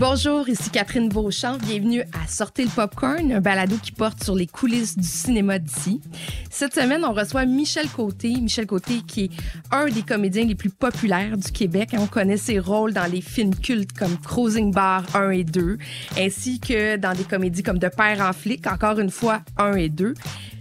Bonjour, 0.00 0.48
ici 0.48 0.70
Catherine 0.70 1.10
Beauchamp. 1.10 1.58
Bienvenue 1.58 2.00
à 2.00 2.26
Sortir 2.26 2.64
le 2.64 2.70
Popcorn, 2.70 3.32
un 3.32 3.40
balado 3.42 3.76
qui 3.82 3.92
porte 3.92 4.24
sur 4.24 4.34
les 4.34 4.46
coulisses 4.46 4.96
du 4.96 5.06
cinéma 5.06 5.58
d'ici. 5.58 6.00
Cette 6.48 6.74
semaine, 6.74 7.04
on 7.04 7.12
reçoit 7.12 7.44
Michel 7.44 7.86
Côté. 7.86 8.30
Michel 8.40 8.66
Côté, 8.66 9.02
qui 9.06 9.24
est 9.24 9.30
un 9.70 9.90
des 9.90 10.00
comédiens 10.00 10.46
les 10.46 10.54
plus 10.54 10.70
populaires 10.70 11.36
du 11.36 11.52
Québec. 11.52 11.90
On 11.98 12.06
connaît 12.06 12.38
ses 12.38 12.58
rôles 12.58 12.94
dans 12.94 13.12
les 13.12 13.20
films 13.20 13.54
cultes 13.54 13.92
comme 13.92 14.16
Cruising 14.16 14.72
Bar 14.72 15.04
1 15.14 15.32
et 15.32 15.44
2, 15.44 15.76
ainsi 16.18 16.60
que 16.60 16.96
dans 16.96 17.12
des 17.12 17.24
comédies 17.24 17.62
comme 17.62 17.78
De 17.78 17.88
Père 17.88 18.22
en 18.22 18.32
flic, 18.32 18.66
encore 18.68 19.00
une 19.00 19.10
fois 19.10 19.42
1 19.58 19.74
et 19.74 19.90
2. 19.90 20.14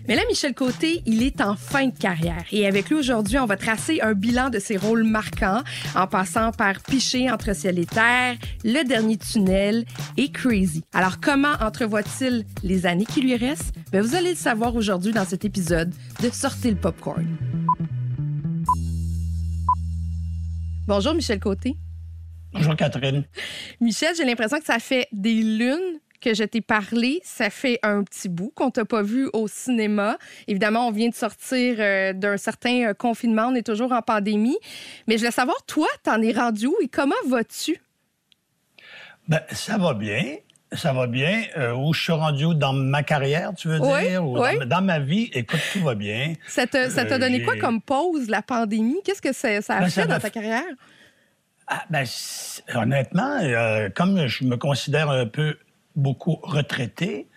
Mais 0.10 0.16
là, 0.16 0.23
Michel 0.28 0.55
Côté, 0.55 1.04
il 1.05 1.21
est 1.21 1.39
en 1.39 1.55
fin 1.55 1.86
de 1.86 1.96
carrière. 1.96 2.44
Et 2.52 2.66
avec 2.66 2.89
lui 2.89 2.96
aujourd'hui, 2.96 3.38
on 3.38 3.46
va 3.46 3.58
tracer 3.58 4.02
un 4.02 4.16
bilan 4.16 4.50
de 4.50 4.58
ses 4.58 4.76
rôles 4.76 5.04
marquants 5.04 5.62
en 5.94 6.08
passant 6.08 6.52
par 6.52 6.82
Piché 6.82 7.30
entre 7.30 7.55
ciel 7.55 7.77
et 7.77 7.86
terre, 7.86 8.36
Le 8.64 8.84
dernier 8.88 9.17
tunnel 9.17 9.86
et 10.17 10.31
Crazy. 10.31 10.84
Alors, 10.94 11.20
comment 11.20 11.53
entrevoit-il 11.62 12.44
les 12.64 12.88
années 12.88 13.05
qui 13.05 13.22
lui 13.22 13.36
restent? 13.36 13.76
Ben, 13.91 14.02
vous 14.02 14.16
allez 14.16 14.31
le 14.31 14.36
savoir 14.36 14.76
aujourd'hui 14.76 15.12
dans 15.12 15.26
cet 15.26 15.45
épisode 15.45 15.94
de 16.23 16.30
Sortez 16.31 16.72
le 16.72 16.78
popcorn. 16.78 17.28
Bonjour, 20.88 21.14
Michel 21.14 21.39
Côté. 21.39 21.78
Bonjour, 22.52 22.76
Catherine. 22.76 23.26
Michel, 23.80 24.16
j'ai 24.17 24.26
l'impression 24.26 24.58
que 24.58 24.66
ça 24.66 24.80
fait 24.80 25.08
des 25.12 25.44
lunes 25.44 26.00
que 26.20 26.34
je 26.34 26.44
t'ai 26.44 26.62
parlé, 26.62 27.22
ça 27.23 27.50
fait 27.50 27.80
un 27.84 28.04
petit 28.04 28.30
bout 28.30 28.52
qu'on 28.55 28.72
t'a 28.72 28.86
pas 28.86 29.02
vu 29.02 29.30
au 29.34 29.48
cinéma. 29.48 30.18
Évidemment, 30.48 30.88
on 30.88 30.92
vient 30.92 31.09
de 31.09 31.16
sortir 31.16 31.78
euh, 31.80 32.14
d'un 32.14 32.38
certain 32.38 32.90
euh, 32.90 32.94
confinement, 32.94 33.48
on 33.48 33.55
est 33.55 33.66
toujours 33.66 33.92
en 33.92 34.02
pandémie. 34.02 34.58
Mais 35.08 35.16
je 35.16 35.20
voulais 35.20 35.32
savoir, 35.32 35.58
toi, 35.66 35.88
t'en 36.04 36.22
es 36.22 36.32
rendu 36.32 36.68
où 36.68 36.76
et 36.82 36.88
comment 36.88 37.16
vas-tu? 37.28 37.82
Ben, 39.28 39.42
ça 39.52 39.78
va 39.78 39.94
bien. 39.94 40.36
Ça 40.73 40.94
va 40.94 41.08
bien. 41.08 41.45
Euh, 41.58 41.73
où 41.73 41.94
je 41.94 42.02
suis 42.02 42.14
rendu 42.14 42.45
dans 42.54 42.73
ma 42.73 43.02
carrière, 43.02 43.54
tu 43.56 43.70
veux 43.70 43.80
dire? 43.80 44.23
Ou 44.23 44.38
Dans, 44.66 44.83
ma 44.83 45.00
vie, 45.00 45.30
écoute, 45.33 45.61
tout 45.73 45.83
va 45.83 45.95
bien. 45.95 46.33
Ça 46.48 46.67
t'a 46.67 47.17
donné 47.17 47.42
quoi 47.44 47.58
comme 47.58 47.81
pause, 47.81 48.30
la 48.30 48.42
pandémie? 48.42 49.00
Qu'est-ce 49.04 49.22
que 49.22 49.33
ça, 49.33 49.61
ça 49.61 49.78
a 49.78 49.80
ben, 49.81 49.89
fait 49.89 50.06
dans 50.06 50.20
ta 50.20 50.30
carrière? 50.30 50.64
Ah, 51.66 51.83
ben, 51.89 52.04
honnêtement, 52.76 53.39
comme 53.95 54.28
je 54.28 54.44
me 54.44 54.58
considère 54.58 55.09
un 55.09 55.26
peu 55.26 55.58
beaucoup 56.00 56.39
retraités, 56.44 57.28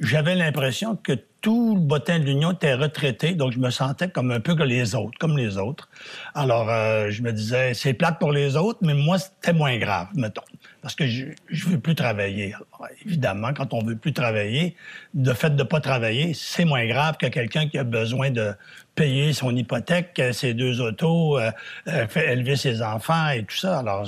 j'avais 0.00 0.34
l'impression 0.34 0.96
que 0.96 1.12
tout 1.42 1.74
le 1.74 1.80
bottin 1.80 2.20
de 2.20 2.24
l'Union 2.24 2.52
était 2.52 2.74
retraité, 2.74 3.34
donc 3.34 3.52
je 3.52 3.58
me 3.58 3.70
sentais 3.70 4.08
comme 4.08 4.30
un 4.30 4.40
peu 4.40 4.54
les 4.62 4.94
autres, 4.94 5.18
comme 5.18 5.36
les 5.36 5.58
autres. 5.58 5.88
Alors, 6.34 6.70
euh, 6.70 7.10
je 7.10 7.22
me 7.22 7.32
disais, 7.32 7.74
c'est 7.74 7.94
plate 7.94 8.18
pour 8.18 8.32
les 8.32 8.56
autres, 8.56 8.78
mais 8.82 8.94
moi, 8.94 9.18
c'était 9.18 9.52
moins 9.52 9.76
grave, 9.76 10.08
mettons, 10.14 10.42
parce 10.80 10.94
que 10.94 11.06
je 11.06 11.26
ne 11.50 11.70
veux 11.72 11.80
plus 11.80 11.96
travailler. 11.96 12.54
Évidemment, 13.06 13.52
quand 13.52 13.74
on 13.74 13.82
veut 13.82 13.96
plus 13.96 14.12
travailler, 14.12 14.76
le 15.14 15.32
fait 15.34 15.50
de 15.50 15.62
ne 15.62 15.62
pas 15.62 15.80
travailler, 15.80 16.34
c'est 16.34 16.64
moins 16.64 16.86
grave 16.86 17.16
que 17.16 17.26
quelqu'un 17.26 17.68
qui 17.68 17.78
a 17.78 17.84
besoin 17.84 18.30
de 18.30 18.52
payer 18.94 19.32
son 19.32 19.54
hypothèque, 19.56 20.20
ses 20.32 20.54
deux 20.54 20.80
autos, 20.80 21.38
euh, 21.38 21.50
euh 21.88 22.06
élever 22.16 22.56
ses 22.56 22.82
enfants 22.82 23.30
et 23.30 23.44
tout 23.44 23.56
ça. 23.56 23.78
Alors, 23.78 24.06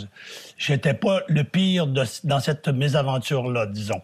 j'étais 0.59 0.95
pas 0.95 1.23
le 1.29 1.43
pire 1.43 1.87
dans 1.87 2.41
cette 2.41 2.69
mésaventure-là, 2.69 3.67
disons. 3.67 4.03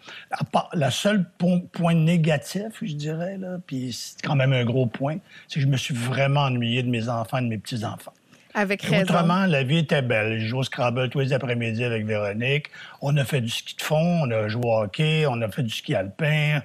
La 0.72 0.90
seule 0.90 1.24
point 1.72 1.94
négatif, 1.94 2.72
je 2.82 2.94
dirais, 2.94 3.36
là, 3.38 3.58
puis 3.66 3.92
c'est 3.92 4.22
quand 4.22 4.36
même 4.36 4.52
un 4.52 4.64
gros 4.64 4.86
point, 4.86 5.18
c'est 5.48 5.56
que 5.56 5.60
je 5.60 5.70
me 5.70 5.76
suis 5.76 5.94
vraiment 5.94 6.42
ennuyé 6.42 6.82
de 6.82 6.88
mes 6.88 7.08
enfants 7.08 7.38
et 7.38 7.42
de 7.42 7.48
mes 7.48 7.58
petits-enfants. 7.58 8.14
Avec 8.54 8.82
raison. 8.82 9.02
Autrement, 9.02 9.46
la 9.46 9.62
vie 9.62 9.78
était 9.78 10.02
belle. 10.02 10.40
Je 10.40 10.46
jouais 10.46 10.60
au 10.60 10.62
Scrabble 10.64 11.08
tous 11.10 11.20
les 11.20 11.32
après-midi 11.32 11.84
avec 11.84 12.04
Véronique. 12.04 12.66
On 13.00 13.16
a 13.16 13.24
fait 13.24 13.40
du 13.40 13.50
ski 13.50 13.76
de 13.76 13.82
fond, 13.82 14.22
on 14.24 14.30
a 14.30 14.48
joué 14.48 14.64
au 14.64 14.82
hockey, 14.82 15.24
on 15.28 15.40
a 15.40 15.48
fait 15.48 15.62
du 15.62 15.70
ski 15.70 15.94
alpin. 15.94 16.60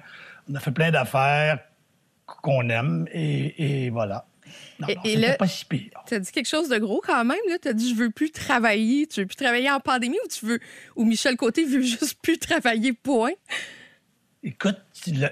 On 0.50 0.54
a 0.54 0.60
fait 0.60 0.72
plein 0.72 0.90
d'affaires 0.90 1.58
qu'on 2.26 2.68
aime 2.70 3.06
et, 3.12 3.90
voilà. 3.90 4.26
Non, 4.78 4.88
et, 5.04 5.16
là, 5.16 5.34
pas 5.34 5.48
si 5.48 5.64
pire. 5.64 5.90
Tu 6.06 6.14
as 6.14 6.20
dit 6.20 6.30
quelque 6.30 6.48
chose 6.48 6.68
de 6.68 6.78
gros 6.78 7.00
quand 7.04 7.24
même. 7.24 7.38
Tu 7.60 7.68
as 7.68 7.72
dit 7.72 7.90
je 7.90 7.94
veux 7.94 8.10
plus 8.10 8.30
travailler. 8.30 9.06
Tu 9.06 9.20
veux 9.20 9.26
plus 9.26 9.36
travailler 9.36 9.70
en 9.70 9.80
pandémie 9.80 10.18
ou 10.24 10.28
tu 10.28 10.44
veux 10.46 10.60
ou 10.96 11.04
Michel 11.04 11.36
Côté 11.36 11.64
veut 11.64 11.82
juste 11.82 12.18
plus 12.20 12.38
travailler, 12.38 12.92
point? 12.92 13.32
Écoute, 14.42 14.78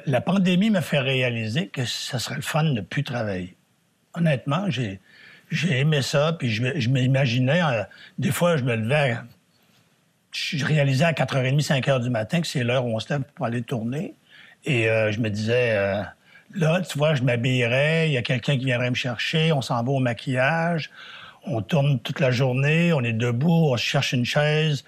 la, 0.06 0.20
pandémie 0.20 0.70
m'a 0.70 0.80
fait 0.80 0.98
réaliser 0.98 1.68
que 1.68 1.84
ça 1.84 2.18
serait 2.18 2.36
le 2.36 2.42
fun 2.42 2.64
de 2.64 2.80
plus 2.80 3.04
travailler. 3.04 3.54
Honnêtement, 4.14 4.68
j'ai, 4.70 5.00
j'ai 5.54 5.80
aimé 5.80 6.02
ça, 6.02 6.34
puis 6.38 6.50
je, 6.50 6.88
m'imaginais, 6.88 7.62
euh, 7.62 7.82
des 8.18 8.30
fois, 8.30 8.56
je 8.56 8.64
me 8.64 8.76
levais, 8.76 9.16
je 10.32 10.64
réalisais 10.64 11.04
à 11.04 11.12
4h30, 11.12 11.64
5h 11.64 12.02
du 12.02 12.10
matin 12.10 12.40
que 12.40 12.46
c'est 12.46 12.64
l'heure 12.64 12.84
où 12.84 12.94
on 12.94 13.00
se 13.00 13.12
lève 13.12 13.22
pour 13.34 13.46
aller 13.46 13.62
tourner. 13.62 14.14
Et 14.64 14.88
euh, 14.88 15.12
je 15.12 15.20
me 15.20 15.30
disais, 15.30 15.76
euh, 15.76 16.02
Là, 16.54 16.80
tu 16.82 16.98
vois, 16.98 17.14
je 17.14 17.22
m'habillerais, 17.22 18.08
il 18.08 18.12
y 18.12 18.16
a 18.16 18.22
quelqu'un 18.22 18.56
qui 18.56 18.66
viendrait 18.66 18.90
me 18.90 18.94
chercher, 18.94 19.52
on 19.52 19.60
s'en 19.60 19.82
va 19.82 19.90
au 19.90 19.98
maquillage, 19.98 20.90
on 21.46 21.62
tourne 21.62 22.00
toute 22.00 22.20
la 22.20 22.30
journée, 22.30 22.92
on 22.92 23.02
est 23.02 23.12
debout, 23.12 23.70
on 23.72 23.76
cherche 23.76 24.12
une 24.12 24.24
chaise, 24.24 24.84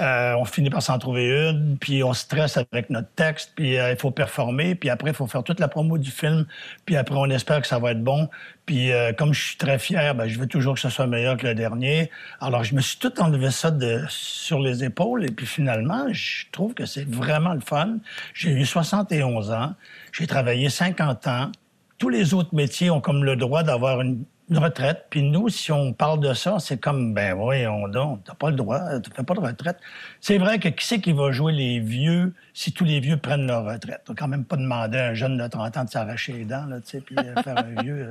euh, 0.00 0.34
on 0.34 0.44
finit 0.44 0.70
par 0.70 0.82
s'en 0.82 0.98
trouver 0.98 1.28
une, 1.28 1.78
puis 1.78 2.02
on 2.02 2.12
stresse 2.12 2.56
avec 2.56 2.90
notre 2.90 3.10
texte, 3.14 3.52
puis 3.54 3.78
euh, 3.78 3.92
il 3.92 3.96
faut 3.96 4.10
performer, 4.10 4.74
puis 4.74 4.90
après, 4.90 5.10
il 5.10 5.14
faut 5.14 5.26
faire 5.26 5.42
toute 5.42 5.60
la 5.60 5.68
promo 5.68 5.98
du 5.98 6.10
film, 6.10 6.46
puis 6.84 6.96
après, 6.96 7.16
on 7.16 7.28
espère 7.30 7.60
que 7.60 7.66
ça 7.66 7.78
va 7.78 7.92
être 7.92 8.02
bon. 8.02 8.28
Puis 8.66 8.92
euh, 8.92 9.12
comme 9.12 9.32
je 9.32 9.42
suis 9.42 9.56
très 9.56 9.78
fier, 9.78 10.14
ben, 10.14 10.28
je 10.28 10.38
veux 10.38 10.46
toujours 10.46 10.74
que 10.74 10.80
ce 10.80 10.90
soit 10.90 11.06
meilleur 11.06 11.36
que 11.36 11.46
le 11.46 11.54
dernier. 11.54 12.10
Alors, 12.40 12.64
je 12.64 12.74
me 12.74 12.80
suis 12.80 12.98
tout 12.98 13.18
enlevé 13.20 13.50
ça 13.50 13.72
sur 14.08 14.60
les 14.60 14.84
épaules, 14.84 15.24
et 15.24 15.30
puis 15.30 15.46
finalement, 15.46 16.06
je 16.12 16.44
trouve 16.52 16.74
que 16.74 16.84
c'est 16.84 17.08
vraiment 17.08 17.54
le 17.54 17.60
fun. 17.60 17.98
J'ai 18.34 18.50
eu 18.50 18.64
71 18.64 19.50
ans, 19.52 19.74
j'ai 20.12 20.26
travaillé 20.26 20.68
50 20.68 21.26
ans. 21.28 21.52
Tous 21.98 22.10
les 22.10 22.34
autres 22.34 22.54
métiers 22.54 22.90
ont 22.90 23.00
comme 23.00 23.24
le 23.24 23.36
droit 23.36 23.62
d'avoir 23.62 24.00
une 24.00 24.22
une 24.50 24.58
retraite. 24.58 25.06
Puis 25.10 25.22
nous, 25.22 25.48
si 25.48 25.72
on 25.72 25.92
parle 25.92 26.20
de 26.20 26.32
ça, 26.34 26.58
c'est 26.58 26.78
comme, 26.78 27.14
ben 27.14 27.34
voyons 27.34 27.88
donc, 27.88 28.24
t'as 28.24 28.34
pas 28.34 28.50
le 28.50 28.56
droit, 28.56 28.80
tu 29.00 29.10
fais 29.14 29.22
pas 29.22 29.34
de 29.34 29.40
retraite. 29.40 29.78
C'est 30.20 30.38
vrai 30.38 30.58
que 30.58 30.68
qui 30.68 30.86
c'est 30.86 31.00
qui 31.00 31.12
va 31.12 31.30
jouer 31.32 31.52
les 31.52 31.80
vieux 31.80 32.34
si 32.54 32.72
tous 32.72 32.84
les 32.84 33.00
vieux 33.00 33.16
prennent 33.16 33.46
leur 33.46 33.64
retraite? 33.64 34.02
T'as 34.06 34.14
quand 34.14 34.28
même 34.28 34.44
pas 34.44 34.56
demandé 34.56 34.98
à 34.98 35.08
un 35.08 35.14
jeune 35.14 35.36
de 35.36 35.46
30 35.46 35.76
ans 35.76 35.84
de 35.84 35.90
s'arracher 35.90 36.32
les 36.32 36.44
dents, 36.44 36.66
là, 36.66 36.80
tu 36.80 36.90
sais, 36.90 37.00
puis 37.00 37.16
euh, 37.18 37.42
faire 37.42 37.58
un 37.58 37.82
vieux... 37.82 38.06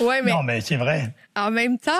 Euh. 0.00 0.04
Ouais, 0.04 0.22
mais... 0.22 0.32
Non, 0.32 0.42
mais 0.42 0.60
c'est 0.60 0.76
vrai. 0.76 1.12
En 1.34 1.50
même 1.50 1.78
temps, 1.78 1.92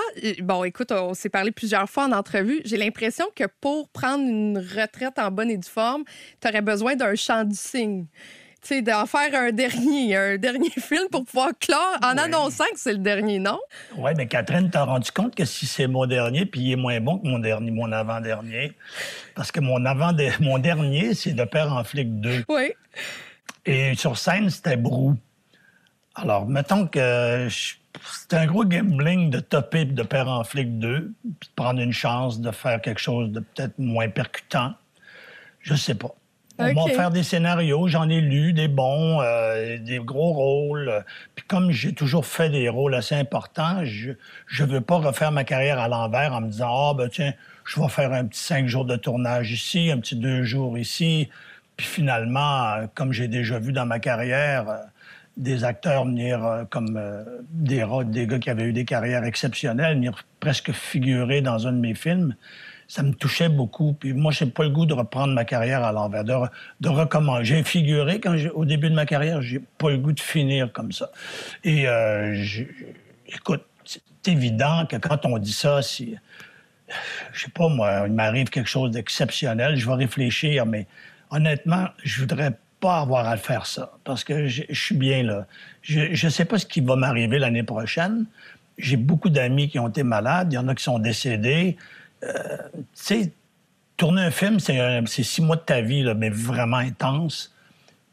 bon, 0.42 0.64
écoute, 0.64 0.92
on 0.92 1.14
s'est 1.14 1.28
parlé 1.28 1.50
plusieurs 1.50 1.88
fois 1.88 2.04
en 2.04 2.12
entrevue. 2.12 2.60
J'ai 2.64 2.76
l'impression 2.76 3.26
que 3.34 3.44
pour 3.60 3.88
prendre 3.88 4.24
une 4.24 4.58
retraite 4.58 5.18
en 5.18 5.30
bonne 5.30 5.50
et 5.50 5.58
due 5.58 5.68
forme, 5.68 6.04
tu 6.40 6.48
aurais 6.48 6.62
besoin 6.62 6.96
d'un 6.96 7.14
chant 7.14 7.44
du 7.44 7.56
cygne 8.66 8.84
d'en 8.84 9.06
faire 9.06 9.34
un 9.34 9.52
dernier, 9.52 10.16
un 10.16 10.36
dernier 10.36 10.70
film 10.78 11.08
pour 11.10 11.24
pouvoir 11.24 11.50
clore 11.58 11.98
en 12.02 12.18
annonçant 12.18 12.64
que 12.72 12.78
c'est 12.78 12.92
le 12.92 12.98
dernier, 12.98 13.38
non? 13.38 13.58
Oui, 13.96 14.10
mais 14.16 14.26
Catherine, 14.26 14.70
t'as 14.70 14.84
rendu 14.84 15.10
compte 15.12 15.34
que 15.34 15.44
si 15.44 15.66
c'est 15.66 15.86
mon 15.86 16.06
dernier, 16.06 16.46
puis 16.46 16.60
il 16.60 16.72
est 16.72 16.76
moins 16.76 17.00
bon 17.00 17.18
que 17.18 17.26
mon 17.26 17.38
dernier, 17.38 17.70
mon 17.70 17.90
avant-dernier, 17.92 18.72
parce 19.34 19.52
que 19.52 19.60
mon 19.60 19.84
avant 19.84 20.12
mon 20.40 20.58
dernier, 20.58 21.14
c'est 21.14 21.32
De 21.32 21.44
Père 21.44 21.72
en 21.72 21.84
flic 21.84 22.20
2. 22.20 22.44
Oui. 22.48 22.72
Et 23.64 23.94
sur 23.94 24.18
scène, 24.18 24.50
c'était 24.50 24.76
Brou. 24.76 25.16
Alors, 26.14 26.46
mettons 26.46 26.86
que 26.86 27.48
c'était 27.50 28.36
un 28.36 28.46
gros 28.46 28.64
gambling 28.64 29.30
de 29.30 29.40
topper 29.40 29.84
de 29.84 30.02
Père 30.02 30.28
en 30.28 30.44
flic 30.44 30.78
2, 30.78 31.12
puis 31.22 31.48
de 31.48 31.54
prendre 31.54 31.80
une 31.80 31.92
chance 31.92 32.40
de 32.40 32.50
faire 32.50 32.80
quelque 32.80 33.00
chose 33.00 33.30
de 33.30 33.40
peut-être 33.40 33.78
moins 33.78 34.08
percutant. 34.08 34.74
Je 35.60 35.74
sais 35.74 35.94
pas. 35.94 36.14
On 36.58 36.72
va 36.72 36.94
faire 36.94 37.10
des 37.10 37.22
scénarios, 37.22 37.86
j'en 37.88 38.08
ai 38.08 38.20
lu 38.20 38.52
des 38.52 38.68
bons, 38.68 39.20
euh, 39.20 39.78
des 39.78 39.98
gros 39.98 40.32
rôles. 40.32 41.04
Puis 41.34 41.44
comme 41.46 41.70
j'ai 41.70 41.92
toujours 41.92 42.24
fait 42.24 42.48
des 42.48 42.68
rôles 42.68 42.94
assez 42.94 43.14
importants, 43.14 43.84
je 43.84 44.12
ne 44.62 44.68
veux 44.68 44.80
pas 44.80 44.96
refaire 44.96 45.32
ma 45.32 45.44
carrière 45.44 45.78
à 45.78 45.88
l'envers 45.88 46.32
en 46.32 46.40
me 46.40 46.48
disant 46.48 46.68
ah 46.70 46.94
ben 46.94 47.08
tiens, 47.08 47.34
je 47.64 47.80
vais 47.80 47.88
faire 47.88 48.12
un 48.12 48.24
petit 48.24 48.40
cinq 48.40 48.66
jours 48.68 48.86
de 48.86 48.96
tournage 48.96 49.52
ici, 49.52 49.90
un 49.90 49.98
petit 49.98 50.16
deux 50.16 50.44
jours 50.44 50.78
ici. 50.78 51.28
Puis 51.76 51.86
finalement, 51.86 52.64
euh, 52.68 52.86
comme 52.94 53.12
j'ai 53.12 53.28
déjà 53.28 53.58
vu 53.58 53.72
dans 53.72 53.86
ma 53.86 53.98
carrière, 53.98 54.68
euh, 54.68 54.78
des 55.36 55.64
acteurs 55.64 56.06
venir 56.06 56.64
comme 56.70 56.98
des, 57.50 57.84
des 58.06 58.26
gars 58.26 58.38
qui 58.38 58.48
avaient 58.48 58.64
eu 58.64 58.72
des 58.72 58.86
carrières 58.86 59.24
exceptionnelles, 59.24 59.96
venir 59.96 60.24
presque 60.40 60.72
figurer 60.72 61.42
dans 61.42 61.66
un 61.66 61.72
de 61.72 61.78
mes 61.78 61.94
films 61.94 62.34
ça 62.88 63.02
me 63.02 63.12
touchait 63.12 63.48
beaucoup. 63.48 63.94
Puis 63.94 64.12
moi, 64.12 64.32
j'ai 64.32 64.46
pas 64.46 64.64
le 64.64 64.70
goût 64.70 64.86
de 64.86 64.94
reprendre 64.94 65.34
ma 65.34 65.44
carrière 65.44 65.84
à 65.84 65.92
l'envers, 65.92 66.24
de, 66.24 66.88
recommencer. 66.88 67.44
J'ai 67.44 67.64
figuré 67.64 68.20
quand 68.20 68.36
au 68.54 68.64
début 68.64 68.90
de 68.90 68.94
ma 68.94 69.06
carrière, 69.06 69.42
j'ai 69.42 69.60
pas 69.78 69.90
le 69.90 69.98
goût 69.98 70.12
de 70.12 70.20
finir 70.20 70.72
comme 70.72 70.92
ça. 70.92 71.10
Et 71.64 71.88
euh, 71.88 72.36
écoute, 73.26 73.64
c'est 73.84 74.02
évident 74.32 74.86
que 74.86 74.96
quand 74.96 75.24
on 75.26 75.38
dit 75.38 75.52
ça, 75.52 75.82
si 75.82 76.16
je 77.32 77.40
sais 77.40 77.50
pas 77.50 77.68
moi, 77.68 78.04
il 78.06 78.12
m'arrive 78.12 78.48
quelque 78.48 78.68
chose 78.68 78.90
d'exceptionnel, 78.92 79.76
je 79.76 79.86
vais 79.86 79.94
réfléchir, 79.94 80.66
mais 80.66 80.86
honnêtement, 81.30 81.88
je 82.04 82.20
voudrais 82.20 82.52
pas 82.80 83.00
avoir 83.00 83.26
à 83.26 83.36
faire 83.36 83.66
ça 83.66 83.92
parce 84.04 84.22
que 84.22 84.46
je, 84.46 84.62
suis 84.70 84.94
bien 84.94 85.22
là. 85.22 85.46
Je 85.82 86.26
ne 86.26 86.30
sais 86.30 86.44
pas 86.44 86.58
ce 86.58 86.66
qui 86.66 86.80
va 86.80 86.96
m'arriver 86.96 87.38
l'année 87.38 87.62
prochaine. 87.62 88.26
J'ai 88.78 88.96
beaucoup 88.96 89.30
d'amis 89.30 89.68
qui 89.68 89.78
ont 89.78 89.88
été 89.88 90.02
malades, 90.02 90.52
il 90.52 90.56
y 90.56 90.58
en 90.58 90.68
a 90.68 90.74
qui 90.74 90.84
sont 90.84 90.98
décédés. 90.98 91.76
Euh, 92.22 92.56
tu 92.74 92.82
sais, 92.94 93.32
tourner 93.96 94.22
un 94.22 94.30
film, 94.30 94.58
c'est 94.60 95.22
six 95.22 95.42
mois 95.42 95.56
de 95.56 95.62
ta 95.62 95.80
vie, 95.80 96.02
là, 96.02 96.14
mais 96.14 96.30
vraiment 96.30 96.76
intense. 96.76 97.54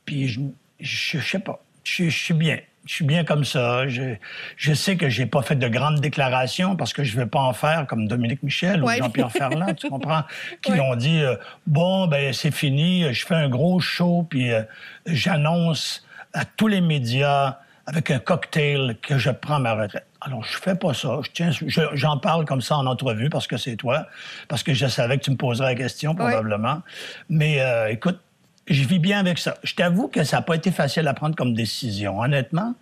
Puis 0.05 0.27
je, 0.27 0.41
je, 0.79 1.19
sais 1.19 1.39
pas, 1.39 1.63
je, 1.83 2.09
suis 2.09 2.33
bien. 2.33 2.59
Je 2.85 2.94
suis 2.94 3.05
bien 3.05 3.23
comme 3.23 3.45
ça. 3.45 3.88
Je, 3.88 4.15
je 4.57 4.73
sais 4.73 4.97
que 4.97 5.09
j'ai 5.09 5.25
pas 5.25 5.41
fait 5.41 5.55
de 5.55 5.67
grandes 5.67 6.01
déclarations 6.01 6.75
parce 6.75 6.94
que 6.94 7.03
je 7.03 7.15
vais 7.15 7.25
pas 7.25 7.39
en 7.39 7.53
faire 7.53 7.88
comme 7.88 8.07
Dominique 8.07 8.44
Michel 8.44 8.83
ou 8.83 8.89
Jean-Pierre 8.89 9.31
Ferland, 9.31 9.73
tu 9.75 9.89
comprends? 9.89 10.23
Qui 10.61 10.79
ont 10.79 10.95
dit 10.95 11.21
euh, 11.21 11.35
bon 11.65 12.07
ben 12.07 12.33
c'est 12.33 12.51
fini, 12.51 13.13
je 13.13 13.25
fais 13.25 13.35
un 13.35 13.47
gros 13.47 13.79
show 13.79 14.27
puis 14.29 14.51
euh, 14.51 14.63
j'annonce 15.06 16.06
à 16.33 16.44
tous 16.44 16.67
les 16.67 16.81
médias 16.81 17.59
avec 17.85 18.11
un 18.11 18.19
cocktail 18.19 18.97
que 19.01 19.17
je 19.17 19.29
prends 19.29 19.59
ma 19.59 19.73
retraite. 19.75 20.07
Alors, 20.25 20.43
je 20.43 20.57
fais 20.57 20.75
pas 20.75 20.93
ça. 20.93 21.19
Je 21.33 21.81
j'en 21.93 22.17
parle 22.17 22.45
comme 22.45 22.61
ça 22.61 22.77
en 22.77 22.85
entrevue 22.85 23.29
parce 23.29 23.47
que 23.47 23.57
c'est 23.57 23.75
toi, 23.75 24.07
parce 24.47 24.63
que 24.63 24.73
je 24.73 24.87
savais 24.87 25.17
que 25.17 25.23
tu 25.23 25.31
me 25.31 25.35
poserais 25.35 25.73
la 25.73 25.75
question 25.75 26.15
probablement. 26.15 26.81
Mais 27.29 27.59
euh, 27.59 27.89
écoute, 27.89 28.19
je 28.67 28.83
vis 28.83 28.99
bien 28.99 29.19
avec 29.19 29.37
ça. 29.37 29.57
Je 29.63 29.75
t'avoue 29.75 30.07
que 30.07 30.23
ça 30.23 30.37
n'a 30.37 30.41
pas 30.41 30.55
été 30.55 30.71
facile 30.71 31.07
à 31.07 31.13
prendre 31.13 31.35
comme 31.35 31.53
décision. 31.53 32.21
Honnêtement, 32.21 32.73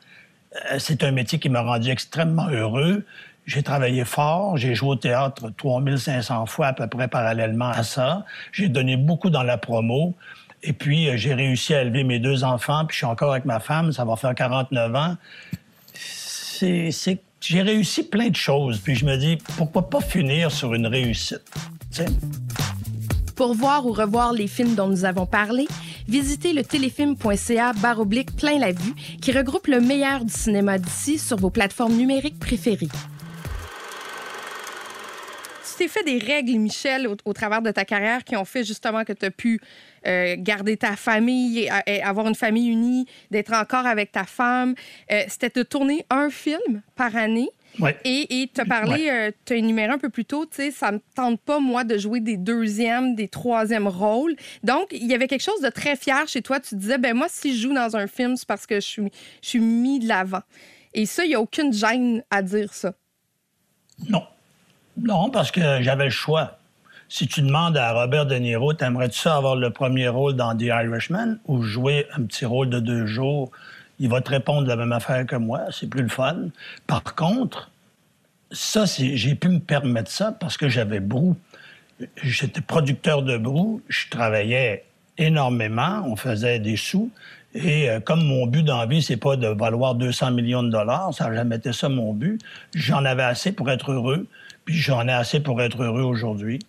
euh, 0.71 0.77
c'est 0.77 1.03
un 1.03 1.11
métier 1.11 1.39
qui 1.39 1.49
m'a 1.49 1.61
rendu 1.61 1.89
extrêmement 1.89 2.47
heureux. 2.49 3.05
J'ai 3.47 3.63
travaillé 3.63 4.05
fort, 4.05 4.57
j'ai 4.57 4.75
joué 4.75 4.89
au 4.89 4.95
théâtre 4.95 5.49
3500 5.57 6.45
fois 6.45 6.67
à 6.67 6.73
peu 6.73 6.87
près 6.87 7.07
parallèlement 7.07 7.69
à 7.69 7.81
ça. 7.81 8.23
J'ai 8.51 8.69
donné 8.69 8.97
beaucoup 8.97 9.31
dans 9.31 9.43
la 9.43 9.57
promo. 9.57 10.15
Et 10.63 10.73
puis, 10.73 11.09
euh, 11.09 11.17
j'ai 11.17 11.33
réussi 11.33 11.73
à 11.73 11.81
élever 11.81 12.03
mes 12.03 12.19
deux 12.19 12.43
enfants, 12.43 12.85
puis 12.85 12.93
je 12.93 12.97
suis 12.99 13.05
encore 13.07 13.31
avec 13.31 13.45
ma 13.45 13.59
femme, 13.59 13.91
ça 13.91 14.05
va 14.05 14.15
faire 14.15 14.35
49 14.35 14.95
ans. 14.95 15.17
C'est, 15.95 17.19
j'ai 17.41 17.61
réussi 17.61 18.03
plein 18.03 18.29
de 18.29 18.35
choses, 18.35 18.79
puis 18.79 18.95
je 18.95 19.05
me 19.05 19.17
dis, 19.17 19.37
pourquoi 19.57 19.89
pas 19.89 19.99
finir 19.99 20.51
sur 20.51 20.73
une 20.73 20.87
réussite? 20.87 21.41
Pour 23.35 23.55
voir 23.55 23.85
ou 23.85 23.91
revoir 23.91 24.33
les 24.33 24.47
films 24.47 24.75
dont 24.75 24.87
nous 24.87 25.05
avons 25.05 25.25
parlé, 25.25 25.67
visitez 26.07 26.53
le 26.53 26.63
téléfilm.ca 26.63 27.73
baroblique 27.73 28.35
plein 28.35 28.59
la 28.59 28.71
vue 28.71 28.93
qui 29.21 29.31
regroupe 29.31 29.67
le 29.67 29.81
meilleur 29.81 30.23
du 30.23 30.31
cinéma 30.31 30.77
d'ici 30.77 31.17
sur 31.17 31.37
vos 31.37 31.49
plateformes 31.49 31.95
numériques 31.95 32.39
préférées. 32.39 32.89
T'es 35.81 35.87
fait 35.87 36.03
des 36.03 36.19
règles, 36.19 36.59
Michel, 36.59 37.07
au, 37.07 37.33
travers 37.33 37.63
de 37.63 37.71
ta 37.71 37.85
carrière 37.85 38.23
qui 38.23 38.35
ont 38.35 38.45
fait 38.45 38.63
justement 38.63 39.03
que 39.03 39.13
tu 39.13 39.25
as 39.25 39.31
pu 39.31 39.59
euh, 40.05 40.35
garder 40.37 40.77
ta 40.77 40.95
famille, 40.95 41.67
et, 41.87 42.03
avoir 42.03 42.27
une 42.27 42.35
famille 42.35 42.69
unie, 42.69 43.07
d'être 43.31 43.51
encore 43.51 43.87
avec 43.87 44.11
ta 44.11 44.25
femme. 44.25 44.75
Euh, 45.11 45.23
c'était 45.27 45.49
de 45.49 45.63
tourner 45.63 46.05
un 46.11 46.29
film 46.29 46.83
par 46.95 47.15
année. 47.15 47.49
Et 48.05 48.51
tu 48.53 48.61
as 48.61 48.65
parlé, 48.65 49.09
euh, 49.09 49.31
tu 49.43 49.53
as 49.53 49.55
énuméré 49.55 49.91
un 49.91 49.97
peu 49.97 50.09
plus 50.09 50.23
tôt, 50.23 50.45
tu 50.45 50.57
sais, 50.57 50.69
ça 50.69 50.91
me 50.91 50.99
tente 51.15 51.41
pas, 51.41 51.57
moi, 51.57 51.83
de 51.83 51.97
jouer 51.97 52.19
des 52.19 52.37
deuxièmes, 52.37 53.15
des 53.15 53.27
troisièmes 53.27 53.87
rôles. 53.87 54.35
Donc, 54.61 54.85
il 54.91 55.07
y 55.07 55.15
avait 55.15 55.27
quelque 55.27 55.41
chose 55.41 55.61
de 55.61 55.69
très 55.69 55.95
fier 55.95 56.27
chez 56.27 56.43
toi. 56.43 56.59
Tu 56.59 56.75
disais, 56.75 56.99
ben 56.99 57.15
moi, 57.15 57.25
si 57.27 57.57
je 57.57 57.63
joue 57.63 57.73
dans 57.73 57.95
un 57.95 58.05
film, 58.05 58.37
c'est 58.37 58.47
parce 58.47 58.67
que 58.67 58.75
je 58.75 58.85
suis, 58.85 59.11
je 59.41 59.49
suis 59.49 59.59
mis 59.59 59.97
de 59.97 60.07
l'avant. 60.07 60.43
Et 60.93 61.07
ça, 61.07 61.25
il 61.25 61.29
n'y 61.29 61.35
a 61.35 61.41
aucune 61.41 61.73
gêne 61.73 62.23
à 62.29 62.43
dire 62.43 62.71
ça. 62.71 62.93
Non. 64.07 64.21
Non, 64.97 65.29
parce 65.29 65.51
que 65.51 65.81
j'avais 65.81 66.05
le 66.05 66.09
choix. 66.11 66.57
Si 67.09 67.27
tu 67.27 67.41
demandes 67.41 67.77
à 67.77 67.91
Robert 67.91 68.25
De 68.25 68.35
Niro, 68.35 68.73
t'aimerais-tu 68.73 69.19
ça 69.19 69.35
avoir 69.35 69.55
le 69.55 69.69
premier 69.69 70.07
rôle 70.07 70.35
dans 70.35 70.55
The 70.55 70.63
Irishman 70.63 71.37
ou 71.45 71.61
jouer 71.61 72.07
un 72.15 72.23
petit 72.23 72.45
rôle 72.45 72.69
de 72.69 72.79
deux 72.79 73.05
jours? 73.05 73.51
Il 73.99 74.09
va 74.09 74.21
te 74.21 74.29
répondre 74.29 74.67
la 74.67 74.75
même 74.75 74.93
affaire 74.93 75.25
que 75.25 75.35
moi. 75.35 75.61
C'est 75.71 75.89
plus 75.89 76.03
le 76.03 76.09
fun. 76.09 76.47
Par 76.87 77.03
contre, 77.15 77.69
ça, 78.51 78.85
j'ai 78.85 79.35
pu 79.35 79.49
me 79.49 79.59
permettre 79.59 80.09
ça 80.09 80.31
parce 80.31 80.57
que 80.57 80.69
j'avais 80.69 80.99
Brou. 80.99 81.35
J'étais 82.23 82.61
producteur 82.61 83.23
de 83.23 83.37
Brou. 83.37 83.81
Je 83.89 84.09
travaillais 84.09 84.85
énormément. 85.17 86.03
On 86.05 86.15
faisait 86.15 86.59
des 86.59 86.77
sous. 86.77 87.11
Et 87.53 87.89
euh, 87.89 87.99
comme 87.99 88.23
mon 88.23 88.47
but 88.47 88.63
dans 88.63 88.77
la 88.77 88.85
vie, 88.85 89.01
c'est 89.01 89.17
pas 89.17 89.35
de 89.35 89.47
valoir 89.47 89.95
200 89.95 90.31
millions 90.31 90.63
de 90.63 90.69
dollars, 90.69 91.13
ça 91.13 91.29
n'a 91.29 91.35
jamais 91.35 91.57
été 91.57 91.73
ça 91.73 91.89
mon 91.89 92.13
but. 92.13 92.39
J'en 92.73 93.03
avais 93.03 93.23
assez 93.23 93.51
pour 93.51 93.69
être 93.69 93.91
heureux, 93.91 94.27
j'en 94.73 95.07
ai 95.07 95.13
assez 95.13 95.39
pour 95.39 95.61
être 95.61 95.83
heureux 95.83 96.03
aujourd'hui 96.03 96.59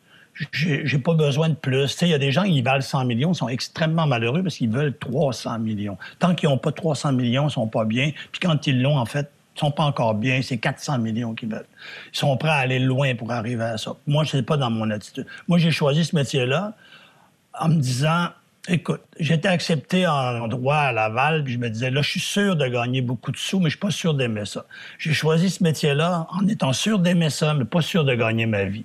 j'ai 0.53 0.99
pas 0.99 1.15
besoin 1.15 1.49
de 1.51 1.55
plus. 1.55 1.97
Il 2.03 2.09
y 2.09 2.15
a 2.15 2.19
des 2.19 2.33
gens 2.33 2.45
qui 2.45 2.63
valent 2.63 2.81
100 2.81 3.05
millions, 3.05 3.35
sont 3.35 3.49
extrêmement 3.49 4.07
malheureux 4.07 4.43
parce 4.43 4.57
qu'ils 4.57 4.71
veulent 4.71 4.97
300 4.97 5.59
millions. 5.59 5.99
Tant 6.19 6.35
qu'ils 6.35 6.49
n'ont 6.49 6.59
pas 6.59 6.73
300 6.73 7.13
millions, 7.13 7.49
ils 7.49 7.53
sont 7.53 7.69
pas 7.69 7.85
bien. 7.85 8.13
Puis 8.31 8.41
quand 8.41 8.67
ils 8.67 8.81
l'ont, 8.81 8.97
en 8.99 9.07
fait, 9.07 9.31
ils 9.57 9.61
sont 9.61 9.71
pas 9.71 9.85
encore 9.85 10.15
bien. 10.15 10.41
C'est 10.43 10.59
400 10.59 10.99
millions 10.99 11.35
qu'ils 11.35 11.51
veulent. 11.51 11.67
Ils 12.13 12.19
sont 12.19 12.37
prêts 12.37 12.49
à 12.49 12.57
aller 12.57 12.79
loin 12.79 13.15
pour 13.15 13.31
arriver 13.31 13.65
à 13.65 13.79
ça. 13.79 13.95
Moi, 14.07 14.25
je 14.25 14.39
pas 14.39 14.57
dans 14.57 14.71
mon 14.71 14.91
attitude. 14.91 15.27
Moi, 15.49 15.59
j'ai 15.59 15.71
choisi 15.71 16.05
ce 16.05 16.17
métier-là 16.17 16.73
en 17.59 17.69
me 17.69 17.77
disant, 17.77 18.29
écoute, 18.69 19.01
j'étais 19.19 19.49
accepté 19.49 20.07
en 20.07 20.47
droit 20.49 20.77
à 20.77 20.93
Laval, 20.93 21.45
puis 21.45 21.55
je 21.55 21.59
me 21.59 21.69
disais, 21.69 21.91
là, 21.91 22.03
je 22.03 22.11
suis 22.11 22.21
sûr 22.21 22.57
de 22.57 22.67
gagner 22.67 23.01
beaucoup 23.03 23.33
de 23.33 23.37
sous, 23.37 23.59
mais 23.59 23.67
je 23.67 23.77
suis 23.77 23.79
pas 23.79 23.91
sûr 23.91 24.15
d'aimer 24.15 24.45
ça. 24.45 24.67
J'ai 24.99 25.13
choisi 25.13 25.51
ce 25.51 25.63
métier-là 25.63 26.27
en 26.31 26.47
étant 26.47 26.73
sûr 26.73 26.99
d'aimer 26.99 27.31
ça, 27.31 27.55
mais 27.55 27.65
pas 27.65 27.83
sûr 27.83 28.05
de 28.05 28.15
gagner 28.15 28.47
ma 28.47 28.65
vie. 28.65 28.85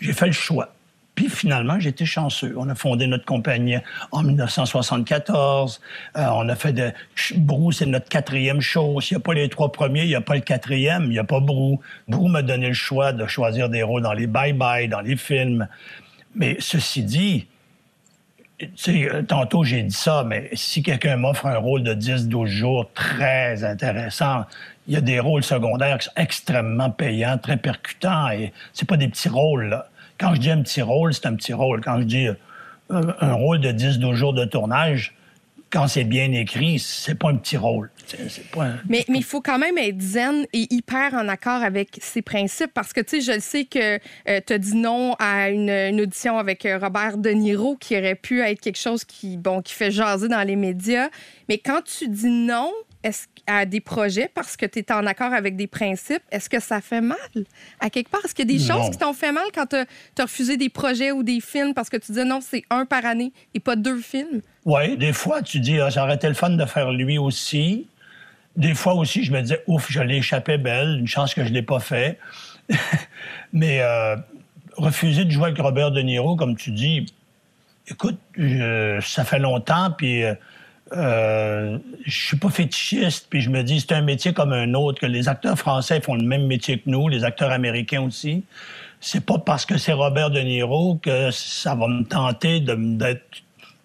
J'ai 0.00 0.12
fait 0.12 0.26
le 0.26 0.32
choix. 0.32 0.72
Puis 1.18 1.28
finalement, 1.28 1.80
j'étais 1.80 2.04
chanceux. 2.04 2.54
On 2.56 2.68
a 2.68 2.76
fondé 2.76 3.08
notre 3.08 3.24
compagnie 3.24 3.74
en 4.12 4.22
1974. 4.22 5.80
Euh, 6.16 6.26
on 6.32 6.48
a 6.48 6.54
fait 6.54 6.72
de... 6.72 6.92
Brou, 7.34 7.72
c'est 7.72 7.86
notre 7.86 8.08
quatrième 8.08 8.60
show. 8.60 9.00
S'il 9.00 9.16
n'y 9.16 9.22
a 9.22 9.24
pas 9.24 9.34
les 9.34 9.48
trois 9.48 9.72
premiers, 9.72 10.02
il 10.02 10.08
n'y 10.08 10.14
a 10.14 10.20
pas 10.20 10.36
le 10.36 10.42
quatrième, 10.42 11.06
il 11.06 11.10
n'y 11.10 11.18
a 11.18 11.24
pas 11.24 11.40
Brou. 11.40 11.80
Brou 12.06 12.28
m'a 12.28 12.42
donné 12.42 12.68
le 12.68 12.74
choix 12.74 13.12
de 13.12 13.26
choisir 13.26 13.68
des 13.68 13.82
rôles 13.82 14.02
dans 14.02 14.12
les 14.12 14.28
bye-bye, 14.28 14.88
dans 14.88 15.00
les 15.00 15.16
films. 15.16 15.66
Mais 16.36 16.56
ceci 16.60 17.02
dit, 17.02 17.48
sais, 18.76 19.08
tantôt 19.26 19.64
j'ai 19.64 19.82
dit 19.82 19.94
ça, 19.94 20.24
mais 20.26 20.50
si 20.54 20.82
quelqu'un 20.82 21.16
m'offre 21.16 21.46
un 21.46 21.58
rôle 21.58 21.82
de 21.82 21.94
10-12 21.94 22.46
jours 22.46 22.90
très 22.94 23.64
intéressant, 23.64 24.44
il 24.86 24.94
y 24.94 24.96
a 24.96 25.00
des 25.00 25.20
rôles 25.20 25.44
secondaires 25.44 25.98
qui 25.98 26.06
sont 26.06 26.12
extrêmement 26.16 26.90
payants, 26.90 27.38
très 27.38 27.56
percutants, 27.56 28.30
et 28.30 28.52
c'est 28.72 28.88
pas 28.88 28.96
des 28.96 29.08
petits 29.08 29.28
rôles, 29.28 29.68
là. 29.68 29.88
Quand 30.18 30.34
je 30.34 30.40
dis 30.40 30.50
un 30.50 30.62
petit 30.62 30.82
rôle, 30.82 31.14
c'est 31.14 31.26
un 31.26 31.34
petit 31.36 31.52
rôle. 31.52 31.80
Quand 31.80 32.00
je 32.00 32.04
dis 32.04 32.26
euh, 32.26 32.34
un, 33.20 33.32
rôle 33.34 33.60
de 33.60 33.70
10-12 33.70 34.14
jours 34.14 34.32
de 34.32 34.44
tournage, 34.44 35.14
quand 35.70 35.86
c'est 35.86 36.04
bien 36.04 36.32
écrit, 36.32 36.78
c'est 36.78 37.14
pas 37.14 37.30
un 37.30 37.36
petit 37.36 37.56
rôle. 37.56 37.90
Mais 38.88 39.04
il 39.08 39.24
faut 39.24 39.40
quand 39.40 39.58
même 39.58 39.78
être 39.78 40.00
zen 40.00 40.46
et 40.52 40.66
hyper 40.70 41.14
en 41.14 41.28
accord 41.28 41.62
avec 41.62 41.98
ses 42.00 42.22
principes 42.22 42.72
parce 42.74 42.92
que, 42.92 43.00
tu 43.00 43.20
sais, 43.20 43.34
je 43.34 43.40
sais 43.40 43.64
que 43.64 43.98
euh, 44.28 44.40
tu 44.46 44.52
as 44.52 44.58
dit 44.58 44.76
non 44.76 45.14
à 45.18 45.50
une, 45.50 46.00
audition 46.00 46.38
avec 46.38 46.64
euh, 46.66 46.78
Robert 46.78 47.18
De 47.18 47.30
Niro 47.30 47.76
qui 47.76 47.96
aurait 47.96 48.14
pu 48.14 48.40
être 48.40 48.60
quelque 48.60 48.78
chose 48.78 49.04
qui, 49.04 49.36
bon, 49.36 49.62
qui 49.62 49.74
fait 49.74 49.90
jaser 49.90 50.28
dans 50.28 50.46
les 50.46 50.56
médias. 50.56 51.08
Mais 51.48 51.58
quand 51.58 51.82
tu 51.82 52.08
dis 52.08 52.30
non, 52.30 52.72
à 53.46 53.64
des 53.64 53.80
projets 53.80 54.30
parce 54.32 54.56
que 54.56 54.66
tu 54.66 54.80
es 54.80 54.92
en 54.92 55.06
accord 55.06 55.32
avec 55.32 55.56
des 55.56 55.66
principes, 55.66 56.22
est-ce 56.30 56.50
que 56.50 56.60
ça 56.60 56.80
fait 56.80 57.00
mal? 57.00 57.18
À 57.80 57.90
quelque 57.90 58.10
part? 58.10 58.20
Est-ce 58.24 58.34
qu'il 58.34 58.50
y 58.50 58.54
a 58.54 58.58
des 58.58 58.64
choses 58.64 58.90
qui 58.90 58.98
t'ont 58.98 59.12
fait 59.12 59.32
mal 59.32 59.44
quand 59.54 59.66
tu 59.66 59.76
as, 59.76 60.22
refusé 60.22 60.56
des 60.56 60.68
projets 60.68 61.12
ou 61.12 61.22
des 61.22 61.40
films 61.40 61.74
parce 61.74 61.88
que 61.88 61.96
tu 61.96 62.12
disais 62.12 62.24
non, 62.24 62.40
c'est 62.40 62.64
un 62.70 62.84
par 62.84 63.04
année 63.06 63.32
et 63.54 63.60
pas 63.60 63.76
deux 63.76 63.98
films? 63.98 64.42
Oui, 64.64 64.96
des 64.96 65.12
fois, 65.12 65.42
tu 65.42 65.60
dis, 65.60 65.80
ah, 65.80 65.90
ça 65.90 66.04
aurait 66.04 66.16
été 66.16 66.28
le 66.28 66.34
fun 66.34 66.50
de 66.50 66.64
faire 66.66 66.92
lui 66.92 67.18
aussi. 67.18 67.86
Des 68.58 68.74
fois 68.74 68.94
aussi, 68.94 69.24
je 69.24 69.32
me 69.32 69.40
disais, 69.40 69.62
ouf, 69.66 69.86
je 69.90 70.00
l'ai 70.00 70.16
échappé 70.16 70.58
belle, 70.58 70.98
une 70.98 71.06
chance 71.06 71.32
que 71.32 71.42
je 71.44 71.48
ne 71.48 71.54
l'ai 71.54 71.62
pas 71.62 71.80
fait. 71.80 72.18
Mais 73.52 73.80
euh, 73.80 74.16
refuser 74.76 75.24
de 75.24 75.30
jouer 75.30 75.46
avec 75.46 75.58
Robert 75.58 75.90
De 75.90 76.02
Niro, 76.02 76.36
comme 76.36 76.56
tu 76.56 76.72
dis, 76.72 77.06
écoute, 77.86 78.18
ça 79.00 79.24
fait 79.24 79.38
longtemps, 79.38 79.90
puis. 79.96 80.24
Euh, 80.24 80.34
euh, 80.92 81.78
je 82.04 82.26
suis 82.26 82.36
pas 82.36 82.48
fétichiste, 82.48 83.26
puis 83.28 83.40
je 83.42 83.50
me 83.50 83.62
dis 83.62 83.80
c'est 83.80 83.92
un 83.92 84.00
métier 84.00 84.32
comme 84.32 84.52
un 84.52 84.72
autre, 84.74 85.00
que 85.00 85.06
les 85.06 85.28
acteurs 85.28 85.58
français 85.58 86.00
font 86.00 86.14
le 86.14 86.22
même 86.22 86.46
métier 86.46 86.78
que 86.78 86.88
nous, 86.88 87.08
les 87.08 87.24
acteurs 87.24 87.50
américains 87.50 88.02
aussi. 88.02 88.44
C'est 89.00 89.24
pas 89.24 89.38
parce 89.38 89.66
que 89.66 89.76
c'est 89.76 89.92
Robert 89.92 90.30
De 90.30 90.40
Niro 90.40 90.96
que 90.96 91.30
ça 91.30 91.74
va 91.74 91.88
me 91.88 92.04
tenter 92.04 92.60
d'être 92.60 93.42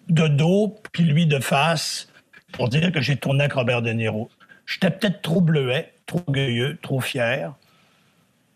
de, 0.08 0.28
dos, 0.28 0.76
puis 0.92 1.04
lui 1.04 1.26
de 1.26 1.38
face, 1.38 2.08
pour 2.52 2.68
dire 2.68 2.90
que 2.90 3.00
j'ai 3.00 3.16
tourné 3.16 3.44
avec 3.44 3.52
Robert 3.52 3.82
De 3.82 3.90
Niro. 3.90 4.30
J'étais 4.66 4.90
peut-être 4.90 5.22
trop 5.22 5.40
bleuet, 5.40 5.92
trop 6.06 6.22
orgueilleux, 6.26 6.78
trop 6.82 7.00
fier 7.00 7.54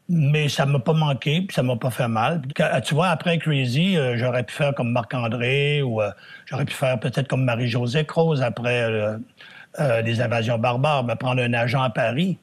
mais 0.08 0.48
ça 0.48 0.64
m'a 0.64 0.78
pas 0.78 0.94
manqué, 0.94 1.42
puis 1.42 1.54
ça 1.54 1.62
m'a 1.62 1.76
pas 1.76 1.90
fait 1.90 2.08
mal. 2.08 2.42
Tu 2.84 2.94
vois, 2.94 3.08
après 3.08 3.38
Crazy, 3.38 3.96
euh, 3.96 4.16
j'aurais 4.16 4.42
pu 4.42 4.54
faire 4.54 4.74
comme 4.74 4.90
Marc-André 4.90 5.82
ou 5.82 6.00
euh, 6.00 6.10
j'aurais 6.46 6.64
pu 6.64 6.72
faire 6.72 6.98
peut-être 6.98 7.28
comme 7.28 7.44
Marie-Josée 7.44 8.06
Croze 8.06 8.42
après 8.42 8.84
euh, 8.84 10.02
les 10.02 10.20
invasions 10.20 10.58
barbares, 10.58 11.04
me 11.04 11.14
prendre 11.14 11.42
un 11.42 11.52
agent 11.52 11.82
à 11.82 11.90
Paris. 11.90 12.38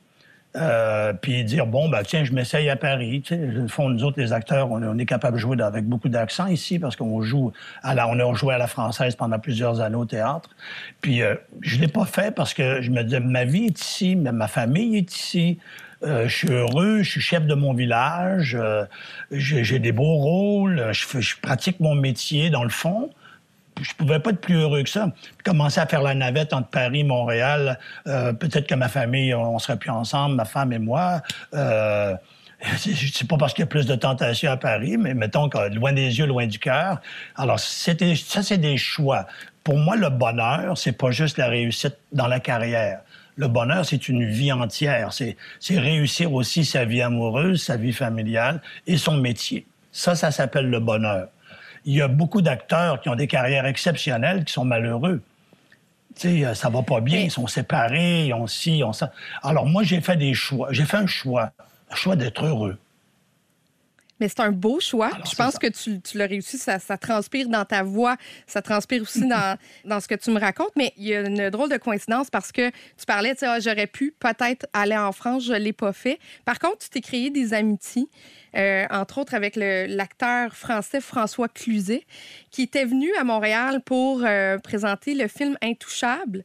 Puis 1.21 1.43
dire 1.43 1.67
bon 1.67 1.89
ben 1.89 2.01
tiens 2.03 2.23
je 2.23 2.33
m'essaye 2.33 2.69
à 2.69 2.75
Paris. 2.75 3.23
Le 3.29 3.67
fond 3.67 3.89
nous 3.89 4.03
autres 4.03 4.19
les 4.19 4.33
acteurs 4.33 4.71
on, 4.71 4.97
est 4.97 5.05
capable 5.05 5.35
de 5.35 5.41
jouer 5.41 5.61
avec 5.61 5.85
beaucoup 5.85 6.09
d'accent 6.09 6.47
ici 6.47 6.79
parce 6.79 6.95
qu'on 6.95 7.21
joue 7.21 7.51
à 7.83 7.93
la, 7.95 8.07
on 8.07 8.19
a 8.19 8.33
joué 8.33 8.53
à 8.53 8.57
la 8.57 8.67
française 8.67 9.15
pendant 9.15 9.39
plusieurs 9.39 9.81
années 9.81 9.95
au 9.95 10.05
théâtre. 10.05 10.49
Puis 11.01 11.21
je 11.61 11.79
l'ai 11.79 11.87
pas 11.87 12.05
fait 12.05 12.33
parce 12.33 12.53
que 12.53 12.81
je 12.81 12.91
me 12.91 13.03
disais 13.03 13.19
ma 13.19 13.45
vie 13.45 13.65
est 13.65 13.81
ici 13.81 14.15
ma 14.15 14.47
famille 14.47 14.97
est 14.97 15.15
ici. 15.15 15.59
Je 16.03 16.27
suis 16.27 16.51
heureux, 16.51 17.01
je 17.01 17.09
suis 17.09 17.21
chef 17.21 17.45
de 17.45 17.55
mon 17.55 17.73
village, 17.73 18.57
j'ai 19.31 19.79
des 19.79 19.91
beaux 19.91 20.15
rôles, 20.15 20.89
je, 20.91 21.35
pratique 21.41 21.79
mon 21.79 21.95
métier 21.95 22.49
dans 22.49 22.63
le 22.63 22.69
fond 22.69 23.09
je 23.81 23.93
pouvais 23.93 24.19
pas 24.19 24.31
être 24.31 24.41
plus 24.41 24.55
heureux 24.55 24.83
que 24.83 24.89
ça. 24.89 25.11
commencer 25.43 25.79
à 25.79 25.87
faire 25.87 26.01
la 26.01 26.13
navette 26.13 26.53
entre 26.53 26.69
Paris 26.69 27.03
Montréal, 27.03 27.79
euh, 28.07 28.33
peut-être 28.33 28.67
que 28.67 28.75
ma 28.75 28.87
famille, 28.87 29.33
on 29.33 29.59
serait 29.59 29.77
plus 29.77 29.89
ensemble, 29.89 30.35
ma 30.35 30.45
femme 30.45 30.71
et 30.73 30.79
moi. 30.79 31.21
Euh, 31.53 32.15
c'est 32.77 33.27
pas 33.27 33.37
parce 33.37 33.53
qu'il 33.53 33.63
y 33.63 33.63
a 33.63 33.67
plus 33.67 33.85
de 33.85 33.95
tentations 33.95 34.51
à 34.51 34.57
Paris, 34.57 34.97
mais 34.97 35.13
mettons 35.13 35.49
que 35.49 35.73
loin 35.73 35.93
des 35.93 36.17
yeux, 36.17 36.25
loin 36.25 36.47
du 36.47 36.59
cœur. 36.59 37.01
Alors, 37.35 37.59
ça, 37.59 37.93
c'est 38.43 38.57
des 38.57 38.77
choix. 38.77 39.27
Pour 39.63 39.77
moi, 39.77 39.95
le 39.95 40.09
bonheur, 40.09 40.77
c'est 40.77 40.91
pas 40.91 41.11
juste 41.11 41.37
la 41.37 41.47
réussite 41.47 41.97
dans 42.11 42.27
la 42.27 42.39
carrière. 42.39 43.01
Le 43.35 43.47
bonheur, 43.47 43.85
c'est 43.85 44.07
une 44.07 44.25
vie 44.25 44.51
entière. 44.51 45.11
C'est, 45.11 45.35
c'est 45.59 45.77
réussir 45.77 46.33
aussi 46.33 46.63
sa 46.63 46.85
vie 46.85 47.01
amoureuse, 47.01 47.63
sa 47.63 47.75
vie 47.75 47.91
familiale 47.91 48.61
et 48.87 48.95
son 48.95 49.17
métier. 49.17 49.67
Ça, 49.91 50.15
ça 50.15 50.31
s'appelle 50.31 50.69
le 50.69 50.79
bonheur 50.79 51.27
il 51.85 51.95
y 51.95 52.01
a 52.01 52.07
beaucoup 52.07 52.41
d'acteurs 52.41 52.99
qui 52.99 53.09
ont 53.09 53.15
des 53.15 53.27
carrières 53.27 53.65
exceptionnelles 53.65 54.43
qui 54.43 54.53
sont 54.53 54.65
malheureux. 54.65 55.21
Tu 56.15 56.21
sais, 56.21 56.45
euh, 56.45 56.53
ça 56.53 56.69
va 56.69 56.81
pas 56.81 57.01
bien, 57.01 57.21
ils 57.21 57.31
sont 57.31 57.47
séparés, 57.47 58.25
ils 58.25 58.33
ont 58.33 58.47
ci, 58.47 58.79
ils 58.79 58.83
ont 58.83 58.93
ça. 58.93 59.11
Alors 59.43 59.65
moi, 59.65 59.83
j'ai 59.83 60.01
fait 60.01 60.17
des 60.17 60.33
choix. 60.33 60.69
J'ai 60.71 60.85
fait 60.85 60.97
un 60.97 61.07
choix, 61.07 61.51
un 61.91 61.95
choix 61.95 62.15
d'être 62.15 62.45
heureux. 62.45 62.77
Mais 64.19 64.29
c'est 64.29 64.39
un 64.39 64.51
beau 64.51 64.79
choix. 64.79 65.11
je 65.29 65.35
pense 65.35 65.57
que 65.57 65.67
tu, 65.67 66.17
l'as 66.17 66.25
réussi. 66.25 66.57
Ça, 66.57 66.79
transpire 66.97 67.49
dans 67.49 67.65
ta 67.65 67.83
voix. 67.83 68.15
Ça 68.47 68.61
transpire 68.61 69.01
aussi 69.01 69.21
dans, 69.27 69.57
dans 69.83 69.99
ce 69.99 70.07
que 70.07 70.15
tu 70.15 70.31
me 70.31 70.39
racontes. 70.39 70.71
Mais 70.77 70.93
il 70.97 71.05
y 71.05 71.15
a 71.15 71.21
une 71.21 71.49
drôle 71.49 71.69
de 71.69 71.77
coïncidence 71.77 72.29
parce 72.29 72.51
que 72.51 72.69
tu 72.69 73.05
parlais, 73.05 73.33
tu 73.33 73.39
sais, 73.39 73.47
ah, 73.47 73.59
j'aurais 73.59 73.87
pu 73.87 74.13
peut-être 74.17 74.65
aller 74.73 74.97
en 74.97 75.11
France. 75.11 75.45
Je 75.45 75.53
ne 75.53 75.59
l'ai 75.59 75.73
pas 75.73 75.91
fait. 75.91 76.19
Par 76.45 76.59
contre, 76.59 76.77
tu 76.79 76.89
t'es 76.89 77.01
créé 77.01 77.29
des 77.29 77.53
amitiés. 77.53 78.07
Euh, 78.55 78.85
entre 78.89 79.17
autres 79.17 79.33
avec 79.33 79.55
l'acteur 79.55 80.55
français 80.55 81.01
François 81.01 81.49
Cluzet, 81.49 82.05
qui 82.51 82.63
était 82.63 82.85
venu 82.85 83.13
à 83.19 83.23
Montréal 83.23 83.81
pour 83.83 84.23
euh, 84.23 84.57
présenter 84.59 85.13
le 85.13 85.27
film 85.27 85.57
Intouchable. 85.61 86.43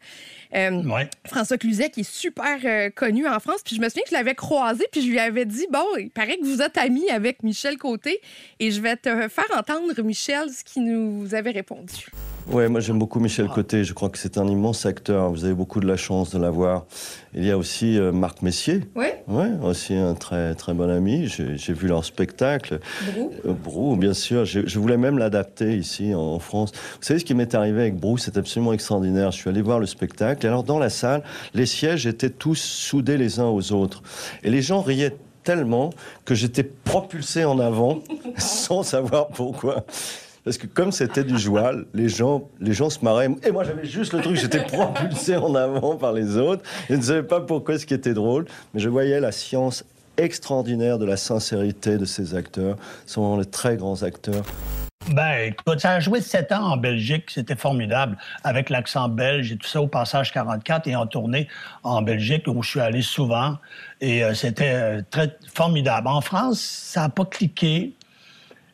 Euh, 0.55 0.83
François 1.26 1.57
Cluzet, 1.57 1.90
qui 1.90 2.00
est 2.00 2.11
super 2.11 2.59
connu 2.95 3.29
en 3.29 3.38
France. 3.38 3.61
Puis 3.64 3.76
je 3.76 3.81
me 3.81 3.88
souviens 3.88 4.02
que 4.02 4.11
je 4.11 4.14
l'avais 4.14 4.35
croisé, 4.35 4.87
puis 4.90 5.02
je 5.02 5.09
lui 5.09 5.19
avais 5.19 5.45
dit 5.45 5.67
Bon, 5.71 5.87
il 5.99 6.11
paraît 6.11 6.37
que 6.37 6.45
vous 6.45 6.62
êtes 6.62 6.79
ami 6.79 7.09
avec 7.11 7.43
Michel 7.43 7.79
Côté, 7.79 8.21
et 8.59 8.71
je 8.71 8.81
vais 8.81 8.97
te 8.97 9.29
faire 9.29 9.49
entendre, 9.57 10.00
Michel, 10.02 10.50
ce 10.50 10.64
qu'il 10.64 10.85
nous 10.85 11.35
avait 11.35 11.50
répondu. 11.50 12.07
Oui, 12.49 12.68
moi 12.68 12.80
j'aime 12.80 12.99
beaucoup 12.99 13.20
Michel 13.20 13.47
ah. 13.50 13.54
Côté. 13.54 13.85
Je 13.85 13.92
crois 13.92 14.09
que 14.09 14.18
c'est 14.18 14.38
un 14.38 14.47
immense 14.47 14.87
acteur. 14.87 15.30
Vous 15.30 15.44
avez 15.44 15.54
beaucoup 15.54 15.80
de 15.80 15.87
la 15.87 15.97
chance 15.97 16.30
de 16.30 16.38
l'avoir. 16.38 16.87
Il 17.35 17.44
y 17.44 17.50
a 17.50 17.59
aussi 17.59 17.99
Marc 18.12 18.42
Messier. 18.42 18.80
Oui. 18.97 19.06
Oui, 19.28 19.47
aussi 19.62 19.94
un 19.94 20.14
très 20.14 20.56
très 20.56 20.75
bon 20.75 20.90
ami. 20.90 21.28
J'ai 21.28 21.73
vu 21.73 21.87
leur 21.87 22.04
spectacle. 22.04 22.80
Brou. 23.12 23.32
Euh, 23.47 23.52
Brou, 23.52 23.97
bien 23.97 24.12
sûr. 24.12 24.44
Je, 24.44 24.78
voulais 24.78 24.97
même 24.97 25.18
l'adapter 25.18 25.76
ici 25.76 26.14
en, 26.14 26.40
France. 26.40 26.73
Vous 26.73 27.02
savez 27.02 27.20
ce 27.20 27.25
qui 27.25 27.35
m'est 27.35 27.54
arrivé 27.54 27.82
avec 27.82 27.97
Brou? 27.97 28.18
C'est 28.18 28.37
absolument 28.37 28.73
extraordinaire. 28.73 29.30
Je 29.30 29.37
suis 29.37 29.49
allé 29.49 29.62
voir 29.62 29.78
le 29.78 29.87
spectacle. 29.87 30.44
Et 30.44 30.49
alors 30.49 30.64
dans 30.64 30.80
la 30.80 30.90
salle, 30.90 31.23
les 31.54 31.66
sièges 31.66 32.06
étaient 32.06 32.30
tous 32.30 32.56
soudés 32.56 33.16
les 33.16 33.38
uns 33.38 33.47
aux 33.47 33.73
autres. 33.73 34.02
Et 34.42 34.50
les 34.50 34.62
gens 34.62 34.80
riaient 34.80 35.16
tellement 35.44 35.90
que 36.25 36.35
j'étais 36.35 36.64
propulsé 36.64 37.44
en 37.44 37.61
avant 37.61 38.00
sans 38.37 38.82
savoir 38.82 39.28
pourquoi. 39.28 39.85
Parce 40.44 40.56
que 40.56 40.66
comme 40.66 40.90
c'était 40.92 41.25
du 41.25 41.38
joual, 41.38 41.87
les 41.92 42.09
gens, 42.09 42.49
les 42.61 42.73
gens 42.73 42.90
se 42.90 43.04
marraient. 43.04 43.28
Et 43.44 43.50
moi, 43.50 43.64
j'avais 43.64 43.85
juste 43.85 44.12
le 44.12 44.20
truc, 44.20 44.37
j'étais 44.37 44.64
propulsé 44.64 45.37
en 45.37 45.54
avant 45.54 45.97
par 45.97 46.12
les 46.12 46.37
autres. 46.37 46.62
Je 46.88 46.94
ne 46.94 47.02
savais 47.02 47.23
pas 47.23 47.40
pourquoi 47.40 47.78
ce 47.78 47.87
qui 47.87 47.94
était 47.94 48.14
drôle, 48.14 48.47
mais 48.73 48.80
je 48.80 48.88
voyais 48.88 49.20
la 49.20 49.32
science 49.32 49.85
extraordinaire 50.16 50.99
de 50.99 51.04
la 51.04 51.16
sincérité 51.16 51.99
de 51.99 52.04
ces 52.04 52.35
acteurs. 52.35 52.76
Ce 53.06 53.14
sont 53.14 53.38
les 53.38 53.47
très 53.47 53.76
grands 53.76 54.02
acteurs. 54.02 54.44
Ben, 55.09 55.49
écoute, 55.49 55.80
ça 55.80 55.92
a 55.92 56.00
joué 56.00 56.20
sept 56.20 56.52
ans 56.52 56.73
en 56.73 56.76
Belgique, 56.76 57.30
c'était 57.30 57.56
formidable, 57.56 58.16
avec 58.44 58.70
l'accent 58.70 59.09
belge 59.09 59.50
et 59.50 59.56
tout 59.56 59.66
ça 59.66 59.80
au 59.80 59.88
passage 59.88 60.30
44 60.30 60.87
et 60.87 60.94
en 60.94 61.06
tournée 61.06 61.49
en 61.82 62.02
Belgique 62.02 62.47
où 62.47 62.62
je 62.62 62.68
suis 62.68 62.80
allé 62.80 63.02
souvent 63.02 63.56
et 64.00 64.23
euh, 64.23 64.35
c'était 64.35 64.73
euh, 64.75 65.02
très 65.11 65.37
formidable. 65.52 66.06
En 66.06 66.20
France, 66.20 66.61
ça 66.61 67.00
n'a 67.02 67.09
pas 67.09 67.25
cliqué. 67.25 67.94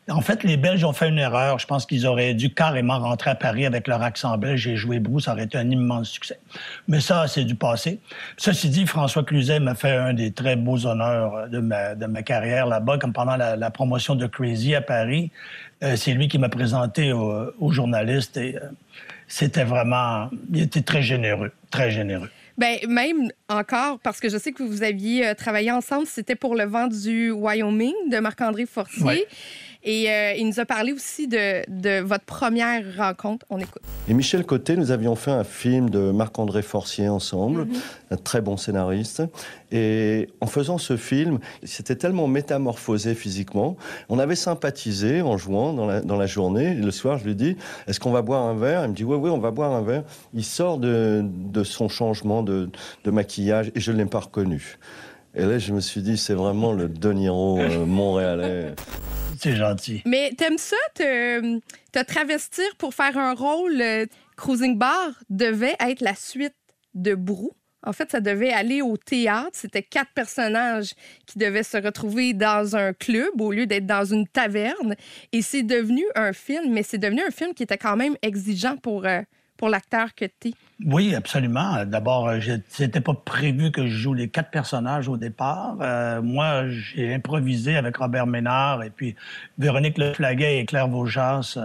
En 0.09 0.21
fait, 0.21 0.45
les 0.45 0.57
Belges 0.57 0.85
ont 0.85 0.93
fait 0.93 1.09
une 1.09 1.19
erreur. 1.19 1.59
Je 1.59 1.67
pense 1.67 1.85
qu'ils 1.85 2.07
auraient 2.07 2.35
dû 2.35 2.55
carrément 2.55 2.99
rentrer 3.01 3.31
à 3.31 3.35
Paris 3.35 3.67
avec 3.67 3.89
leur 3.89 4.03
accent 4.03 4.39
belge 4.39 4.69
et 4.69 4.77
jouer 4.77 5.01
Bruce. 5.01 5.25
Ça 5.25 5.33
aurait 5.33 5.45
été 5.45 5.59
un 5.59 5.69
immense 5.69 6.11
succès. 6.11 6.39
Mais 6.87 7.01
ça, 7.01 7.27
c'est 7.27 7.45
du 7.45 7.57
passé. 7.57 7.99
Ceci 8.37 8.69
dit, 8.69 8.87
François 8.87 9.25
Cluzet 9.25 9.59
m'a 9.59 9.75
fait 9.75 9.97
un 9.97 10.15
des 10.15 10.31
très 10.31 10.55
beaux 10.55 10.87
honneurs 10.87 11.49
de 11.49 11.59
ma, 11.59 11.97
de 11.97 12.07
ma 12.07 12.23
carrière 12.23 12.67
là-bas, 12.67 12.99
comme 12.99 13.13
pendant 13.13 13.37
la, 13.37 13.71
promotion 13.71 14.15
de 14.15 14.27
Crazy 14.27 14.77
à 14.77 14.81
Paris. 14.81 15.33
Euh, 15.83 15.97
c'est 15.97 16.13
lui 16.13 16.29
qui 16.29 16.39
m'a 16.39 16.49
présenté 16.49 17.13
aux, 17.13 17.73
journalistes 17.73 18.37
et 18.37 18.57
euh, 18.57 18.61
c'était 19.27 19.65
vraiment... 19.65 20.31
Il 20.53 20.63
était 20.63 20.83
très 20.83 21.03
généreux, 21.03 21.51
très 21.71 21.91
généreux. 21.91 22.31
Ben 22.59 22.79
même 22.89 23.31
encore 23.51 23.99
parce 23.99 24.19
que 24.19 24.31
je 24.31 24.39
sais 24.39 24.53
que 24.53 24.63
vous 24.63 24.83
aviez 24.83 25.27
euh, 25.27 25.35
travaillé 25.35 25.71
ensemble, 25.71 26.07
c'était 26.07 26.37
pour 26.37 26.55
le 26.55 26.65
vent 26.65 26.87
du 26.87 27.31
Wyoming 27.31 27.93
de 28.11 28.19
Marc-André 28.19 28.65
Fortier. 28.65 29.27
Et 29.89 30.11
euh, 30.11 30.35
il 30.37 30.49
nous 30.49 30.59
a 30.59 30.65
parlé 30.65 30.93
aussi 30.93 31.29
de, 31.29 32.01
votre 32.01 32.25
première 32.25 32.83
rencontre. 32.97 33.47
On 33.51 33.59
écoute. 33.59 33.83
Et 34.09 34.15
Michel 34.15 34.45
Côté, 34.45 34.77
nous 34.77 34.91
avions 34.91 35.15
fait 35.15 35.31
un 35.31 35.45
film 35.45 35.91
de 35.91 36.11
Marc-André 36.11 36.63
Forcier 36.63 37.09
ensemble, 37.09 37.63
mm-hmm. 37.63 38.13
un 38.15 38.17
très 38.17 38.41
bon 38.41 38.57
scénariste. 38.57 39.23
Et 39.71 40.29
en 40.41 40.49
faisant 40.49 40.79
ce 40.79 40.97
film, 40.97 41.39
c'était 41.63 41.95
tellement 41.95 42.27
métamorphosé 42.27 43.15
physiquement. 43.15 43.77
On 44.09 44.19
avait 44.19 44.35
sympathisé 44.35 45.23
en 45.23 45.39
jouant 45.39 45.73
dans 45.73 45.87
la, 45.87 46.01
dans 46.01 46.17
la 46.17 46.27
journée. 46.27 46.75
le 46.75 46.91
soir, 46.91 47.19
je 47.19 47.25
lui 47.25 47.37
dis 47.37 47.57
Est-ce 47.87 48.01
qu'on 48.01 48.11
va 48.11 48.23
boire 48.23 48.43
un 48.43 48.55
verre? 48.55 48.83
Il 48.85 48.91
me 48.91 48.95
dit 48.95 49.05
Oui, 49.05 49.17
oui, 49.17 49.31
on 49.31 49.39
va 49.39 49.53
boire 49.53 49.73
un 49.73 49.83
verre. 49.83 50.03
Il 50.35 50.45
sort 50.45 50.79
de, 50.79 51.25
de 51.25 51.63
son 51.63 51.89
changement 51.89 52.43
de, 52.43 52.71
de 53.05 53.11
maquillage 53.13 53.71
et 53.77 53.81
je 53.81 53.93
ne 53.93 53.99
l'ai 53.99 54.07
pas 54.07 54.21
reconnu. 54.21 54.79
Et 55.39 55.45
là, 55.45 55.59
je 55.59 55.73
me 55.75 55.81
suis 55.81 56.01
dit, 56.01 56.17
c'est 56.17 56.33
vraiment 56.33 56.73
le 56.73 56.89
De 56.89 57.13
Niro 57.13 57.59
euh, 57.61 57.85
montréalais. 57.87 58.75
C'est 59.39 59.57
gentil. 59.57 60.03
Mais 60.07 60.33
t'aimes 60.37 60.59
ça, 60.59 60.77
te, 60.95 61.59
te, 61.93 62.05
travestir 62.05 62.65
pour 62.79 62.95
faire 62.95 63.17
un 63.19 63.35
rôle? 63.35 63.81
Euh, 63.81 64.07
Cruising 64.37 64.77
Bar 64.77 65.11
devait 65.31 65.77
être 65.81 66.01
la 66.01 66.15
suite 66.15 66.55
de 66.95 67.15
Brou. 67.15 67.53
En 67.83 67.93
fait, 67.93 68.11
ça 68.11 68.21
devait 68.21 68.53
aller 68.53 68.83
au 68.83 68.97
théâtre. 68.97 69.51
C'était 69.53 69.83
quatre 69.83 70.11
personnages 70.13 70.95
qui 71.27 71.39
devaient 71.39 71.63
se 71.63 71.77
retrouver 71.77 72.33
dans 72.33 72.75
un 72.75 72.93
club 72.93 73.41
au 73.41 73.53
lieu 73.53 73.67
d'être 73.67 73.87
dans 73.87 74.05
une 74.05 74.27
taverne. 74.27 74.97
Et 75.33 75.41
c'est 75.41 75.63
devenu 75.63 76.05
un 76.17 76.33
film, 76.33 76.73
mais 76.73 76.83
c'est 76.83 76.99
devenu 76.99 77.23
un 77.23 77.31
film 77.31 77.55
qui 77.55 77.63
était 77.63 77.79
quand 77.79 77.97
même 77.97 78.17
exigeant 78.23 78.77
pour, 78.77 79.07
euh, 79.07 79.23
pour 79.57 79.69
l'acteur 79.69 80.15
que 80.15 80.25
tu. 80.25 80.53
Oui, 80.85 81.15
absolument. 81.15 81.87
D'abord, 81.87 82.29
euh, 82.29 82.39
c'était 82.69 83.01
pas 83.01 83.15
prévu 83.15 83.71
que 83.71 83.87
je 83.87 83.97
joue 83.97 84.13
les 84.13 84.29
quatre 84.29 84.51
personnages 84.51 85.09
au 85.09 85.17
départ. 85.17 85.77
Euh, 85.81 86.21
moi, 86.21 86.69
j'ai 86.69 87.15
improvisé 87.15 87.77
avec 87.77 87.97
Robert 87.97 88.27
Ménard 88.27 88.83
et 88.83 88.91
puis 88.91 89.17
Véronique 89.59 89.97
Leflaguet 89.97 90.59
et 90.59 90.67
Claire 90.67 90.89
Vaujas, 90.89 91.57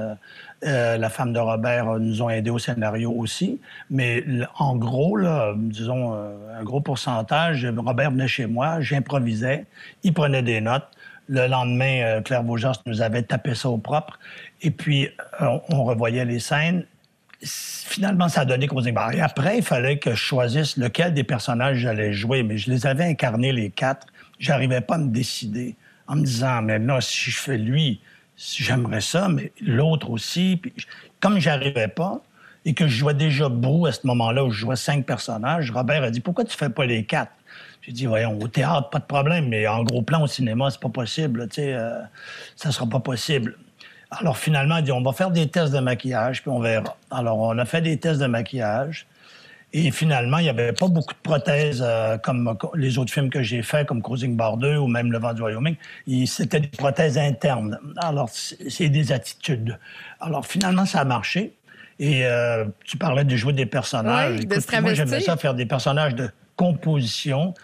euh, 0.64 0.98
la 0.98 1.10
femme 1.10 1.34
de 1.34 1.40
Robert, 1.40 2.00
nous 2.00 2.22
ont 2.22 2.30
aidés 2.30 2.52
au 2.52 2.58
scénario 2.58 3.12
aussi. 3.12 3.60
Mais 3.90 4.24
en 4.58 4.78
gros, 4.78 5.20
disons, 5.58 6.14
un 6.14 6.64
gros 6.64 6.80
pourcentage, 6.80 7.66
Robert 7.66 8.12
venait 8.12 8.30
chez 8.30 8.46
moi, 8.46 8.80
j'improvisais, 8.80 9.66
il 10.04 10.14
prenait 10.14 10.44
des 10.44 10.62
notes. 10.62 10.88
Le 11.28 11.48
lendemain, 11.48 12.22
Claire 12.24 12.44
Vaujas 12.44 12.82
nous 12.86 13.02
avait 13.02 13.24
tapé 13.24 13.56
ça 13.56 13.70
au 13.70 13.78
propre. 13.78 14.20
Et 14.62 14.72
puis, 14.72 15.10
on 15.40 15.84
revoyait 15.84 16.26
les 16.26 16.40
scènes 16.40 16.86
finalement, 17.44 18.30
ça 18.30 18.42
a 18.42 18.46
donné 18.46 18.68
Cruising 18.68 18.94
Bar. 18.94 19.14
Et 19.14 19.22
après, 19.22 19.58
il 19.58 19.64
fallait 19.64 19.98
que 19.98 20.12
je 20.12 20.16
choisisse 20.16 20.78
lequel 20.78 21.14
des 21.14 21.24
personnages 21.24 21.78
j'allais 21.78 22.14
jouer. 22.14 22.44
Mais 22.44 22.58
je 22.58 22.70
les 22.70 22.86
avais 22.86 23.06
incarnés, 23.06 23.52
les 23.52 23.70
quatre. 23.70 24.08
J'arrivais 24.40 24.82
pas 24.82 24.96
à 24.96 24.98
me 25.00 25.10
décider 25.10 25.76
en 26.08 26.16
me 26.16 26.26
disant, 26.26 26.62
mais 26.62 26.80
là, 26.80 27.00
si 27.02 27.32
je 27.32 27.38
fais 27.38 27.58
lui, 27.58 28.02
j'aimerais 28.36 29.02
ça, 29.02 29.30
mais 29.30 29.52
l'autre 29.62 30.10
aussi. 30.10 30.58
Puis, 30.62 30.74
comme 31.20 31.40
j'arrivais 31.40 31.88
pas 31.88 32.22
et 32.66 32.74
que 32.74 32.88
je 32.88 32.96
jouais 32.96 33.14
déjà 33.14 33.50
Brou 33.50 33.86
à 33.86 33.92
ce 33.92 34.06
moment-là 34.06 34.44
où 34.44 34.52
je 34.52 34.60
jouais 34.60 34.76
cinq 34.76 35.06
personnages, 35.06 35.72
Robert 35.72 36.04
a 36.04 36.12
dit, 36.12 36.20
pourquoi 36.20 36.44
tu 36.44 36.56
fais 36.56 36.70
pas 36.70 36.86
les 36.86 37.06
quatre? 37.06 37.32
J'ai 37.82 37.92
dit, 37.92 38.06
voyons, 38.06 38.38
au 38.40 38.48
théâtre, 38.48 38.90
pas 38.90 39.00
de 39.00 39.06
problème, 39.06 39.48
mais 39.50 39.68
en 39.68 39.84
gros 39.84 40.04
plan 40.04 40.22
au 40.22 40.28
cinéma, 40.28 40.70
c'est 40.70 40.80
pas 40.80 40.90
possible, 40.90 41.48
tu 41.48 41.56
sais, 41.56 41.74
euh, 41.74 42.00
ça 42.56 42.72
sera 42.72 42.88
pas 42.88 43.00
possible. 43.00 43.58
Alors 44.12 44.38
finalement, 44.38 44.82
dit, 44.82 44.92
on 44.92 45.02
va 45.02 45.14
faire 45.14 45.32
des 45.32 45.48
tests 45.48 45.74
de 45.74 45.80
maquillage, 45.80 46.42
puis 46.42 46.52
on 46.52 46.60
verra. 46.60 46.98
Alors 47.10 47.40
on 47.40 47.58
a 47.58 47.66
fait 47.66 47.82
des 47.82 47.98
tests 47.98 48.20
de 48.20 48.28
maquillage. 48.28 49.08
Et 49.74 49.90
finalement, 49.92 50.38
il 50.40 50.44
n'y 50.44 50.50
avait 50.50 50.74
pas 50.74 50.88
beaucoup 50.88 51.14
de 51.14 51.20
prothèses 51.24 51.82
euh, 51.86 52.18
comme 52.18 52.58
les 52.76 52.98
autres 52.98 53.14
films 53.14 53.30
que 53.30 53.42
j'ai 53.42 53.62
faits, 53.62 53.88
comme 53.88 54.02
Cruising 54.02 54.36
Bar 54.36 54.58
2 54.58 54.76
ou 54.76 54.88
même 54.88 55.14
Le 55.14 55.18
Vent 55.18 55.34
du 55.34 55.42
Wyoming. 55.42 55.76
C'était 56.26 56.60
des 56.60 56.68
prothèses 56.68 57.18
internes. 57.18 57.80
Alors, 57.96 58.30
c'est 58.30 58.90
des 58.90 59.14
attitudes. 59.14 59.80
Alors, 60.20 60.46
finalement, 60.46 60.86
ça 60.86 61.00
a 61.00 61.06
marché. 61.06 61.54
Et 62.00 62.26
euh, 62.26 62.66
tu 62.84 62.98
parlais 62.98 63.24
de 63.24 63.36
jouer 63.38 63.54
des 63.54 63.66
personnages. 63.66 64.40
Oui, 64.40 64.82
moi, 64.82 64.94
j'aimais 64.94 65.22
ça 65.22 65.38
faire 65.38 65.54
des 65.54 65.66
personnages 65.66 66.16
de 66.16 66.30
composition. 66.62 67.56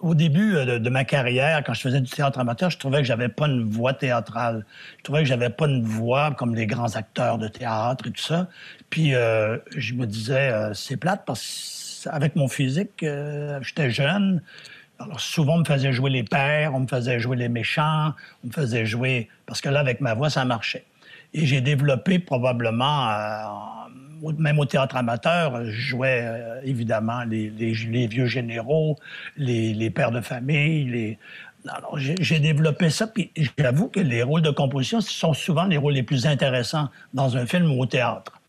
Au 0.00 0.14
début 0.14 0.56
euh, 0.56 0.78
de, 0.78 0.88
ma 0.88 1.04
carrière, 1.04 1.62
quand 1.62 1.74
je 1.74 1.82
faisais 1.82 2.00
du 2.00 2.10
théâtre 2.10 2.38
amateur, 2.38 2.70
je 2.70 2.78
trouvais 2.78 2.98
que 2.98 3.04
j'avais 3.04 3.28
pas 3.28 3.48
une 3.48 3.64
voix 3.64 3.92
théâtrale. 3.92 4.64
Je 4.96 5.02
trouvais 5.02 5.20
que 5.20 5.28
j'avais 5.28 5.50
pas 5.50 5.66
une 5.66 5.84
voix 5.84 6.30
comme 6.30 6.54
les 6.54 6.66
grands 6.66 6.96
acteurs 6.96 7.36
de 7.36 7.48
théâtre 7.48 8.06
et 8.06 8.12
tout 8.12 8.22
ça. 8.22 8.48
Puis 8.88 9.14
euh, 9.14 9.58
je 9.76 9.92
me 9.92 10.06
disais, 10.06 10.50
euh, 10.50 10.72
c'est 10.72 10.96
plate 10.96 11.24
parce 11.26 12.00
qu'avec 12.04 12.34
mon 12.34 12.48
physique, 12.48 13.04
j'étais 13.60 13.90
jeune. 13.90 14.40
Alors 14.98 15.20
souvent, 15.20 15.56
on 15.56 15.58
me 15.58 15.64
faisait 15.64 15.92
jouer 15.92 16.10
les 16.10 16.22
pères, 16.22 16.74
on 16.74 16.80
me 16.80 16.86
faisait 16.86 17.20
jouer 17.20 17.36
les 17.36 17.50
méchants, 17.50 18.14
on 18.42 18.46
me 18.46 18.52
faisait 18.52 18.86
jouer... 18.86 19.28
Parce 19.44 19.60
que 19.60 19.68
là, 19.68 19.80
avec 19.80 20.00
ma 20.00 20.14
voix, 20.14 20.30
ça 20.30 20.46
marchait. 20.46 20.86
Et 21.34 21.44
j'ai 21.44 21.60
développé 21.60 22.18
probablement 22.18 23.10
même 24.38 24.58
au 24.58 24.64
théâtre 24.64 24.96
amateur, 24.96 25.64
je 25.64 25.70
jouais 25.70 26.22
euh, 26.22 26.60
évidemment 26.64 27.24
les, 27.24 27.48
vieux 27.48 28.26
généraux, 28.26 28.96
les, 29.36 29.90
pères 29.90 30.10
de 30.10 30.20
famille. 30.20 31.18
Alors, 31.68 31.98
j'ai 31.98 32.38
développé 32.38 32.90
ça, 32.90 33.06
puis 33.06 33.32
j'avoue 33.58 33.88
que 33.88 34.00
les 34.00 34.22
rôles 34.22 34.42
de 34.42 34.50
composition 34.50 35.00
sont 35.00 35.34
souvent 35.34 35.64
les 35.64 35.76
rôles 35.76 35.94
les 35.94 36.02
plus 36.02 36.26
intéressants 36.26 36.90
dans 37.12 37.36
un 37.36 37.46
film 37.46 37.70
ou 37.72 37.82
au 37.82 37.86
théâtre. 37.86 38.40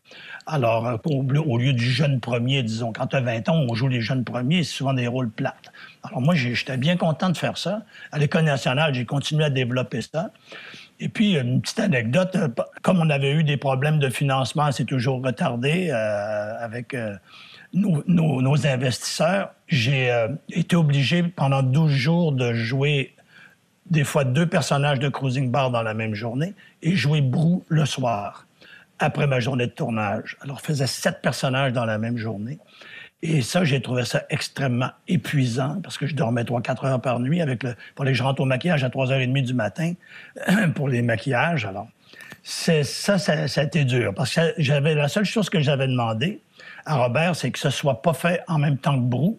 Alors, 0.50 0.86
euh, 0.86 0.96
au, 1.04 1.58
lieu 1.58 1.74
du 1.74 1.90
jeune 1.90 2.20
premier, 2.20 2.62
disons, 2.62 2.92
quand 2.92 3.08
tu 3.08 3.16
as 3.16 3.20
20 3.20 3.48
ans, 3.50 3.66
on 3.68 3.74
joue 3.74 3.88
les 3.88 4.00
jeunes 4.00 4.24
premiers, 4.24 4.64
c'est 4.64 4.76
souvent 4.76 4.94
des 4.94 5.06
rôles 5.06 5.28
plates. 5.28 5.70
Alors, 6.02 6.22
moi, 6.22 6.34
j'étais 6.34 6.78
bien 6.78 6.96
content 6.96 7.28
de 7.28 7.36
faire 7.36 7.58
ça. 7.58 7.82
À 8.12 8.18
l'École 8.18 8.44
nationale, 8.44 8.94
j'ai 8.94 9.04
continué 9.04 9.44
à 9.44 9.50
développer 9.50 10.00
ça. 10.00 10.30
Et 11.00 11.08
puis, 11.08 11.38
une 11.38 11.60
petite 11.60 11.78
anecdote, 11.78 12.34
euh, 12.36 12.48
comme 12.82 12.98
on 12.98 13.10
avait 13.10 13.32
eu 13.32 13.44
des 13.44 13.56
problèmes 13.56 13.98
de 13.98 14.08
financement, 14.08 14.72
c'est 14.72 14.84
toujours 14.84 15.22
retardé 15.24 15.90
euh, 15.90 16.64
avec 16.64 16.94
euh, 16.94 17.14
nos, 17.72 18.66
investisseurs, 18.66 19.52
j'ai 19.68 20.10
été 20.50 20.74
obligé 20.74 21.22
pendant 21.22 21.62
12 21.62 21.92
jours 21.92 22.32
de 22.32 22.54
jouer 22.54 23.14
des 23.90 24.04
fois 24.04 24.24
deux 24.24 24.46
personnages 24.46 24.98
de 24.98 25.08
Cruising 25.08 25.50
Bar 25.50 25.70
dans 25.70 25.82
la 25.82 25.94
même 25.94 26.14
journée 26.14 26.54
et 26.82 26.96
jouer 26.96 27.20
Brou 27.20 27.64
le 27.68 27.84
soir, 27.84 28.46
après 28.98 29.26
ma 29.26 29.38
journée 29.38 29.66
de 29.66 29.72
tournage. 29.72 30.38
Alors, 30.40 30.58
je 30.60 30.64
faisais 30.64 30.86
sept 30.86 31.20
personnages 31.20 31.72
dans 31.74 31.84
la 31.84 31.98
même 31.98 32.16
journée. 32.16 32.58
Et 33.22 33.42
ça, 33.42 33.64
j'ai 33.64 33.82
trouvé 33.82 34.04
ça 34.04 34.22
extrêmement 34.30 34.90
épuisant 35.08 35.80
parce 35.82 35.98
que 35.98 36.06
je 36.06 36.14
dormais 36.14 36.44
3-4 36.44 36.86
heures 36.86 37.00
par 37.00 37.18
nuit 37.18 37.40
avec 37.40 37.64
le, 37.64 37.74
pour 37.96 38.04
les 38.04 38.14
je 38.14 38.22
rentre 38.22 38.40
au 38.40 38.44
maquillage 38.44 38.84
à 38.84 38.88
3h30 38.88 39.42
du 39.42 39.54
matin 39.54 39.94
pour 40.76 40.88
les 40.88 41.02
maquillages. 41.02 41.64
Alors, 41.64 41.88
c'est, 42.44 42.84
ça, 42.84 43.18
ça, 43.18 43.32
a 43.32 43.64
été 43.64 43.84
dur 43.84 44.14
parce 44.14 44.34
que 44.34 44.54
j'avais 44.58 44.94
la 44.94 45.08
seule 45.08 45.24
chose 45.24 45.50
que 45.50 45.60
j'avais 45.60 45.88
demandé 45.88 46.40
à 46.86 46.96
Robert, 46.96 47.34
c'est 47.34 47.50
que 47.50 47.58
ce 47.58 47.70
soit 47.70 48.02
pas 48.02 48.14
fait 48.14 48.42
en 48.46 48.58
même 48.58 48.78
temps 48.78 48.94
que 48.94 49.04
Brou, 49.04 49.38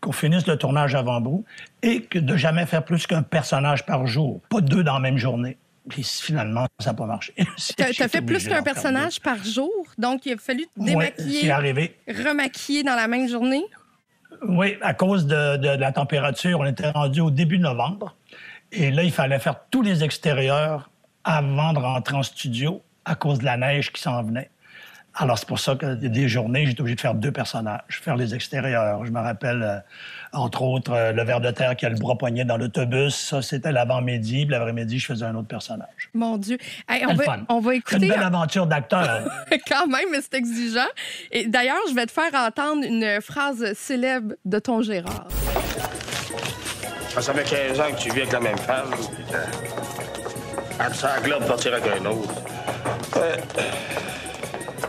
qu'on 0.00 0.12
finisse 0.12 0.46
le 0.48 0.58
tournage 0.58 0.96
avant 0.96 1.20
Brou 1.20 1.44
et 1.82 2.02
que 2.02 2.18
de 2.18 2.36
jamais 2.36 2.66
faire 2.66 2.84
plus 2.84 3.06
qu'un 3.06 3.22
personnage 3.22 3.86
par 3.86 4.06
jour, 4.06 4.40
pas 4.50 4.60
deux 4.60 4.82
dans 4.82 4.94
la 4.94 5.00
même 5.00 5.16
journée. 5.16 5.56
Puis 5.88 6.04
finalement, 6.04 6.66
ça 6.78 6.90
n'a 6.90 6.94
pas 6.94 7.06
marché. 7.06 7.34
Tu 7.76 7.82
as, 7.82 8.08
fait 8.08 8.22
plus 8.22 8.46
qu'un 8.46 8.62
personnage 8.62 9.20
par 9.20 9.42
jour, 9.42 9.72
donc 9.98 10.26
il 10.26 10.34
a 10.34 10.36
fallu 10.36 10.66
te 10.66 10.84
démaquiller, 10.84 11.52
remaquiller 11.52 12.82
dans 12.82 12.94
la 12.94 13.08
même 13.08 13.28
journée? 13.28 13.64
Oui, 14.46 14.76
à 14.80 14.94
cause 14.94 15.26
de, 15.26 15.56
de, 15.56 15.68
la 15.68 15.92
température, 15.92 16.60
on 16.60 16.66
était 16.66 16.90
rendu 16.90 17.20
au 17.20 17.30
début 17.30 17.58
novembre. 17.58 18.16
Et 18.70 18.90
là, 18.90 19.02
il 19.02 19.12
fallait 19.12 19.38
faire 19.38 19.56
tous 19.70 19.82
les 19.82 20.02
extérieurs 20.02 20.90
avant 21.24 21.72
de 21.72 21.78
rentrer 21.78 22.16
en 22.16 22.22
studio 22.22 22.82
à 23.04 23.14
cause 23.14 23.38
de 23.38 23.44
la 23.44 23.56
neige 23.56 23.92
qui 23.92 24.00
s'en 24.00 24.22
venait. 24.22 24.50
Alors, 25.14 25.38
c'est 25.38 25.46
pour 25.46 25.58
ça 25.58 25.74
que 25.74 25.94
des 25.94 26.28
journées, 26.28 26.64
j'étais 26.64 26.80
obligé 26.80 26.96
de 26.96 27.00
faire 27.00 27.14
deux 27.14 27.32
personnages, 27.32 27.82
faire 27.88 28.16
les 28.16 28.34
extérieurs. 28.34 29.04
Je 29.04 29.10
me 29.10 29.20
rappelle, 29.20 29.62
euh, 29.62 29.78
entre 30.32 30.62
autres, 30.62 30.92
euh, 30.92 31.12
le 31.12 31.22
ver 31.22 31.40
de 31.40 31.50
terre 31.50 31.76
qui 31.76 31.84
a 31.84 31.90
le 31.90 31.96
bras 31.96 32.16
poigné 32.16 32.44
dans 32.44 32.56
l'autobus. 32.56 33.14
Ça, 33.14 33.42
c'était 33.42 33.72
l'avant-midi. 33.72 34.46
L'après-midi, 34.46 34.98
je 34.98 35.06
faisais 35.06 35.26
un 35.26 35.34
autre 35.34 35.48
personnage. 35.48 36.08
Mon 36.14 36.38
Dieu. 36.38 36.56
on, 36.88 37.14
va, 37.14 37.36
on, 37.50 37.60
va, 37.60 37.74
écouter... 37.74 38.06
une 38.06 38.08
belle 38.08 38.22
aventure 38.22 38.66
d'acteur. 38.66 39.30
Quand 39.68 39.86
même, 39.86 40.08
mais 40.10 40.20
c'est 40.22 40.34
exigeant. 40.34 40.88
Et 41.30 41.46
d'ailleurs, 41.46 41.82
je 41.90 41.94
vais 41.94 42.06
te 42.06 42.12
faire 42.12 42.34
entendre 42.34 42.84
une 42.84 43.20
phrase 43.20 43.74
célèbre 43.74 44.34
de 44.46 44.58
ton 44.58 44.80
Gérard. 44.80 45.28
Ah, 47.14 47.20
ça 47.20 47.34
fait 47.34 47.44
15 47.44 47.80
ans 47.80 47.92
que 47.94 48.00
tu 48.00 48.10
vis 48.10 48.20
avec 48.22 48.32
la 48.32 48.40
même 48.40 48.58
femme. 48.58 48.90
Elle 50.80 50.94
ça 50.94 51.20
globe 51.22 51.44
partir 51.44 51.74
avec 51.74 51.84
un 52.00 52.06
autre. 52.06 52.34
Euh... 53.18 53.36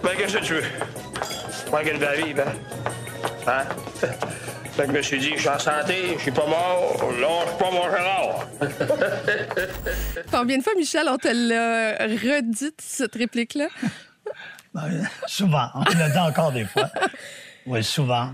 Ben, 0.02 0.12
qu'est-ce 0.18 0.38
que 0.38 0.44
tu 0.44 0.54
veux? 0.56 0.64
Moi, 1.70 1.84
qu'elle 1.84 1.98
va 1.98 2.16
vivre, 2.16 2.44
hein? 2.46 2.54
Hein? 3.48 3.64
Fait 4.74 4.88
que 4.88 4.92
je 4.92 4.98
me 4.98 5.02
suis 5.04 5.20
dit, 5.20 5.34
je 5.36 5.40
suis 5.42 5.50
en 5.50 5.60
santé, 5.60 6.16
je 6.18 6.22
suis 6.24 6.32
pas 6.32 6.48
mort, 6.48 6.98
lâche 7.20 7.58
pas 7.60 7.70
mon 7.70 7.84
Gérard. 7.92 8.48
Combien 10.32 10.58
de 10.58 10.64
fois, 10.64 10.74
Michel, 10.76 11.08
on 11.10 11.18
te 11.18 11.28
l'a 11.28 12.08
redite, 12.08 12.82
cette 12.82 13.16
réplique-là? 13.16 13.68
Ben, 14.74 15.08
souvent. 15.28 15.70
On 15.76 15.84
l'a 15.84 16.10
dit 16.10 16.18
encore 16.18 16.52
des 16.52 16.66
fois. 16.66 16.90
Oui, 17.68 17.84
souvent. 17.84 18.32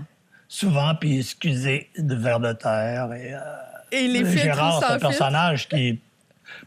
Souvent, 0.48 0.94
puis 0.94 1.18
excusez, 1.18 1.90
de 1.98 2.14
verre 2.14 2.40
de 2.40 2.54
terre. 2.54 3.12
Et, 3.12 3.34
euh, 3.34 3.38
et 3.92 4.08
les 4.08 4.24
Gérard, 4.38 4.80
c'est 4.80 4.94
un 4.94 4.98
personnage 4.98 5.68
qui 5.68 6.00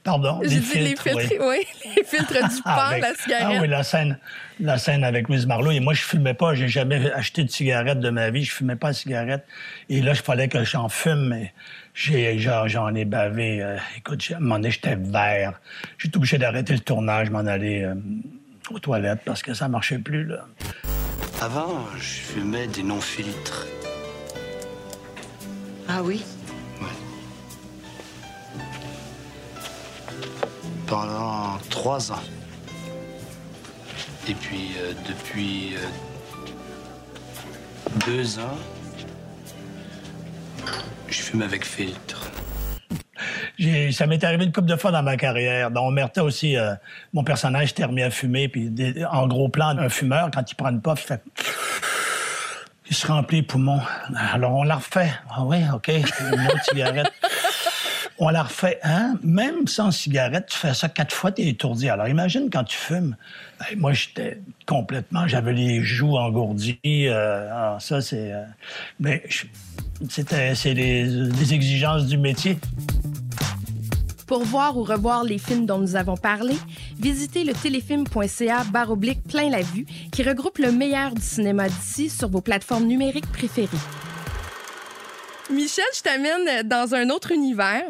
Pardon, 0.04 0.41
les 0.41 0.60
filtres, 0.60 1.06
les 1.06 1.17
filtres, 1.19 1.46
oui. 1.46 1.65
Les 1.96 2.04
filtres 2.04 2.34
du 2.34 2.62
pain, 2.63 2.98
la 2.98 3.08
ah 3.08 3.13
cigarette. 3.17 3.58
Ah 3.58 3.62
oui, 3.62 3.67
la 3.67 3.84
scène, 3.84 4.17
la 4.60 4.78
scène 4.78 5.04
avec 5.04 5.30
Louise 5.30 5.46
Marlowe. 5.46 5.72
Et 5.72 5.80
moi, 5.80 5.93
je 5.93 6.02
fumais 6.02 6.34
pas. 6.34 6.54
J'ai 6.56 6.67
jamais 6.67 7.12
acheté 7.12 7.43
de 7.43 7.50
cigarette 7.50 8.00
de 8.00 8.10
ma 8.10 8.30
vie. 8.30 8.43
Je 8.43 8.52
fumais 8.52 8.76
pas 8.76 8.91
de 8.91 8.96
cigarette. 8.96 9.46
Et 9.89 10.02
là, 10.02 10.12
il 10.12 10.17
fallait 10.17 10.50
que 10.50 10.63
j'en 10.63 10.89
fume, 10.89 11.30
mais 11.30 11.54
j'en 11.96 12.96
ai 12.96 13.06
bavé. 13.06 13.62
Euh, 13.62 13.78
écoute, 13.98 14.24
à 14.34 14.38
un 14.38 14.39
moment 14.39 14.56
donné, 14.56 14.72
j'étais 14.72 14.96
vert. 14.96 15.60
J'étais 15.98 16.17
obligé 16.17 16.38
d'arrêter 16.38 16.74
le 16.74 16.80
tournage, 16.80 17.30
m'en 17.30 17.39
aller 17.39 17.84
euh, 17.84 17.96
aux 18.72 18.80
toilettes 18.80 19.22
parce 19.26 19.41
que 19.41 19.54
ça 19.54 19.67
marchait 19.67 20.00
plus, 20.00 20.26
là. 20.26 20.46
Avant, 21.41 21.86
je 21.98 22.02
fumais 22.04 22.67
des 22.67 22.84
non-filtres. 22.84 23.67
Ah 25.88 26.02
oui? 26.02 26.24
Pendant 30.88 31.58
trois 31.69 32.12
ans. 32.12 32.24
Et 34.28 34.34
puis, 34.34 34.72
euh, 34.78 34.93
depuis 35.08 35.76
euh, 35.76 35.80
deux 38.06 38.39
ans, 38.39 38.58
je 41.10 41.22
fume 41.22 41.41
avec 41.41 41.65
filtre. 41.65 42.32
Ça 43.91 44.08
m'est 44.08 44.24
arrivé 44.24 44.46
une 44.46 44.52
couple 44.52 44.67
de 44.67 44.76
fois 44.76 44.91
dans 44.91 45.04
ma 45.04 45.15
carrière. 45.15 45.72
Dans 45.72 45.88
Omerta 45.88 46.24
aussi, 46.24 46.58
euh, 46.58 46.74
mon 47.13 47.24
personnage 47.24 47.69
s'était 47.69 47.86
remis 47.86 48.02
à 48.02 48.10
fumer. 48.10 48.48
Puis 48.48 48.72
en 49.10 49.28
gros 49.28 49.50
plan, 49.50 49.78
un 49.78 49.89
fumeur, 49.89 50.30
quand 50.34 50.50
il 50.50 50.56
prend 50.56 50.69
une 50.69 50.82
puff, 50.82 51.02
il 51.04 51.08
fait... 51.08 51.24
Il 52.89 52.96
se 52.96 53.08
remplit 53.08 53.38
les 53.38 53.43
poumons. 53.43 53.80
Alors 54.34 54.54
on 54.56 54.63
la 54.63 54.76
refait. 54.76 55.12
Ah 55.30 55.43
oui, 55.43 55.58
OK, 55.74 55.88
une 55.88 56.48
autre 56.48 56.63
cigarette 56.65 57.12
on 58.24 58.30
la 58.30 58.44
refait, 58.44 58.80
hein? 58.84 59.16
Même 59.22 59.68
sans 59.68 59.92
cigarette, 59.92 60.46
tu 60.48 60.58
fais 60.58 60.74
ça 60.74 60.88
quatre 60.88 61.14
fois, 61.14 61.34
t'es 61.34 61.46
étourdi. 61.46 61.90
Alors 61.90 62.08
imagine 62.08 62.50
quand 62.50 62.64
tu 62.64 62.78
fumes. 62.78 63.18
moi, 63.76 63.92
j'étais 63.92 64.40
complètement, 64.66 65.28
j'avais 65.28 65.52
les 65.52 65.84
joues 65.84 66.16
engourdies. 66.16 66.80
Euh, 66.86 67.50
ah, 67.52 67.78
ça, 67.82 68.02
c'est. 68.02 68.32
Euh, 68.32 68.46
mais 69.00 69.24
c'était, 70.10 70.56
c'est 70.56 70.74
des, 70.74 71.54
exigences 71.54 72.06
du 72.06 72.18
métier. 72.18 72.58
Pour 74.26 74.46
voir 74.46 74.78
ou 74.78 74.84
revoir 74.84 75.26
les 75.26 75.38
films 75.38 75.66
dont 75.66 75.80
nous 75.80 75.98
avons 75.98 76.16
parlé, 76.16 76.56
visitez 76.98 77.44
le 77.44 77.52
téléfilm.ca 77.52 78.64
baroblique 78.72 79.22
plein 79.24 79.50
la 79.50 79.62
vue 79.62 79.86
qui 80.14 80.24
regroupe 80.24 80.60
le 80.60 80.72
meilleur 80.72 81.14
du 81.14 81.22
cinéma 81.22 81.68
d'ici 81.68 82.10
sur 82.10 82.30
vos 82.30 82.42
plateformes 82.42 82.86
numériques 82.86 83.30
préférées. 83.34 83.68
Michel, 85.52 85.84
je 85.94 86.02
t'amène 86.02 86.66
dans 86.66 86.96
un 86.96 87.10
autre 87.10 87.34
univers. 87.34 87.84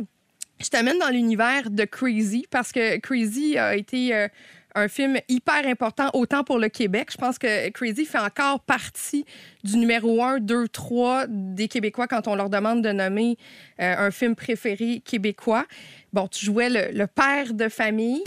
Je 0.64 0.70
t'amène 0.70 0.98
dans 0.98 1.10
l'univers 1.10 1.70
de 1.70 1.84
Crazy 1.84 2.46
parce 2.50 2.72
que 2.72 2.98
Crazy 3.00 3.58
a 3.58 3.76
été 3.76 4.16
euh, 4.16 4.30
un 4.76 4.88
film 4.88 5.18
hyper 5.28 5.68
important 5.68 6.10
autant 6.14 6.46
pour 6.46 6.58
le 6.58 6.70
Québec. 6.70 7.10
Je 7.12 7.18
pense 7.18 7.38
que 7.38 7.70
Crazy 7.70 8.06
fait 8.06 8.20
encore 8.20 8.62
partie 8.62 9.26
du 9.66 9.76
numéro 9.76 10.24
1, 10.24 10.40
2, 10.40 10.70
3 10.70 11.26
des 11.28 11.68
Québécois 11.68 12.08
quand 12.08 12.30
on 12.30 12.36
leur 12.36 12.50
demande 12.50 12.82
de 12.82 12.94
nommer 12.94 13.38
euh, 13.82 14.08
un 14.08 14.10
film 14.10 14.36
préféré 14.36 15.02
québécois. 15.04 15.66
Bon, 16.14 16.30
tu 16.30 16.46
jouais 16.46 16.70
le, 16.70 17.08
père 17.08 17.54
de 17.54 17.68
famille. 17.68 18.24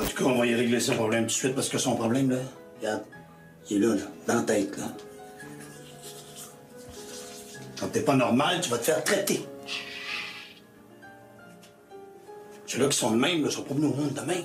En 0.00 0.04
tout 0.04 0.16
cas, 0.16 0.24
on 0.24 0.38
va 0.38 0.46
y 0.46 0.54
régler 0.54 0.78
ce 0.78 0.92
problème 0.92 1.22
tout 1.22 1.28
de 1.28 1.32
suite 1.32 1.54
parce 1.56 1.68
que 1.68 1.78
son 1.78 1.96
problème, 1.96 2.30
là, 2.30 2.38
regarde, 2.78 3.02
il 3.70 3.78
est 3.78 3.80
là, 3.80 3.94
là 3.96 4.02
dans 4.28 4.34
la 4.34 4.42
tête, 4.42 4.78
là. 4.78 4.84
Quand 7.80 7.88
t'es 7.88 8.02
pas 8.02 8.14
normal, 8.14 8.60
tu 8.62 8.70
vas 8.70 8.78
te 8.78 8.84
faire 8.84 9.02
traiter. 9.02 9.44
Ceux-là 12.66 12.88
qui 12.88 12.96
sont 12.98 13.12
de 13.12 13.16
même 13.16 13.42
ne 13.42 13.48
sont 13.50 13.62
pas 13.62 13.74
venus 13.74 13.90
au 13.90 13.94
monde 13.94 14.12
de 14.12 14.20
même. 14.20 14.44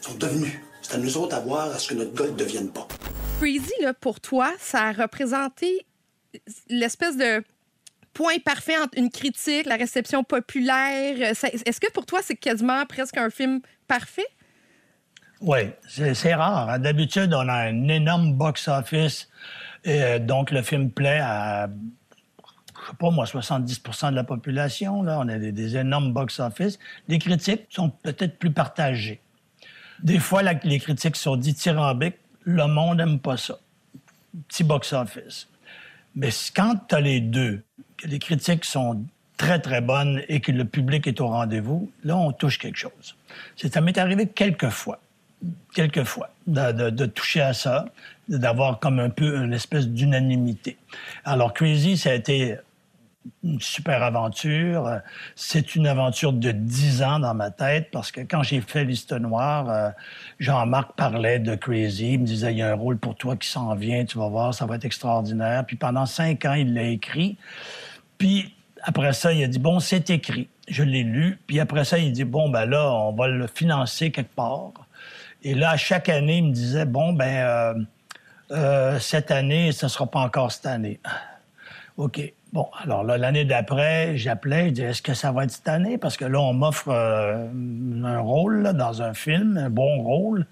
Ils 0.00 0.04
sont 0.04 0.14
devenus. 0.14 0.60
C'est 0.82 0.94
à 0.94 0.98
nous 0.98 1.16
autres 1.16 1.34
à 1.34 1.40
voir 1.40 1.70
à 1.70 1.78
ce 1.78 1.88
que 1.88 1.94
notre 1.94 2.14
gars 2.14 2.30
ne 2.30 2.36
devienne 2.36 2.70
pas. 2.70 2.86
Crazy, 3.40 3.72
là, 3.80 3.92
pour 3.94 4.20
toi, 4.20 4.52
ça 4.58 4.84
a 4.84 4.92
représenté 4.92 5.86
l'espèce 6.68 7.16
de 7.16 7.42
point 8.12 8.38
parfait 8.38 8.78
entre 8.78 8.96
une 8.96 9.10
critique, 9.10 9.66
la 9.66 9.76
réception 9.76 10.22
populaire. 10.22 11.20
Est-ce 11.20 11.80
que 11.80 11.90
pour 11.92 12.06
toi, 12.06 12.20
c'est 12.22 12.36
quasiment 12.36 12.84
presque 12.86 13.16
un 13.16 13.30
film 13.30 13.60
parfait? 13.88 14.26
Oui, 15.40 15.58
c'est 15.88 16.34
rare. 16.34 16.78
D'habitude, 16.78 17.34
on 17.34 17.48
a 17.48 17.68
un 17.68 17.88
énorme 17.88 18.34
box-office. 18.34 19.28
et 19.84 20.18
Donc, 20.18 20.50
le 20.50 20.62
film 20.62 20.90
plaît 20.90 21.20
à 21.22 21.68
je 22.86 22.90
sais 22.92 22.96
pas 22.98 23.10
moi, 23.10 23.24
70% 23.24 24.10
de 24.10 24.14
la 24.14 24.24
population. 24.24 25.02
Là. 25.02 25.18
On 25.20 25.28
a 25.28 25.38
des, 25.38 25.76
énormes 25.76 26.12
box-office. 26.12 26.78
Les 27.08 27.18
critiques 27.18 27.62
sont 27.70 27.90
peut-être 27.90 28.38
plus 28.38 28.52
partagées. 28.52 29.20
Des 30.02 30.18
fois, 30.18 30.42
les 30.42 30.78
critiques 30.78 31.16
sont 31.16 31.36
dithyrambiques. 31.36 32.16
Le 32.42 32.66
monde 32.66 32.98
n'aime 32.98 33.18
pas 33.18 33.36
ça. 33.36 33.58
Petit 34.48 34.62
box-office. 34.62 35.48
Mais 36.14 36.28
quand 36.54 36.76
tu 36.88 36.94
as 36.94 37.00
les 37.00 37.20
deux, 37.20 37.62
que 37.96 38.06
les 38.06 38.18
critiques 38.18 38.64
sont 38.64 39.02
très, 39.36 39.58
très 39.58 39.80
bonnes 39.80 40.22
et 40.28 40.40
que 40.40 40.52
le 40.52 40.64
public 40.64 41.06
est 41.06 41.20
au 41.20 41.28
rendez-vous, 41.28 41.90
là, 42.04 42.16
on 42.16 42.32
touche 42.32 42.58
quelque 42.58 42.78
chose. 42.78 43.16
Ça 43.56 43.80
m'est 43.80 43.98
arrivé 43.98 44.28
quelques 44.28 44.70
fois, 44.70 45.00
quelques 45.74 46.04
fois, 46.04 46.30
de, 46.46 46.90
de 46.90 47.06
toucher 47.06 47.40
à 47.40 47.52
ça, 47.52 47.86
d'avoir 48.28 48.78
comme 48.78 49.00
un 49.00 49.10
peu 49.10 49.42
une 49.42 49.52
espèce 49.52 49.88
d'unanimité. 49.88 50.76
Alors, 51.24 51.52
Crazy, 51.52 51.96
ça 51.96 52.10
a 52.10 52.14
été 52.14 52.58
une 53.44 53.60
super 53.60 54.02
aventure. 54.02 55.00
C'est 55.34 55.74
une 55.74 55.86
aventure 55.86 56.32
de 56.32 56.50
dix 56.50 57.02
ans 57.02 57.18
dans 57.18 57.34
ma 57.34 57.50
tête 57.50 57.90
parce 57.90 58.10
que 58.10 58.20
quand 58.20 58.42
j'ai 58.42 58.60
fait 58.60 58.84
Liste 58.84 59.12
Noire, 59.12 59.68
euh, 59.68 59.90
Jean-Marc 60.38 60.92
parlait 60.96 61.38
de 61.38 61.54
Crazy. 61.54 62.14
Il 62.14 62.20
me 62.20 62.26
disait, 62.26 62.52
il 62.52 62.58
y 62.58 62.62
a 62.62 62.70
un 62.70 62.74
rôle 62.74 62.98
pour 62.98 63.14
toi 63.16 63.36
qui 63.36 63.48
s'en 63.48 63.74
vient, 63.74 64.04
tu 64.04 64.18
vas 64.18 64.28
voir, 64.28 64.54
ça 64.54 64.66
va 64.66 64.76
être 64.76 64.84
extraordinaire. 64.84 65.64
Puis 65.66 65.76
pendant 65.76 66.06
cinq 66.06 66.44
ans, 66.44 66.54
il 66.54 66.74
l'a 66.74 66.84
écrit. 66.84 67.36
Puis 68.18 68.54
après 68.82 69.12
ça, 69.12 69.32
il 69.32 69.42
a 69.42 69.48
dit, 69.48 69.58
bon, 69.58 69.80
c'est 69.80 70.10
écrit. 70.10 70.48
Je 70.68 70.82
l'ai 70.82 71.02
lu. 71.02 71.38
Puis 71.46 71.60
après 71.60 71.84
ça, 71.84 71.98
il 71.98 72.12
dit, 72.12 72.24
bon, 72.24 72.48
ben 72.48 72.66
là, 72.66 72.92
on 72.92 73.12
va 73.12 73.28
le 73.28 73.46
financer 73.46 74.10
quelque 74.10 74.34
part. 74.34 74.72
Et 75.42 75.54
là, 75.54 75.76
chaque 75.76 76.08
année, 76.08 76.38
il 76.38 76.46
me 76.46 76.52
disait, 76.52 76.86
bon, 76.86 77.12
ben, 77.12 77.36
euh, 77.36 77.74
euh, 78.52 78.98
cette 78.98 79.30
année, 79.30 79.72
ce 79.72 79.86
ne 79.86 79.88
sera 79.88 80.06
pas 80.06 80.20
encore 80.20 80.52
cette 80.52 80.66
année. 80.66 81.00
OK. 81.96 82.20
Bon, 82.52 82.68
alors 82.82 83.04
là, 83.04 83.18
l'année 83.18 83.44
d'après, 83.44 84.16
j'appelais, 84.16 84.68
je 84.68 84.74
disais, 84.74 84.86
est-ce 84.88 85.02
que 85.02 85.14
ça 85.14 85.32
va 85.32 85.44
être 85.44 85.50
cette 85.50 85.68
année? 85.68 85.98
Parce 85.98 86.16
que 86.16 86.24
là, 86.24 86.40
on 86.40 86.52
m'offre 86.52 86.88
euh, 86.88 87.46
un 88.04 88.18
rôle 88.20 88.72
dans 88.74 89.02
un 89.02 89.14
film, 89.14 89.58
un 89.58 89.70
bon 89.70 90.02
rôle. 90.02 90.46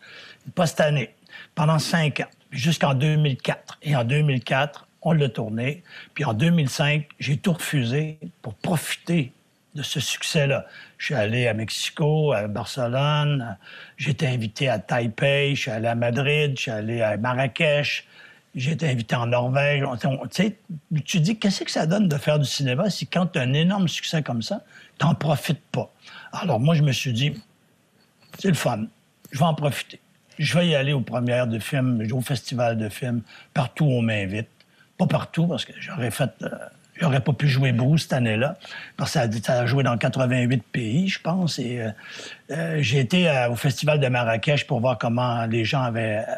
Pas 0.54 0.66
cette 0.66 0.80
année. 0.80 1.14
Pendant 1.54 1.78
cinq 1.78 2.20
ans, 2.20 2.30
jusqu'en 2.50 2.94
2004. 2.94 3.78
Et 3.82 3.96
en 3.96 4.04
2004, 4.04 4.86
on 5.02 5.12
l'a 5.12 5.28
tourné. 5.28 5.82
Puis 6.14 6.24
en 6.24 6.34
2005, 6.34 7.06
j'ai 7.18 7.36
tout 7.36 7.52
refusé 7.52 8.18
pour 8.42 8.54
profiter 8.54 9.32
de 9.74 9.82
ce 9.82 10.00
succès-là. 10.00 10.66
Je 10.98 11.06
suis 11.06 11.14
allé 11.14 11.48
à 11.48 11.54
Mexico, 11.54 12.32
à 12.32 12.46
Barcelone, 12.46 13.56
été 13.98 14.26
invité 14.26 14.68
à 14.68 14.78
Taipei, 14.78 15.54
je 15.54 15.62
suis 15.62 15.70
allé 15.70 15.88
à 15.88 15.94
Madrid, 15.94 16.52
je 16.56 16.62
suis 16.62 16.70
allé 16.70 17.02
à 17.02 17.16
Marrakech, 17.16 18.06
j'ai 18.54 18.72
été 18.72 18.88
invité 18.88 19.16
en 19.16 19.26
Norvège. 19.26 19.84
tu 21.04 21.20
dis, 21.20 21.38
qu'est-ce 21.38 21.64
que 21.64 21.70
ça 21.70 21.86
donne 21.86 22.08
de 22.08 22.16
faire 22.16 22.38
du 22.38 22.46
cinéma 22.46 22.90
si 22.90 23.06
quand 23.06 23.26
tu 23.26 23.38
as 23.38 23.42
un 23.42 23.52
énorme 23.52 23.88
succès 23.88 24.22
comme 24.22 24.42
ça, 24.42 24.62
tu 24.98 25.06
n'en 25.06 25.14
profites 25.14 25.62
pas? 25.72 25.92
Alors 26.32 26.60
moi, 26.60 26.74
je 26.74 26.82
me 26.82 26.92
suis 26.92 27.12
dit, 27.12 27.34
c'est 28.38 28.48
le 28.48 28.54
fun, 28.54 28.86
je 29.32 29.38
vais 29.38 29.44
en 29.44 29.54
profiter. 29.54 30.00
Je 30.38 30.58
vais 30.58 30.68
y 30.68 30.74
aller 30.74 30.92
aux 30.92 31.00
premières 31.00 31.46
de 31.46 31.58
films, 31.58 32.06
au 32.12 32.20
festival 32.20 32.76
de 32.76 32.88
films, 32.88 33.22
partout 33.52 33.84
où 33.84 33.92
on 33.92 34.02
m'invite. 34.02 34.48
Pas 34.98 35.06
partout, 35.06 35.46
parce 35.46 35.64
que 35.64 35.72
j'aurais 35.78 36.10
fait... 36.10 36.30
Euh, 36.42 36.48
J'aurais 37.00 37.20
pas 37.20 37.32
pu 37.32 37.48
jouer 37.48 37.72
beaucoup 37.72 37.98
cette 37.98 38.12
année-là, 38.12 38.56
parce 38.96 39.14
que 39.14 39.36
ça 39.42 39.60
a, 39.60 39.66
joué 39.66 39.82
dans 39.82 39.98
88 39.98 40.62
pays, 40.62 41.08
je 41.08 41.20
pense. 41.20 41.58
Et 41.58 41.80
euh, 41.80 41.90
euh, 42.52 42.78
j'ai 42.80 43.00
été 43.00 43.28
au 43.50 43.56
Festival 43.56 43.98
de 43.98 44.06
Marrakech 44.06 44.64
pour 44.66 44.80
voir 44.80 44.96
comment 44.96 45.44
les 45.46 45.64
gens 45.64 45.82
avaient 45.82 46.18
euh, 46.18 46.34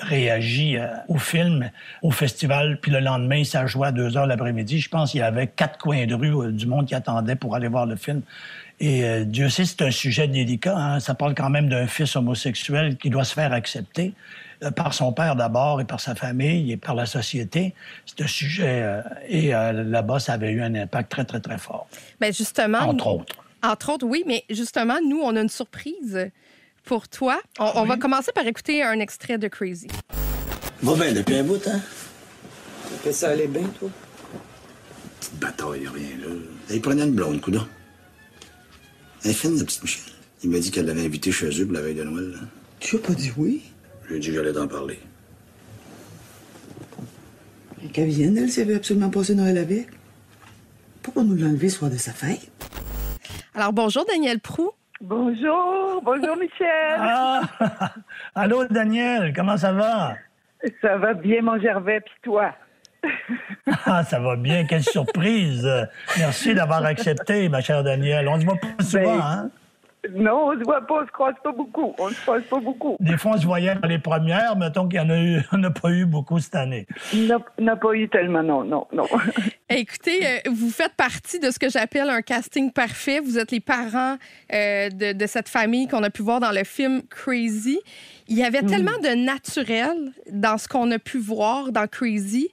réagi 0.00 0.76
au 1.06 1.18
film, 1.18 1.70
au 2.02 2.10
festival. 2.10 2.80
Puis 2.80 2.90
le 2.90 2.98
lendemain, 2.98 3.44
ça 3.44 3.64
jouait 3.66 3.88
à 3.88 3.92
2 3.92 4.16
heures 4.16 4.26
l'après-midi. 4.26 4.80
Je 4.80 4.88
pense 4.88 5.12
qu'il 5.12 5.20
y 5.20 5.22
avait 5.22 5.46
quatre 5.46 5.78
coins 5.78 6.04
de 6.06 6.14
rue 6.14 6.52
du 6.52 6.66
monde 6.66 6.86
qui 6.86 6.96
attendait 6.96 7.36
pour 7.36 7.54
aller 7.54 7.68
voir 7.68 7.86
le 7.86 7.94
film. 7.94 8.22
Et 8.80 9.24
Dieu 9.24 9.48
sait, 9.48 9.64
c'est 9.64 9.82
un 9.82 9.92
sujet 9.92 10.26
délicat. 10.26 10.76
Hein. 10.76 10.98
Ça 10.98 11.14
parle 11.14 11.36
quand 11.36 11.50
même 11.50 11.68
d'un 11.68 11.86
fils 11.86 12.16
homosexuel 12.16 12.96
qui 12.96 13.10
doit 13.10 13.22
se 13.22 13.34
faire 13.34 13.52
accepter. 13.52 14.14
Euh, 14.62 14.70
par 14.70 14.94
son 14.94 15.12
père 15.12 15.34
d'abord 15.34 15.80
et 15.80 15.84
par 15.84 16.00
sa 16.00 16.14
famille 16.14 16.72
et 16.72 16.76
par 16.76 16.94
la 16.94 17.06
société. 17.06 17.74
C'est 18.06 18.22
un 18.22 18.26
sujet. 18.26 18.82
Euh, 18.82 19.02
et 19.26 19.54
euh, 19.54 19.72
là-bas, 19.72 20.20
ça 20.20 20.34
avait 20.34 20.50
eu 20.50 20.62
un 20.62 20.74
impact 20.74 21.10
très, 21.10 21.24
très, 21.24 21.40
très 21.40 21.58
fort. 21.58 21.88
Mais 22.20 22.32
justement. 22.32 22.78
Entre 22.78 23.06
autres. 23.06 23.36
Entre 23.62 23.92
autres, 23.92 24.06
oui, 24.06 24.24
mais 24.26 24.44
justement, 24.50 24.98
nous, 25.04 25.20
on 25.20 25.34
a 25.36 25.40
une 25.40 25.48
surprise 25.48 26.30
pour 26.84 27.08
toi. 27.08 27.40
On, 27.58 27.84
va 27.84 27.96
commencer 27.96 28.32
par 28.32 28.46
écouter 28.46 28.82
un 28.82 28.98
extrait 28.98 29.38
de 29.38 29.46
Crazy. 29.46 29.86
Va 30.82 30.94
bien 30.94 31.12
depuis 31.12 31.36
un 31.36 31.44
bout, 31.44 31.64
hein? 31.68 31.80
Que 33.04 33.12
ça 33.12 33.30
allait 33.30 33.46
bien, 33.46 33.62
toi? 33.78 33.88
Petite 35.20 35.38
bataille, 35.38 35.86
rien, 35.86 36.16
là. 36.20 36.34
Il 36.70 36.80
prenait 36.80 37.04
une 37.04 37.12
blonde, 37.12 37.40
coudon. 37.40 37.66
Elle 39.24 39.30
est 39.30 39.34
fine, 39.34 39.56
la 39.56 39.64
petite 39.64 39.82
Michel. 39.82 40.02
Il 40.42 40.50
m'a 40.50 40.58
dit 40.58 40.72
qu'elle 40.72 40.86
l'avait 40.86 41.04
invité 41.04 41.30
chez 41.30 41.50
eux 41.60 41.64
pour 41.64 41.74
la 41.74 41.82
veille 41.82 41.94
de 41.94 42.02
Noël. 42.02 42.36
Tu 42.80 42.96
as 42.96 42.98
pas 42.98 43.12
dit 43.12 43.30
oui? 43.36 43.62
J'ai 44.12 44.18
dit 44.18 44.28
que 44.28 44.34
j'allais 44.34 44.52
t'en 44.52 44.68
parler. 44.68 44.98
Et 47.82 47.88
qu'elle 47.88 48.10
vienne, 48.10 48.36
elle, 48.36 48.50
s'y 48.50 48.62
veut 48.62 48.76
absolument 48.76 49.08
passer 49.08 49.34
Noël 49.34 49.56
avec. 49.56 49.88
Pourquoi 51.02 51.24
nous 51.24 51.34
l'enlever 51.34 51.70
soir 51.70 51.90
de 51.90 51.96
sa 51.96 52.12
fête? 52.12 52.50
Alors, 53.54 53.72
bonjour, 53.72 54.04
Daniel 54.04 54.38
Prou. 54.38 54.70
Bonjour, 55.00 56.02
bonjour, 56.04 56.36
Michel. 56.36 56.96
Ah! 56.98 57.40
Allô, 58.34 58.66
Daniel, 58.66 59.32
comment 59.34 59.56
ça 59.56 59.72
va? 59.72 60.16
Ça 60.82 60.98
va 60.98 61.14
bien, 61.14 61.40
mon 61.40 61.58
Gervais, 61.58 62.00
puis 62.00 62.14
toi? 62.22 62.52
ah, 63.86 64.04
ça 64.04 64.20
va 64.20 64.36
bien, 64.36 64.66
quelle 64.66 64.84
surprise. 64.84 65.66
Merci 66.18 66.54
d'avoir 66.54 66.84
accepté, 66.84 67.48
ma 67.48 67.62
chère 67.62 67.82
Danielle. 67.82 68.28
On 68.28 68.38
se 68.38 68.44
voit 68.44 68.56
pas 68.56 68.84
souvent, 68.84 69.16
ben, 69.16 69.24
hein? 69.24 69.50
Non, 70.10 70.48
on 70.48 70.58
se 70.58 70.64
voit 70.64 70.84
pas, 70.84 71.02
on 71.02 71.06
se 71.06 71.12
croise 71.12 71.34
pas 71.44 71.52
beaucoup. 71.52 71.94
On 71.96 72.08
se 72.08 72.20
croise 72.22 72.42
pas 72.50 72.58
beaucoup. 72.58 72.96
Des 72.98 73.16
fois, 73.16 73.32
on 73.34 73.38
se 73.38 73.46
voyait 73.46 73.74
dans 73.76 73.86
les 73.86 74.00
premières, 74.00 74.56
mettons 74.56 74.88
qu'il 74.88 74.98
y 74.98 75.02
en 75.02 75.10
a 75.10 75.18
eu, 75.18 75.40
on 75.52 75.58
n'a 75.58 75.70
pas 75.70 75.90
eu 75.90 76.06
beaucoup 76.06 76.40
cette 76.40 76.56
année. 76.56 76.86
On 77.14 77.62
n'a 77.62 77.76
pas 77.76 77.94
eu 77.94 78.08
tellement, 78.08 78.42
non, 78.42 78.64
non, 78.64 78.86
non. 78.92 79.06
Écoutez, 79.68 80.26
euh, 80.26 80.50
vous 80.50 80.70
faites 80.70 80.94
partie 80.94 81.38
de 81.38 81.50
ce 81.50 81.58
que 81.58 81.70
j'appelle 81.70 82.10
un 82.10 82.20
casting 82.20 82.72
parfait. 82.72 83.20
Vous 83.20 83.38
êtes 83.38 83.52
les 83.52 83.60
parents 83.60 84.16
euh, 84.52 84.90
de, 84.90 85.26
cette 85.26 85.48
famille 85.48 85.86
qu'on 85.86 86.02
a 86.02 86.10
pu 86.10 86.22
voir 86.22 86.40
dans 86.40 86.50
le 86.50 86.64
film 86.64 87.02
Crazy. 87.08 87.80
Il 88.26 88.36
y 88.36 88.44
avait 88.44 88.62
mm. 88.62 88.66
tellement 88.66 88.98
de 89.02 89.14
naturel 89.14 90.12
dans 90.30 90.58
ce 90.58 90.66
qu'on 90.66 90.90
a 90.90 90.98
pu 90.98 91.18
voir 91.18 91.70
dans 91.70 91.86
Crazy. 91.86 92.50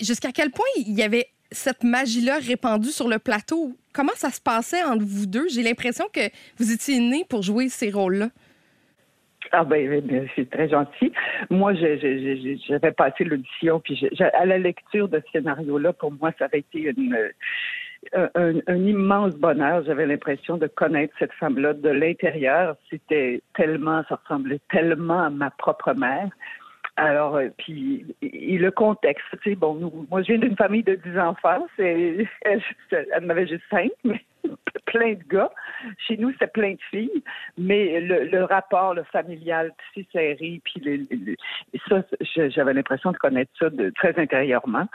Jusqu'à 0.00 0.32
quel 0.32 0.50
point 0.50 0.66
il 0.76 0.92
y 0.92 1.02
avait 1.02 1.28
cette 1.50 1.84
magie-là 1.84 2.38
répandue 2.38 2.90
sur 2.90 3.08
le 3.08 3.18
plateau? 3.18 3.72
Comment 3.92 4.14
ça 4.14 4.30
se 4.30 4.40
passait 4.40 4.82
entre 4.82 5.04
vous 5.04 5.26
deux? 5.26 5.48
J'ai 5.48 5.62
l'impression 5.62 6.06
que 6.12 6.20
vous 6.58 6.72
étiez 6.72 6.98
nés 7.00 7.24
pour 7.28 7.42
jouer 7.42 7.68
ces 7.68 7.90
rôles-là. 7.90 8.28
Ah 9.52 9.64
ben, 9.64 10.00
ben 10.02 10.28
c'est 10.36 10.50
très 10.50 10.68
gentil. 10.68 11.12
Moi, 11.48 11.72
j'avais 11.74 12.92
passé 12.92 13.24
l'audition, 13.24 13.80
puis 13.80 14.10
à 14.34 14.44
la 14.44 14.58
lecture 14.58 15.08
de 15.08 15.22
ce 15.24 15.38
scénario-là, 15.38 15.94
pour 15.94 16.12
moi, 16.12 16.32
ça 16.38 16.46
avait 16.46 16.58
été 16.58 16.92
un, 18.12 18.54
un, 18.66 18.76
immense 18.76 19.34
bonheur. 19.34 19.84
J'avais 19.84 20.06
l'impression 20.06 20.56
de 20.56 20.66
connaître 20.66 21.14
cette 21.18 21.32
femme-là 21.34 21.74
de 21.74 21.88
l'intérieur. 21.88 22.76
C'était 22.90 23.42
tellement, 23.54 24.02
ça 24.08 24.20
ressemblait 24.22 24.60
tellement 24.70 25.22
à 25.22 25.30
ma 25.30 25.50
propre 25.50 25.94
mère. 25.94 26.28
Alors, 26.98 27.36
euh, 27.36 27.48
puis, 27.56 28.04
et 28.22 28.58
le 28.58 28.72
contexte, 28.72 29.24
tu 29.42 29.50
sais, 29.50 29.54
bon, 29.54 29.74
nous, 29.74 30.06
moi, 30.10 30.20
je 30.22 30.32
viens 30.32 30.38
d'une 30.38 30.56
famille 30.56 30.82
de 30.82 30.96
10 30.96 31.16
enfants, 31.20 31.64
elle, 31.78 32.26
en 33.16 33.28
avait 33.28 33.46
juste 33.46 33.62
cinq, 33.70 33.92
mais 34.02 34.20
plein 34.86 35.12
de 35.12 35.22
gars. 35.28 35.52
Chez 36.08 36.16
nous, 36.16 36.32
c'est 36.40 36.52
plein 36.52 36.72
de 36.72 36.82
filles, 36.90 37.22
mais 37.56 38.00
le, 38.00 38.42
rapport, 38.42 38.94
le 38.94 39.04
familial, 39.04 39.72
si 39.94 40.08
serré, 40.12 40.60
puis 40.64 40.82
le, 40.84 41.36
ça, 41.88 42.02
j'avais 42.48 42.74
l'impression 42.74 43.12
de 43.12 43.18
connaître 43.18 43.52
ça 43.60 43.70
de, 43.70 43.90
très 43.90 44.18
intérieurement. 44.18 44.88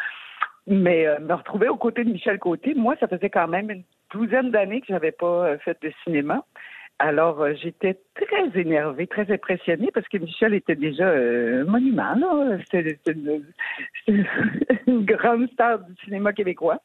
Mais 0.68 1.08
euh, 1.08 1.20
me 1.20 1.34
retrouver 1.34 1.70
aux 1.70 1.78
côtés 1.78 2.04
de 2.04 2.12
Michel 2.12 2.38
Côté, 2.38 2.74
moi, 2.74 2.96
ça 3.00 3.08
faisait 3.08 3.30
quand 3.30 3.48
même 3.48 3.70
une 3.70 3.84
douzaine 4.12 4.52
d'années 4.52 4.82
que 4.82 4.88
j'avais 4.89 5.12
pas 5.13 5.48
euh, 5.48 5.58
fait 5.60 5.78
de 5.82 5.92
cinéma. 6.04 6.44
Alors, 6.99 7.41
euh, 7.41 7.53
j'étais 7.62 7.97
très 8.15 8.60
énervée, 8.60 9.08
très 9.08 9.29
impressionnée 9.32 9.89
parce 9.93 10.08
que 10.08 10.17
Michel 10.17 10.53
était 10.53 10.75
déjà 10.75 11.08
euh, 11.08 11.63
un 11.63 11.65
monument. 11.65 12.15
C'était 12.71 12.97
une, 14.08 15.06
grande 15.06 15.49
star 15.51 15.79
du 15.79 15.95
cinéma 16.06 16.34
québécois. 16.34 16.79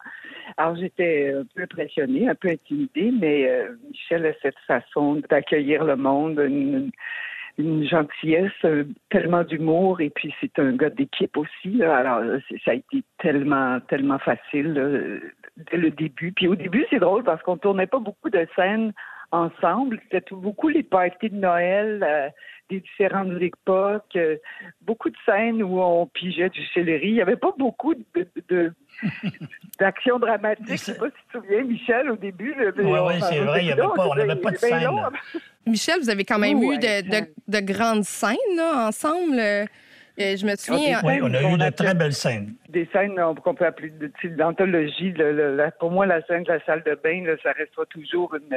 Alors, 0.57 0.77
j'étais 0.77 1.35
un 1.35 1.44
peu 1.55 1.62
impressionnée, 1.62 2.29
un 2.29 2.35
peu 2.35 2.49
intimidée, 2.49 3.12
mais 3.21 3.49
euh, 3.49 3.77
Michel 3.90 4.27
a 4.27 4.33
cette 4.42 4.59
façon 4.66 5.23
d'accueillir 5.29 5.85
le 5.85 5.97
monde, 5.97 6.40
une, 6.40 6.90
gentillesse, 7.88 8.53
tellement 9.11 9.42
d'humour, 9.42 10.01
et 10.01 10.11
puis 10.11 10.33
c'est 10.40 10.57
un 10.61 10.77
gars 10.77 10.90
d'équipe 10.90 11.37
aussi. 11.37 11.83
Alors, 11.83 12.23
ça 12.64 12.71
a 12.71 12.75
été 12.75 13.03
tellement, 13.18 13.81
tellement 13.88 14.21
facile 14.21 15.21
dès 15.71 15.77
le 15.77 15.90
début. 15.90 16.31
Puis 16.31 16.47
au 16.47 16.55
début, 16.55 16.87
c'est 16.88 17.01
drôle 17.01 17.25
parce 17.25 17.42
qu'on 17.42 17.57
tournait 17.57 17.88
pas 17.88 17.99
beaucoup 17.99 18.31
de 18.31 18.47
scènes 18.55 18.92
ensemble. 19.31 20.01
C'était 20.11 20.35
beaucoup 20.35 20.69
les 20.69 20.83
parties 20.83 21.31
de 21.31 21.37
Noël 21.37 22.03
euh, 22.03 22.29
des 22.71 22.81
différentes 22.81 23.41
époques, 23.41 24.17
euh, 24.17 24.37
beaucoup 24.83 25.09
de 25.09 25.17
scènes 25.25 25.62
où 25.62 25.81
on 25.81 26.07
pigeait 26.07 26.51
du 26.51 26.64
céleri. 26.75 27.09
Il 27.09 27.14
n'y 27.14 27.23
avait 27.23 27.37
pas 27.37 27.53
beaucoup 27.59 27.95
de, 27.95 28.73
d'action 29.79 30.19
dramatique. 30.19 30.67
Je 30.67 30.73
ne 30.73 30.77
sais 30.77 30.99
pas 30.99 31.07
si 31.07 31.12
tu 31.12 31.38
te 31.38 31.38
souviens, 31.38 31.64
Michel, 31.64 32.11
au 32.11 32.17
début. 32.17 32.55
Oui, 32.77 33.21
c'est 33.21 33.41
vrai, 33.41 33.64
il 33.64 33.83
on 33.83 34.14
n'avait 34.14 34.37
pas 34.37 34.51
de 34.51 34.57
scène. 34.57 34.91
Michel, 35.67 36.01
vous 36.01 36.11
avez 36.11 36.25
quand 36.25 36.38
même 36.38 36.62
eu 36.62 36.79
de, 36.79 37.61
grandes 37.61 38.05
scènes 38.05 38.61
ensemble. 38.61 39.38
Euh, 39.38 39.67
je 40.19 40.45
me 40.45 40.57
souviens. 40.57 41.01
oui, 41.05 41.21
on 41.23 41.33
a 41.33 41.43
eu 41.43 41.57
de 41.57 41.71
très 41.71 41.95
belles 41.95 42.12
scènes. 42.12 42.55
Des 42.69 42.88
scènes 42.93 43.14
qu'on 43.45 43.55
peut 43.55 43.67
appeler 43.67 43.93
d'anthologie. 44.37 45.14
Pour 45.79 45.91
moi, 45.91 46.07
la 46.07 46.23
scène 46.27 46.43
de 46.43 46.49
la 46.49 46.64
salle 46.64 46.83
de 46.85 46.99
bain, 47.03 47.25
ça 47.43 47.53
restera 47.53 47.87
toujours 47.87 48.35
une 48.35 48.55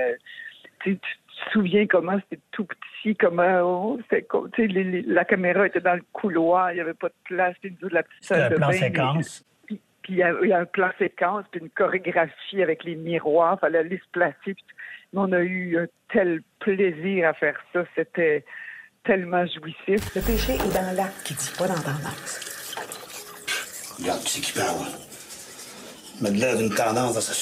tu 0.84 0.98
te 0.98 1.52
souviens 1.52 1.88
comment 1.88 2.20
c'était 2.22 2.42
tout 2.52 2.66
petit, 2.66 3.16
comment 3.16 3.62
oh, 3.62 4.00
la 4.10 5.26
caméra 5.26 5.68
était 5.68 5.82
dans 5.82 5.96
le 5.96 6.04
couloir, 6.14 6.72
il 6.72 6.76
n'y 6.76 6.82
avait 6.82 6.94
pas 6.94 7.10
de 7.10 7.14
place, 7.26 7.56
puis 7.62 7.76
nous, 7.82 7.90
la 7.90 8.04
petite 8.04 8.24
salle 8.24 8.52
de 8.52 8.56
plan 8.56 8.72
séquence. 8.72 9.46
Puis, 9.66 9.82
il 10.10 10.16
y, 10.16 10.24
a, 10.24 10.58
un 10.58 10.66
plan 10.66 10.90
séquence, 10.98 11.46
puis 11.52 11.62
une 11.62 11.70
chorégraphie 11.70 12.62
avec 12.62 12.84
les 12.84 12.96
miroirs, 12.96 13.58
il 13.58 13.60
fallait 13.60 13.80
aller 13.80 13.98
se 13.98 14.10
placer. 14.12 14.56
on 15.14 15.32
a 15.32 15.40
eu 15.40 15.78
un 15.78 15.88
tel 16.12 16.42
plaisir 16.60 17.28
à 17.28 17.34
faire 17.34 17.60
ça, 17.74 17.84
c'était 17.96 18.44
tellement 19.04 19.46
jouissif. 19.46 20.16
Le 20.16 20.22
péché 20.22 20.54
est 20.54 20.74
dans 20.74 20.96
l'acte 20.96 21.24
qui 21.24 21.34
dit 21.34 21.52
pas 21.58 21.68
dans 21.68 21.76
tendance. 21.76 22.76
Regarde, 24.00 24.22
tu 24.24 24.30
sais 24.30 24.42
qui 24.42 24.54
parle. 24.54 24.88
Madeleine 26.22 26.62
une 26.62 26.76
tendance 26.76 27.16
dans 27.16 27.22
sa 27.22 27.34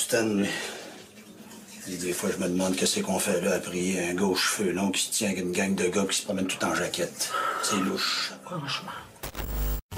des 1.88 2.14
fois, 2.14 2.30
je 2.32 2.44
me 2.44 2.50
demande 2.50 2.76
qu'est-ce 2.76 3.00
qu'on 3.02 3.20
fait 3.20 3.42
là 3.42 3.56
à 3.56 3.60
prier 3.60 4.10
un 4.10 4.14
gauche 4.14 4.58
cheveux 4.58 4.72
longs 4.72 4.92
qui 4.92 5.04
se 5.04 5.12
tient 5.12 5.30
avec 5.30 5.42
une 5.42 5.52
gang 5.52 5.76
de 5.76 5.86
gars 5.86 6.06
qui 6.10 6.18
se 6.18 6.26
promènent 6.26 6.48
tout 6.48 6.64
en 6.66 6.74
jaquette. 6.76 7.32
C'est 7.64 7.80
louche. 7.80 8.34
Franchement. 8.44 8.92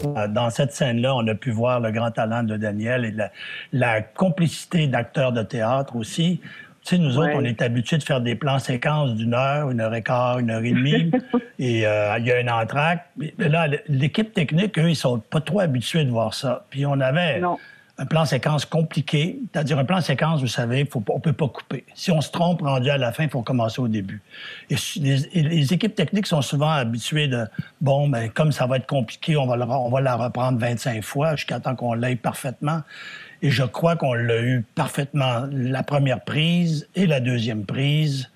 Euh, 0.05 0.27
dans 0.27 0.49
cette 0.49 0.73
scène-là, 0.73 1.15
on 1.15 1.27
a 1.27 1.35
pu 1.35 1.51
voir 1.51 1.79
le 1.79 1.91
grand 1.91 2.11
talent 2.11 2.43
de 2.43 2.57
Daniel 2.57 3.05
et 3.05 3.15
la, 3.71 4.01
complicité 4.01 4.87
d'acteurs 4.87 5.31
de 5.31 5.43
théâtre 5.43 5.95
aussi. 5.95 6.41
Tu 6.83 6.95
sais, 6.95 6.97
nous 6.97 7.19
autres, 7.19 7.33
on 7.35 7.43
est 7.43 7.61
habitués 7.61 7.99
de 7.99 8.03
faire 8.03 8.21
des 8.21 8.35
plans 8.35 8.57
séquences 8.57 9.13
d'une 9.13 9.35
heure, 9.35 9.69
une 9.69 9.81
heure 9.81 9.93
et 9.93 10.01
quart, 10.01 10.39
une 10.39 10.49
heure 10.49 10.63
et 10.63 10.71
demie, 10.71 11.11
et 11.59 11.85
euh, 11.85 12.17
il 12.17 12.25
y 12.25 12.31
a 12.31 12.37
un 12.37 12.47
entracte. 12.47 13.05
Mais 13.15 13.49
là, 13.49 13.67
l'équipe 13.87 14.33
technique, 14.33 14.79
eux, 14.79 14.89
ils 14.89 14.95
sont 14.95 15.19
pas 15.19 15.41
trop 15.41 15.59
habitués 15.59 16.03
de 16.03 16.09
voir 16.09 16.33
ça. 16.33 16.65
Puis 16.71 16.85
on 16.85 16.99
avait... 16.99 17.39
Non 17.39 17.57
un 18.01 18.05
plan 18.05 18.25
séquence 18.25 18.65
compliqué. 18.65 19.37
C'est-à-dire 19.53 19.77
un 19.77 19.85
plan 19.85 20.01
séquence, 20.01 20.41
vous 20.41 20.47
savez, 20.47 20.85
faut, 20.85 21.03
on 21.07 21.17
ne 21.17 21.21
peut 21.21 21.33
pas 21.33 21.47
couper. 21.47 21.85
Si 21.93 22.09
on 22.09 22.19
se 22.19 22.31
trompe 22.31 22.61
rendu 22.63 22.89
à 22.89 22.97
la 22.97 23.11
fin, 23.11 23.25
il 23.25 23.29
faut 23.29 23.43
commencer 23.43 23.79
au 23.79 23.87
début. 23.87 24.21
Les, 24.69 25.73
équipes 25.73 25.93
techniques 25.93 26.25
sont 26.25 26.41
souvent 26.41 26.71
habituées 26.71 27.27
de, 27.27 27.45
bon, 27.79 28.09
ben, 28.09 28.31
comme 28.31 28.51
ça 28.51 28.65
va 28.65 28.77
être 28.77 28.87
compliqué, 28.87 29.37
on 29.37 29.45
va, 29.45 30.01
la 30.01 30.15
reprendre 30.15 30.57
25 30.57 31.03
fois 31.03 31.35
jusqu'à 31.35 31.59
temps 31.59 31.75
qu'on 31.75 31.93
l'aille 31.93 32.15
parfaitement. 32.15 32.81
Et 33.43 33.51
je 33.51 33.63
crois 33.63 33.95
qu'on 33.95 34.15
l'a 34.15 34.41
eu 34.41 34.65
parfaitement 34.73 35.47
la 35.51 35.83
première 35.83 36.21
prise 36.21 36.87
et 36.95 37.05
la 37.05 37.19
deuxième 37.19 37.65
prise. 37.65 38.31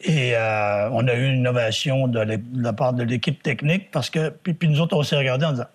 Et 0.00 0.34
euh, 0.34 0.88
on 0.90 1.06
a 1.06 1.14
eu 1.14 1.26
une 1.26 1.40
innovation 1.40 2.08
de, 2.08 2.40
la 2.56 2.72
part 2.72 2.94
de 2.94 3.02
l'équipe 3.02 3.42
technique 3.42 3.90
parce 3.90 4.08
que, 4.08 4.30
puis, 4.30 4.54
puis 4.54 4.68
nous 4.68 4.80
autres, 4.80 4.96
on 4.96 5.02
s'est 5.02 5.16
regardés 5.16 5.44
en 5.44 5.52
disant, 5.52 5.68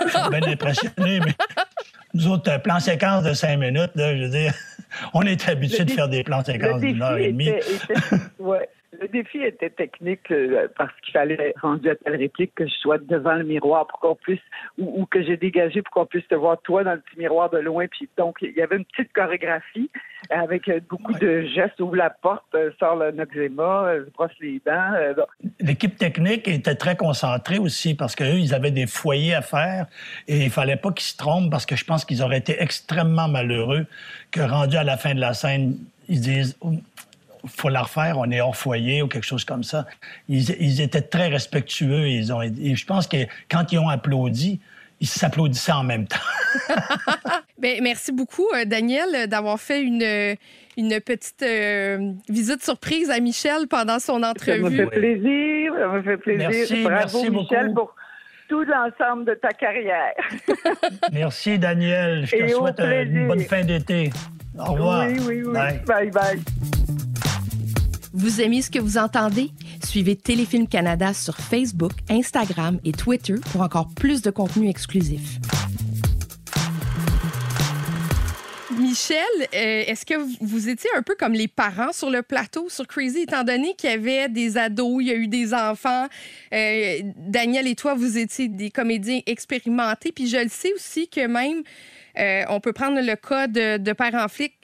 je 0.06 0.10
suis 0.10 0.30
bien 0.30 0.52
impressionné, 0.52 1.20
mais 1.20 1.34
nous 2.14 2.28
autres, 2.28 2.50
un 2.50 2.58
plan 2.58 2.80
séquence 2.80 3.24
de 3.24 3.32
cinq 3.34 3.58
minutes, 3.58 3.90
là, 3.94 4.16
je 4.16 4.22
veux 4.22 4.30
dire, 4.30 4.54
on 5.14 5.22
est 5.22 5.48
habitué 5.48 5.84
de 5.84 5.90
faire 5.90 6.08
des 6.08 6.24
plans 6.24 6.44
séquences 6.44 6.80
d'une 6.80 7.02
heure 7.02 7.16
et 7.16 7.32
demie. 7.32 7.52
ouais. 8.38 8.68
Le 8.92 9.06
défi 9.06 9.38
était 9.38 9.68
technique 9.68 10.30
euh, 10.30 10.66
parce 10.76 10.92
qu'il 11.02 11.12
fallait, 11.12 11.54
rendu 11.60 11.90
à 11.90 11.94
telle 11.94 12.16
réplique, 12.16 12.54
que 12.54 12.66
je 12.66 12.72
sois 12.72 12.96
devant 12.96 13.34
le 13.34 13.44
miroir 13.44 13.86
pour 13.86 14.00
qu'on 14.00 14.14
puisse, 14.14 14.40
ou, 14.78 15.04
que 15.04 15.22
j'ai 15.22 15.36
dégagé 15.36 15.82
pour 15.82 15.92
qu'on 15.92 16.06
puisse 16.06 16.26
te 16.26 16.34
voir 16.34 16.58
toi 16.62 16.84
dans 16.84 16.94
le 16.94 17.00
petit 17.00 17.18
miroir 17.18 17.50
de 17.50 17.58
loin. 17.58 17.86
Puis 17.86 18.08
donc, 18.16 18.38
il 18.40 18.52
y 18.52 18.62
avait 18.62 18.76
une 18.76 18.86
petite 18.86 19.12
chorégraphie 19.12 19.90
avec 20.30 20.68
euh, 20.68 20.80
beaucoup 20.88 21.12
de 21.12 21.42
gestes. 21.42 21.78
Ouvre 21.80 21.96
la 21.96 22.08
porte, 22.08 22.46
euh, 22.54 22.70
sort 22.78 22.96
le 22.96 23.10
noxéma, 23.10 23.92
brosse 24.14 24.32
les 24.40 24.62
dents. 24.64 24.92
L'équipe 25.60 25.96
technique 25.96 26.48
était 26.48 26.74
très 26.74 26.96
concentrée 26.96 27.58
aussi 27.58 27.94
parce 27.94 28.16
qu'eux, 28.16 28.38
ils 28.38 28.54
avaient 28.54 28.70
des 28.70 28.86
foyers 28.86 29.34
à 29.34 29.42
faire 29.42 29.86
et 30.28 30.44
il 30.44 30.50
fallait 30.50 30.76
pas 30.76 30.92
qu'ils 30.92 31.08
se 31.08 31.16
trompent 31.16 31.50
parce 31.50 31.66
que 31.66 31.76
je 31.76 31.84
pense 31.84 32.06
qu'ils 32.06 32.22
auraient 32.22 32.38
été 32.38 32.62
extrêmement 32.62 33.28
malheureux 33.28 33.86
que 34.30 34.40
rendu 34.40 34.76
à 34.76 34.84
la 34.84 34.96
fin 34.96 35.14
de 35.14 35.20
la 35.20 35.34
scène, 35.34 35.76
ils 36.08 36.22
disent 36.22 36.58
faut 37.46 37.68
la 37.68 37.82
refaire, 37.82 38.18
on 38.18 38.30
est 38.30 38.40
hors 38.40 38.56
foyer 38.56 39.02
ou 39.02 39.08
quelque 39.08 39.26
chose 39.26 39.44
comme 39.44 39.62
ça. 39.62 39.86
Ils, 40.28 40.80
étaient 40.80 41.02
très 41.02 41.28
respectueux. 41.28 42.08
Ils 42.08 42.32
ont, 42.32 42.42
et 42.42 42.74
je 42.74 42.86
pense 42.86 43.06
que 43.06 43.18
quand 43.50 43.72
ils 43.72 43.78
ont 43.78 43.88
applaudi, 43.88 44.60
ils 45.00 45.06
s'applaudissaient 45.06 45.72
en 45.72 45.84
même 45.84 46.06
temps. 46.06 46.16
Bien, 47.58 47.76
merci 47.82 48.12
beaucoup, 48.12 48.46
euh, 48.54 48.64
Daniel, 48.64 49.28
d'avoir 49.28 49.60
fait 49.60 49.82
une, 49.82 50.36
une 50.76 51.00
petite 51.00 51.42
euh, 51.42 52.12
visite 52.28 52.62
surprise 52.62 53.10
à 53.10 53.20
Michel 53.20 53.66
pendant 53.68 53.98
son 53.98 54.22
entrevue. 54.22 54.62
Ça 54.62 54.70
me 54.70 54.76
fait 54.76 54.86
plaisir. 54.86 55.72
Ça 55.78 55.88
me 55.88 56.02
fait 56.02 56.16
plaisir. 56.16 56.48
Merci, 56.50 56.82
Bravo, 56.84 57.30
Michel, 57.30 57.74
pour 57.74 57.94
tout 58.48 58.62
l'ensemble 58.62 59.24
de 59.26 59.34
ta 59.34 59.50
carrière. 59.50 60.14
merci, 61.12 61.58
Daniel. 61.58 62.26
Je 62.26 62.36
te 62.36 62.48
souhaite 62.48 62.80
une 62.80 63.28
bonne 63.28 63.40
fin 63.40 63.62
d'été. 63.62 64.10
Au 64.58 64.72
revoir. 64.72 65.06
Oui, 65.06 65.18
oui, 65.26 65.42
oui. 65.44 65.52
bye. 65.86 66.10
bye. 66.10 66.40
Vous 68.14 68.40
aimez 68.40 68.62
ce 68.62 68.70
que 68.70 68.78
vous 68.78 68.96
entendez? 68.96 69.50
Suivez 69.84 70.16
Téléfilm 70.16 70.66
Canada 70.66 71.12
sur 71.12 71.36
Facebook, 71.36 71.92
Instagram 72.08 72.80
et 72.84 72.92
Twitter 72.92 73.34
pour 73.52 73.60
encore 73.60 73.88
plus 73.94 74.22
de 74.22 74.30
contenu 74.30 74.68
exclusif. 74.68 75.38
Michel, 78.78 79.18
euh, 79.42 79.84
est-ce 79.86 80.06
que 80.06 80.14
vous 80.40 80.68
étiez 80.68 80.88
un 80.96 81.02
peu 81.02 81.16
comme 81.16 81.34
les 81.34 81.48
parents 81.48 81.92
sur 81.92 82.08
le 82.08 82.22
plateau 82.22 82.68
sur 82.70 82.86
Crazy, 82.86 83.22
étant 83.22 83.44
donné 83.44 83.74
qu'il 83.74 83.90
y 83.90 83.92
avait 83.92 84.28
des 84.28 84.56
ados, 84.56 85.02
il 85.02 85.08
y 85.08 85.10
a 85.10 85.14
eu 85.14 85.26
des 85.26 85.52
enfants? 85.52 86.06
Euh, 86.54 87.00
Daniel 87.16 87.66
et 87.66 87.74
toi, 87.74 87.94
vous 87.94 88.16
étiez 88.16 88.48
des 88.48 88.70
comédiens 88.70 89.20
expérimentés. 89.26 90.12
Puis 90.12 90.28
je 90.28 90.38
le 90.38 90.48
sais 90.48 90.72
aussi 90.72 91.08
que 91.08 91.26
même, 91.26 91.62
euh, 92.18 92.44
on 92.48 92.60
peut 92.60 92.72
prendre 92.72 93.00
le 93.00 93.16
cas 93.16 93.48
de, 93.48 93.76
de 93.76 93.92
Père 93.92 94.14
en 94.14 94.28
flic. 94.28 94.54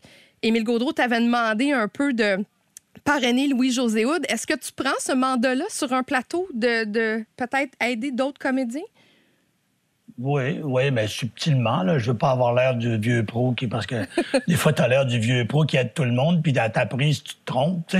Émile 0.42 0.64
Gaudreau 0.64 0.92
t'avait 0.92 1.20
demandé 1.20 1.72
un 1.72 1.88
peu 1.88 2.12
de 2.12 2.38
parrainer 3.04 3.48
Louis-José 3.48 4.04
Houd. 4.04 4.24
Est-ce 4.28 4.46
que 4.46 4.54
tu 4.54 4.72
prends 4.72 4.98
ce 4.98 5.12
mandat-là 5.12 5.64
sur 5.68 5.92
un 5.92 6.02
plateau 6.02 6.48
de, 6.54 6.84
de 6.84 7.24
peut-être 7.36 7.72
aider 7.80 8.10
d'autres 8.10 8.38
comédiens? 8.38 8.82
Oui, 10.18 10.60
oui, 10.62 10.90
mais 10.92 11.08
subtilement. 11.08 11.82
Là. 11.82 11.98
Je 11.98 12.12
veux 12.12 12.16
pas 12.16 12.30
avoir 12.30 12.54
l'air 12.54 12.76
du 12.76 12.98
vieux 12.98 13.24
pro 13.24 13.52
qui. 13.52 13.66
Parce 13.66 13.86
que 13.86 14.06
des 14.48 14.54
fois, 14.54 14.72
tu 14.72 14.82
as 14.82 14.88
l'air 14.88 15.06
du 15.06 15.18
vieux 15.18 15.44
pro 15.46 15.64
qui 15.64 15.76
aide 15.76 15.92
tout 15.92 16.04
le 16.04 16.12
monde, 16.12 16.42
puis 16.42 16.56
à 16.58 16.70
ta 16.70 16.86
prise, 16.86 17.22
tu 17.22 17.34
te 17.34 17.44
trompes. 17.44 17.96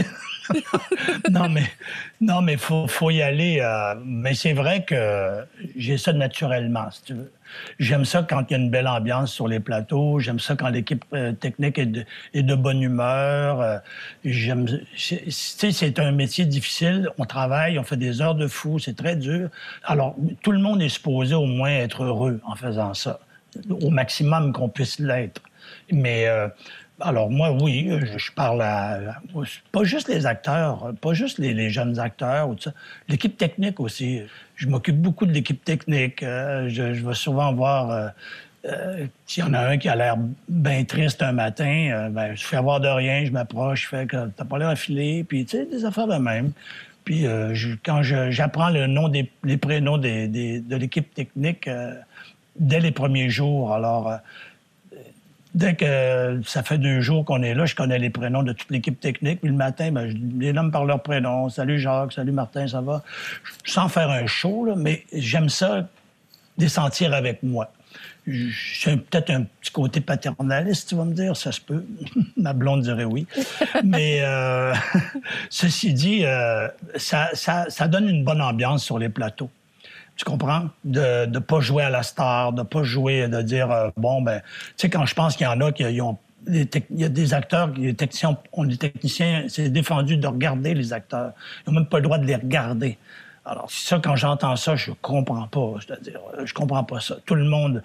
non, 1.30 1.48
mais 1.48 1.64
non, 2.20 2.40
mais 2.40 2.56
faut, 2.56 2.86
faut 2.86 3.10
y 3.10 3.20
aller. 3.20 3.58
Euh, 3.60 3.94
mais 4.04 4.34
c'est 4.34 4.52
vrai 4.52 4.84
que 4.84 5.44
j'ai 5.76 5.98
ça 5.98 6.12
naturellement, 6.12 6.90
si 6.90 7.02
tu 7.02 7.14
veux. 7.14 7.32
J'aime 7.78 8.04
ça 8.04 8.22
quand 8.28 8.44
il 8.48 8.52
y 8.52 8.54
a 8.54 8.58
une 8.58 8.70
belle 8.70 8.88
ambiance 8.88 9.32
sur 9.32 9.48
les 9.48 9.60
plateaux. 9.60 10.18
J'aime 10.18 10.38
ça 10.38 10.56
quand 10.56 10.68
l'équipe 10.68 11.04
euh, 11.12 11.32
technique 11.32 11.78
est 11.78 12.42
de, 12.42 12.54
bonne 12.54 12.82
humeur. 12.82 13.60
Euh. 13.60 13.78
C'est 15.28 15.98
un 15.98 16.12
métier 16.12 16.44
difficile. 16.44 17.08
On 17.18 17.24
travaille, 17.24 17.78
on 17.78 17.84
fait 17.84 17.96
des 17.96 18.20
heures 18.20 18.34
de 18.34 18.46
fou. 18.46 18.78
C'est 18.78 18.96
très 18.96 19.16
dur. 19.16 19.48
Alors, 19.84 20.16
tout 20.42 20.52
le 20.52 20.58
monde 20.58 20.82
est 20.82 20.88
supposé 20.88 21.34
au 21.34 21.46
moins 21.46 21.70
être 21.70 22.04
heureux 22.04 22.40
en 22.44 22.54
faisant 22.54 22.94
ça, 22.94 23.20
au 23.68 23.90
maximum 23.90 24.52
qu'on 24.52 24.68
puisse 24.68 24.98
l'être. 24.98 25.42
Mais 25.90 26.26
euh, 26.28 26.48
alors 27.00 27.30
moi, 27.30 27.50
oui, 27.50 27.90
je, 28.16 28.32
parle 28.32 28.62
à, 28.62 29.20
pas 29.72 29.84
juste 29.84 30.08
les 30.08 30.26
acteurs, 30.26 30.92
pas 31.00 31.12
juste 31.12 31.38
les, 31.38 31.70
jeunes 31.70 31.98
acteurs, 31.98 32.54
l'équipe 33.08 33.36
technique 33.36 33.80
aussi. 33.80 34.22
Je 34.54 34.68
m'occupe 34.68 34.96
beaucoup 34.96 35.26
de 35.26 35.32
l'équipe 35.32 35.64
technique. 35.64 36.22
Euh, 36.22 36.68
je, 36.68 36.82
vais 36.82 37.14
souvent 37.14 37.52
voir 37.52 37.90
euh, 37.90 38.08
euh, 38.66 39.06
s'il 39.26 39.44
y 39.44 39.46
en 39.46 39.54
a 39.54 39.60
un 39.60 39.76
qui 39.76 39.88
a 39.88 39.96
l'air 39.96 40.16
bien 40.48 40.84
triste 40.84 41.20
un 41.22 41.32
matin, 41.32 42.08
ben, 42.10 42.34
je 42.34 42.44
fais 42.44 42.60
voir 42.60 42.80
de 42.80 42.88
rien, 42.88 43.24
je 43.24 43.32
m'approche, 43.32 43.82
je 43.82 43.88
fais 43.88 44.06
que 44.06 44.28
t'as 44.28 44.44
pas 44.44 44.58
l'air 44.58 44.68
affilé, 44.68 45.24
puis 45.24 45.44
tu 45.44 45.58
sais, 45.58 45.66
des 45.66 45.84
affaires 45.84 46.06
de 46.06 46.16
même. 46.16 46.52
Puis 47.04 47.26
quand 47.84 48.02
j'apprends 48.02 48.70
le 48.70 48.86
nom 48.86 49.08
des 49.08 49.30
les 49.42 49.58
prénoms 49.58 49.98
de 49.98 50.76
l'équipe 50.76 51.12
technique 51.12 51.68
dès 52.58 52.80
les 52.80 52.92
premiers 52.92 53.28
jours, 53.28 53.74
alors 53.74 54.20
Dès 55.54 55.74
que 55.74 56.40
ça 56.44 56.64
fait 56.64 56.78
deux 56.78 57.00
jours 57.00 57.24
qu'on 57.24 57.42
est 57.42 57.54
là, 57.54 57.64
je 57.64 57.76
connais 57.76 57.98
les 57.98 58.10
prénoms 58.10 58.42
de 58.42 58.52
toute 58.52 58.70
l'équipe 58.70 58.98
technique. 58.98 59.40
Puis 59.40 59.50
le 59.50 59.56
matin, 59.56 59.92
ben, 59.92 60.08
je 60.08 60.16
les 60.38 60.52
nomme 60.52 60.72
par 60.72 60.84
leur 60.84 61.00
prénom. 61.00 61.48
Salut 61.48 61.78
Jacques, 61.78 62.12
salut 62.12 62.32
Martin, 62.32 62.66
ça 62.66 62.80
va? 62.80 63.04
Sans 63.64 63.88
faire 63.88 64.10
un 64.10 64.26
show, 64.26 64.64
là, 64.64 64.74
mais 64.76 65.04
j'aime 65.12 65.48
ça, 65.48 65.88
les 66.58 66.68
sentir 66.68 67.14
avec 67.14 67.44
moi. 67.44 67.70
j'ai 68.26 68.96
peut-être 68.96 69.30
un 69.30 69.42
petit 69.42 69.70
côté 69.70 70.00
paternaliste, 70.00 70.88
tu 70.88 70.96
vas 70.96 71.04
me 71.04 71.14
dire, 71.14 71.36
ça 71.36 71.52
se 71.52 71.60
peut. 71.60 71.84
Ma 72.36 72.52
blonde 72.52 72.82
dirait 72.82 73.04
oui. 73.04 73.28
Mais 73.84 74.22
euh, 74.22 74.74
ceci 75.50 75.92
dit, 75.92 76.24
euh, 76.24 76.66
ça, 76.96 77.30
ça, 77.34 77.66
ça, 77.68 77.86
donne 77.86 78.08
une 78.08 78.24
bonne 78.24 78.42
ambiance 78.42 78.84
sur 78.84 78.98
les 78.98 79.08
plateaux. 79.08 79.50
Tu 80.16 80.24
comprends? 80.24 80.68
De 80.84 81.26
ne 81.26 81.38
pas 81.38 81.60
jouer 81.60 81.82
à 81.82 81.90
la 81.90 82.02
star, 82.02 82.52
de 82.52 82.62
pas 82.62 82.84
jouer, 82.84 83.26
de 83.28 83.42
dire, 83.42 83.70
euh, 83.70 83.90
bon, 83.96 84.22
ben, 84.22 84.40
tu 84.40 84.72
sais, 84.76 84.90
quand 84.90 85.06
je 85.06 85.14
pense 85.14 85.36
qu'il 85.36 85.44
y 85.44 85.48
en 85.48 85.60
a 85.60 85.72
qui 85.72 86.00
ont 86.00 86.18
il 86.46 86.68
y 86.90 87.04
a 87.04 87.08
des 87.08 87.34
acteurs, 87.34 87.68
les 87.68 87.94
techniciens, 87.94 88.38
on, 88.52 88.68
techniciens, 88.68 89.46
c'est 89.48 89.70
défendu 89.70 90.16
de 90.16 90.26
regarder 90.26 90.74
les 90.74 90.92
acteurs. 90.92 91.32
Ils 91.66 91.70
n'ont 91.70 91.80
même 91.80 91.88
pas 91.88 91.98
le 91.98 92.02
droit 92.02 92.18
de 92.18 92.26
les 92.26 92.36
regarder. 92.36 92.98
Alors, 93.44 93.70
ça, 93.70 94.00
quand 94.02 94.16
j'entends 94.16 94.56
ça, 94.56 94.76
je 94.76 94.92
comprends 95.02 95.46
pas. 95.46 95.74
C'est-à-dire, 95.80 96.20
je 96.44 96.52
comprends 96.54 96.84
pas 96.84 97.00
ça. 97.00 97.16
Tout 97.26 97.34
le 97.34 97.44
monde 97.44 97.82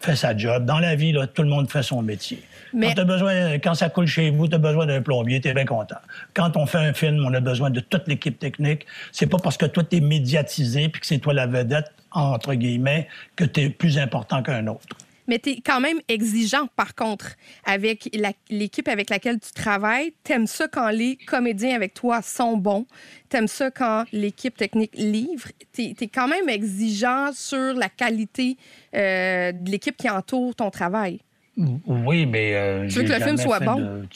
fait 0.00 0.16
sa 0.16 0.36
job. 0.36 0.64
Dans 0.64 0.78
la 0.78 0.94
vie, 0.94 1.14
tout 1.34 1.42
le 1.42 1.48
monde 1.48 1.70
fait 1.70 1.82
son 1.82 2.02
métier. 2.02 2.42
Mais... 2.72 2.94
Quand, 2.94 3.02
as 3.02 3.04
besoin, 3.04 3.58
quand 3.58 3.74
ça 3.74 3.88
coule 3.88 4.06
chez 4.06 4.30
vous, 4.30 4.48
tu 4.48 4.54
as 4.54 4.58
besoin 4.58 4.86
d'un 4.86 5.02
plombier, 5.02 5.40
tu 5.40 5.48
es 5.48 5.54
bien 5.54 5.64
content. 5.64 5.96
Quand 6.34 6.56
on 6.56 6.66
fait 6.66 6.78
un 6.78 6.92
film, 6.92 7.24
on 7.26 7.32
a 7.34 7.40
besoin 7.40 7.70
de 7.70 7.80
toute 7.80 8.06
l'équipe 8.08 8.38
technique. 8.38 8.86
C'est 9.12 9.26
pas 9.26 9.38
parce 9.38 9.56
que 9.56 9.66
toi, 9.66 9.84
tu 9.84 9.96
es 9.96 10.00
médiatisé 10.00 10.88
puis 10.88 11.00
que 11.00 11.06
c'est 11.06 11.18
toi 11.18 11.34
la 11.34 11.46
vedette, 11.46 11.92
entre 12.12 12.54
guillemets, 12.54 13.08
que 13.36 13.44
tu 13.44 13.60
es 13.60 13.70
plus 13.70 13.98
important 13.98 14.42
qu'un 14.42 14.66
autre. 14.66 14.96
Mais 15.28 15.38
tu 15.38 15.50
es 15.50 15.60
quand 15.64 15.80
même 15.80 16.00
exigeant, 16.08 16.66
par 16.74 16.94
contre, 16.94 17.36
avec 17.64 18.10
l'équipe 18.50 18.88
avec 18.88 19.08
laquelle 19.08 19.38
tu 19.38 19.52
travailles. 19.52 20.12
T'aimes 20.24 20.46
ça 20.46 20.66
quand 20.68 20.88
les 20.88 21.16
comédiens 21.16 21.76
avec 21.76 21.94
toi 21.94 22.22
sont 22.22 22.56
bons. 22.56 22.86
T'aimes 23.28 23.48
ça 23.48 23.70
quand 23.70 24.04
l'équipe 24.12 24.56
technique 24.56 24.94
livre. 24.96 25.48
Tu 25.72 25.94
es, 25.98 26.08
quand 26.08 26.28
même 26.28 26.48
exigeant 26.48 27.30
sur 27.32 27.74
la 27.74 27.88
qualité 27.88 28.56
euh, 28.94 29.52
de 29.52 29.70
l'équipe 29.70 29.96
qui 29.96 30.10
entoure 30.10 30.54
ton 30.56 30.70
travail. 30.70 31.20
Oui, 31.56 32.26
mais... 32.26 32.54
Euh, 32.54 32.88
tu 32.88 32.98
veux 32.98 33.04
que 33.04 33.12
le 33.12 33.20
film 33.20 33.36
soit 33.36 33.60
bon? 33.60 34.06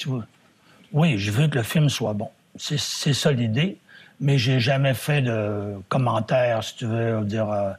oui, 0.93 1.19
je 1.19 1.31
veux 1.31 1.49
que 1.49 1.57
le 1.57 1.63
film 1.63 1.89
soit 1.89 2.15
bon. 2.15 2.31
C'est 2.57 2.79
ça 2.79 3.33
l'idée. 3.33 3.79
Mais 4.19 4.39
j'ai 4.39 4.61
jamais 4.61 4.95
fait 4.95 5.21
de 5.21 5.75
commentaires, 5.89 6.65
si 6.65 6.77
tu 6.77 6.87
veux, 6.87 7.25
dire... 7.25 7.51
Euh, 7.51 7.73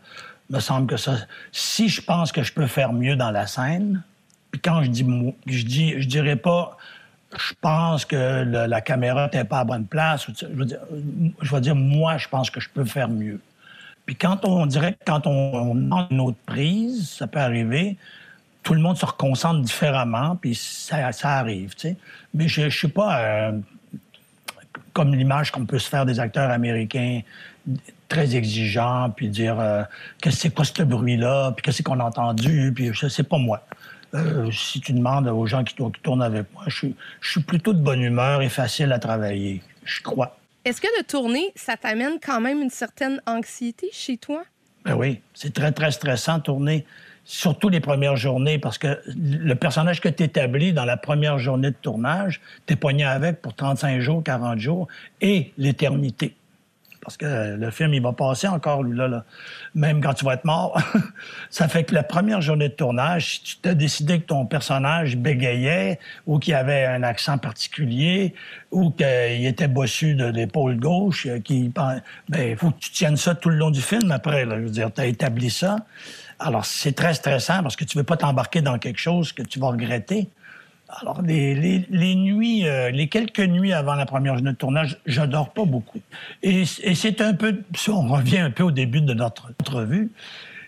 me 0.50 0.60
semble 0.60 0.88
que 0.88 0.98
ça. 0.98 1.18
Si 1.52 1.90
je 1.90 2.02
pense 2.02 2.32
que 2.32 2.44
je 2.44 2.54
peux 2.54 2.68
faire 2.68 2.94
mieux 2.94 3.16
dans 3.16 3.32
la 3.32 3.48
scène, 3.48 4.04
puis 4.52 4.62
quand 4.62 4.84
je 4.84 4.90
dis, 4.90 5.06
je 5.46 5.66
dis, 5.66 6.02
je 6.02 6.08
dirais 6.08 6.36
pas, 6.36 6.78
je 7.38 7.54
pense 7.60 8.06
que 8.06 8.44
la 8.44 8.82
caméra 8.82 9.30
n'est 9.34 9.44
pas 9.44 9.60
à 9.60 9.64
bonne 9.66 9.86
place. 9.86 10.28
Je 10.40 10.46
veux, 10.48 10.66
dire, 10.66 10.80
je 11.42 11.54
veux 11.54 11.62
dire, 11.62 11.76
moi, 11.76 12.18
je 12.18 12.28
pense 12.30 12.50
que 12.50 12.60
je 12.60 12.70
peux 12.70 12.86
faire 12.86 13.10
mieux. 13.10 13.40
Puis 14.06 14.16
quand 14.16 14.46
on, 14.46 14.66
dirait 14.66 14.94
que 14.94 15.04
quand 15.06 15.28
on, 15.28 15.92
a 15.92 16.08
une 16.10 16.22
autre 16.22 16.38
prise, 16.46 17.10
ça 17.10 17.28
peut 17.28 17.40
arriver, 17.40 17.98
tout 18.68 18.74
le 18.74 18.82
monde 18.82 18.98
se 18.98 19.06
reconcentre 19.06 19.62
différemment, 19.62 20.36
puis 20.36 20.54
ça, 20.54 21.14
ça 21.14 21.38
arrive, 21.38 21.74
tu 21.74 21.88
sais. 21.88 21.96
Mais 22.34 22.50
je 22.50 22.64
ne 22.64 22.70
suis 22.70 22.90
pas 22.90 23.22
euh, 23.22 23.52
comme 24.92 25.16
l'image 25.16 25.52
qu'on 25.52 25.66
peut 25.66 25.80
se 25.80 25.88
faire 25.88 26.06
des 26.06 26.20
acteurs 26.20 26.52
américains 26.52 27.22
très 28.10 28.36
exigeant, 28.36 29.10
puis 29.16 29.30
dire 29.30 29.58
euh, 29.58 29.84
qu'est-ce 30.22 30.36
que 30.36 30.42
c'est 30.42 30.50
quoi 30.54 30.66
ce 30.66 30.84
bruit-là, 30.84 31.54
puis 31.54 31.64
qu'est-ce 31.64 31.82
qu'on 31.82 32.02
a 32.02 32.04
entendu, 32.04 32.74
puis 32.76 32.92
c'est 33.10 33.24
pas 33.24 33.38
moi. 33.38 33.66
Euh, 34.14 34.52
si 34.52 34.82
tu 34.82 34.92
demandes 34.92 35.30
aux 35.30 35.46
gens 35.46 35.64
qui, 35.64 35.74
tournent 36.04 36.22
avec 36.22 36.54
moi, 36.54 36.66
je 36.68 36.88
suis, 37.22 37.42
plutôt 37.44 37.72
de 37.72 37.80
bonne 37.80 38.02
humeur 38.02 38.42
et 38.42 38.50
facile 38.50 38.92
à 38.92 39.00
travailler, 39.00 39.64
je 39.86 40.02
crois. 40.02 40.38
Est-ce 40.66 40.82
que 40.82 41.00
de 41.00 41.06
tourner, 41.06 41.54
ça 41.56 41.78
t'amène 41.78 42.20
quand 42.22 42.42
même 42.42 42.62
une 42.62 42.70
certaine 42.70 43.22
anxiété 43.28 43.88
chez 43.94 44.18
toi? 44.18 44.44
Ben 44.84 44.96
oui, 44.96 45.22
c'est 45.34 45.54
très, 45.54 45.72
très 45.72 45.92
stressant 45.92 46.42
tourner, 46.42 46.86
surtout 47.28 47.68
les 47.68 47.82
premières 47.82 48.16
journées, 48.16 48.58
parce 48.58 48.78
que 48.78 49.02
le 49.06 49.54
personnage 49.54 50.00
que 50.00 50.08
tu 50.08 50.24
établis 50.24 50.72
dans 50.72 50.86
la 50.86 50.96
première 50.96 51.38
journée 51.38 51.72
de 51.72 51.76
tournage, 51.76 52.40
tu 52.66 52.74
es 52.74 52.76
poigné 52.78 53.04
avec 53.04 53.42
pour 53.42 53.54
35 53.54 54.00
jours, 54.00 54.24
40 54.24 54.58
jours 54.58 54.88
et 55.20 55.52
l'éternité. 55.58 56.36
Parce 57.02 57.18
que 57.18 57.56
le 57.56 57.70
film, 57.72 57.94
il 57.94 58.02
va 58.02 58.14
passer 58.14 58.48
encore, 58.48 58.84
lui, 58.84 58.98
là, 58.98 59.24
même 59.76 60.02
quand 60.02 60.14
tu 60.14 60.26
vas 60.26 60.34
être 60.34 60.46
mort. 60.46 60.82
ça 61.50 61.68
fait 61.68 61.84
que 61.84 61.94
la 61.94 62.04
première 62.04 62.42
journée 62.42 62.70
de 62.70 62.74
tournage, 62.74 63.36
si 63.36 63.44
tu 63.44 63.58
t'as 63.62 63.74
décidé 63.74 64.20
que 64.20 64.26
ton 64.26 64.46
personnage 64.46 65.16
bégayait 65.16 66.00
ou 66.26 66.40
qu'il 66.40 66.54
avait 66.54 66.86
un 66.86 67.04
accent 67.04 67.38
particulier 67.38 68.34
ou 68.72 68.92
qu'il 68.92 69.46
était 69.46 69.68
bossu 69.70 70.16
de 70.16 70.26
l'épaule 70.26 70.78
gauche, 70.80 71.28
euh, 71.28 71.40
qui, 71.40 71.70
ben, 71.70 72.02
il 72.38 72.58
faut 72.58 72.72
que 72.72 72.80
tu 72.80 72.92
tiennes 72.92 73.18
ça 73.18 73.36
tout 73.36 73.50
le 73.50 73.58
long 73.58 73.72
du 73.72 73.82
film 73.82 74.12
après. 74.12 74.46
Là. 74.46 74.58
Tu 74.74 75.02
as 75.02 75.06
établi 75.06 75.50
ça. 75.50 75.78
Alors, 76.40 76.66
c'est 76.66 76.94
très 76.94 77.14
stressant 77.14 77.64
parce 77.64 77.76
que 77.76 77.84
tu 77.84 77.98
veux 77.98 78.04
pas 78.04 78.18
t'embarquer 78.18 78.62
dans 78.62 78.78
quelque 78.78 79.00
chose 79.00 79.32
que 79.34 79.42
tu 79.42 79.60
vas 79.60 79.68
regretter. 79.68 80.30
Alors, 80.90 81.22
les, 81.22 82.16
nuits, 82.16 82.66
euh, 82.66 82.92
les 82.92 83.10
quelques 83.10 83.40
nuits 83.40 83.74
avant 83.74 83.96
la 83.96 84.06
première 84.06 84.36
journée 84.36 84.52
de 84.52 84.58
tournage, 84.58 85.00
je 85.06 85.22
dors 85.22 85.52
pas 85.52 85.66
beaucoup. 85.66 86.00
Et, 86.44 86.66
c'est 86.66 87.22
un 87.22 87.34
peu, 87.34 87.62
si 87.76 87.90
on 87.90 88.08
revient 88.08 88.38
un 88.38 88.52
peu 88.52 88.64
au 88.64 88.72
début 88.72 89.02
de 89.02 89.14
notre 89.14 89.52
entrevue, 89.60 90.12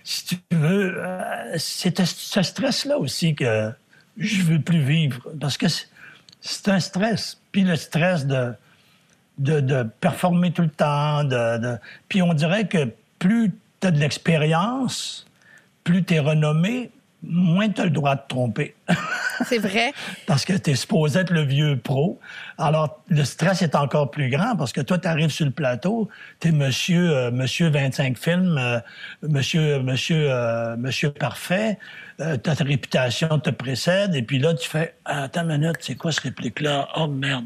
si 0.03 0.25
tu 0.25 0.35
veux, 0.51 0.95
euh, 0.97 1.55
c'est 1.57 2.01
ce 2.03 2.41
stress-là 2.41 2.97
aussi 2.97 3.35
que 3.35 3.71
je 4.17 4.41
veux 4.41 4.59
plus 4.59 4.81
vivre, 4.81 5.21
parce 5.39 5.57
que 5.57 5.67
c'est 6.41 6.67
un 6.67 6.79
stress. 6.79 7.39
Puis 7.53 7.63
le 7.63 7.77
stress 7.77 8.25
de, 8.25 8.53
de, 9.37 9.83
performer 10.01 10.51
tout 10.51 10.63
le 10.63 10.69
temps, 10.69 11.21
puis 12.09 12.21
on 12.21 12.33
dirait 12.33 12.67
que 12.67 12.89
plus 13.19 13.53
tu 13.79 13.87
as 13.87 13.91
de 13.91 13.99
l'expérience, 13.99 15.28
plus 15.83 16.03
tu 16.03 16.15
es 16.15 16.19
renommé, 16.19 16.91
moins 17.23 17.69
tu 17.69 17.81
as 17.81 17.85
le 17.85 17.89
droit 17.91 18.15
de 18.15 18.21
tromper. 18.27 18.75
C'est 19.45 19.57
vrai. 19.57 19.93
parce 20.27 20.45
que 20.45 20.53
tu 20.53 20.71
es 20.71 20.75
supposé 20.75 21.19
être 21.19 21.31
le 21.31 21.43
vieux 21.43 21.77
pro. 21.77 22.19
Alors, 22.57 23.01
le 23.07 23.23
stress 23.23 23.61
est 23.61 23.75
encore 23.75 24.11
plus 24.11 24.29
grand 24.29 24.55
parce 24.55 24.73
que 24.73 24.81
toi, 24.81 24.97
tu 24.97 25.07
arrives 25.07 25.29
sur 25.29 25.45
le 25.45 25.51
plateau, 25.51 26.09
tu 26.39 26.49
es 26.49 26.51
monsieur, 26.51 27.15
euh, 27.15 27.31
monsieur 27.31 27.69
25 27.69 28.17
films, 28.17 28.57
euh, 28.57 28.79
monsieur, 29.21 29.79
monsieur, 29.79 30.27
euh, 30.29 30.75
monsieur 30.77 31.11
parfait, 31.11 31.77
ta 32.17 32.53
réputation 32.53 33.39
te 33.39 33.49
précède, 33.49 34.13
et 34.13 34.23
puis 34.23 34.39
là, 34.39 34.53
tu 34.53 34.67
fais 34.67 34.95
Attends 35.05 35.49
une 35.49 35.57
minute, 35.57 35.77
c'est 35.79 35.95
quoi 35.95 36.11
ce 36.11 36.19
réplique-là? 36.19 36.89
Oh 36.97 37.07
merde. 37.07 37.45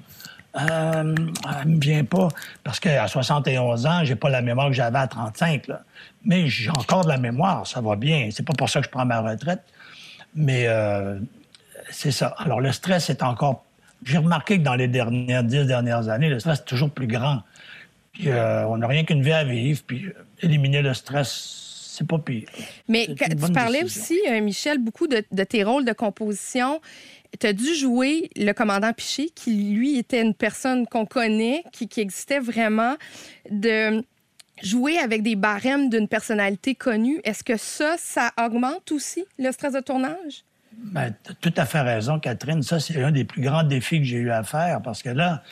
Euh, 0.56 1.16
elle 1.62 1.68
me 1.68 1.80
vient 1.80 2.04
pas 2.04 2.28
parce 2.64 2.80
qu'à 2.80 3.08
71 3.08 3.88
ans, 3.88 4.04
j'ai 4.04 4.16
pas 4.16 4.30
la 4.30 4.42
mémoire 4.42 4.68
que 4.68 4.74
j'avais 4.74 5.00
à 5.00 5.08
35. 5.08 5.68
Là. 5.68 5.82
Mais 6.26 6.48
j'ai 6.48 6.70
encore 6.70 7.04
de 7.04 7.10
la 7.10 7.18
mémoire, 7.18 7.66
ça 7.66 7.82
va 7.82 7.96
bien. 7.96 8.30
C'est 8.32 8.46
pas 8.46 8.54
pour 8.54 8.70
ça 8.70 8.80
que 8.80 8.86
je 8.86 8.92
prends 8.92 9.06
ma 9.06 9.20
retraite. 9.22 9.62
Mais 10.36 10.68
euh, 10.68 11.20
c'est 11.90 12.12
ça. 12.12 12.36
Alors, 12.38 12.62
le 12.62 12.72
stress 12.72 13.10
est 13.10 13.24
encore. 13.24 13.66
J'ai 14.06 14.18
remarqué 14.18 14.58
que 14.58 14.64
dans 14.64 14.76
les 14.76 14.88
dernières 14.88 15.44
dix 15.44 15.66
dernières 15.66 16.10
années, 16.10 16.30
le 16.30 16.40
stress 16.40 16.60
est 16.60 16.66
toujours 16.66 16.90
plus 16.90 17.08
grand. 17.08 17.42
Puis, 18.14 18.30
euh, 18.30 18.68
on 18.68 18.78
n'a 18.78 18.88
rien 18.88 19.04
qu'une 19.06 19.24
vie 19.24 19.32
à 19.32 19.44
vivre, 19.44 19.82
puis 19.86 20.06
éliminer 20.42 20.82
le 20.82 20.94
stress, 20.94 21.94
c'est 21.98 22.08
pas 22.08 22.20
pire. 22.20 22.48
Mais 22.88 23.08
tu 23.08 23.52
parlais 23.54 23.84
aussi, 23.84 24.20
euh, 24.30 24.40
Michel, 24.42 24.78
beaucoup 24.78 25.08
de, 25.08 25.44
tes 25.44 25.64
rôles 25.64 25.86
de 25.86 25.94
composition. 25.94 26.80
Tu 27.40 27.48
as 27.48 27.54
dû 27.54 27.74
jouer 27.76 28.30
le 28.36 28.52
commandant 28.54 28.94
Piché, 28.94 29.30
qui, 29.30 29.74
lui, 29.74 29.98
était 29.98 30.22
une 30.22 30.34
personne 30.34 30.88
qu'on 30.88 31.06
connaît, 31.06 31.64
qui, 31.72 31.88
existait 31.98 32.40
vraiment, 32.40 32.96
de 33.50 34.04
jouer 34.62 34.98
avec 35.00 35.24
des 35.24 35.36
barèmes 35.36 35.90
d'une 35.90 36.08
personnalité 36.08 36.76
connue, 36.76 37.20
est-ce 37.24 37.44
que 37.44 37.58
ça, 37.58 37.96
ça 37.98 38.32
augmente 38.40 38.92
aussi 38.92 39.26
le 39.40 39.52
stress 39.52 39.74
de 39.74 39.80
tournage? 39.80 40.44
Ben, 40.78 41.14
tu 41.24 41.32
as 41.32 41.36
tout 41.36 41.54
à 41.58 41.66
fait 41.66 41.82
raison, 41.82 42.20
Catherine. 42.20 42.62
Ça, 42.64 42.80
c'est 42.80 43.02
un 43.02 43.12
des 43.12 43.26
plus 43.26 43.42
grands 43.42 43.64
défis 43.64 44.00
que 44.00 44.06
j'ai 44.06 44.18
eu 44.18 44.32
à 44.32 44.44
faire 44.44 44.82
parce 44.82 45.04
que 45.04 45.10
là, 45.10 45.44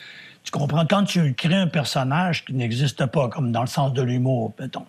tu 0.44 0.50
comprends, 0.50 0.84
quand 0.86 1.04
tu 1.04 1.34
crées 1.34 1.54
un 1.54 1.68
personnage 1.68 2.44
qui 2.44 2.54
n'existe 2.54 3.06
pas, 3.06 3.28
comme 3.28 3.52
dans 3.52 3.60
le 3.60 3.68
sens 3.68 3.92
de 3.92 4.02
l'humour, 4.02 4.52
mettons, 4.58 4.86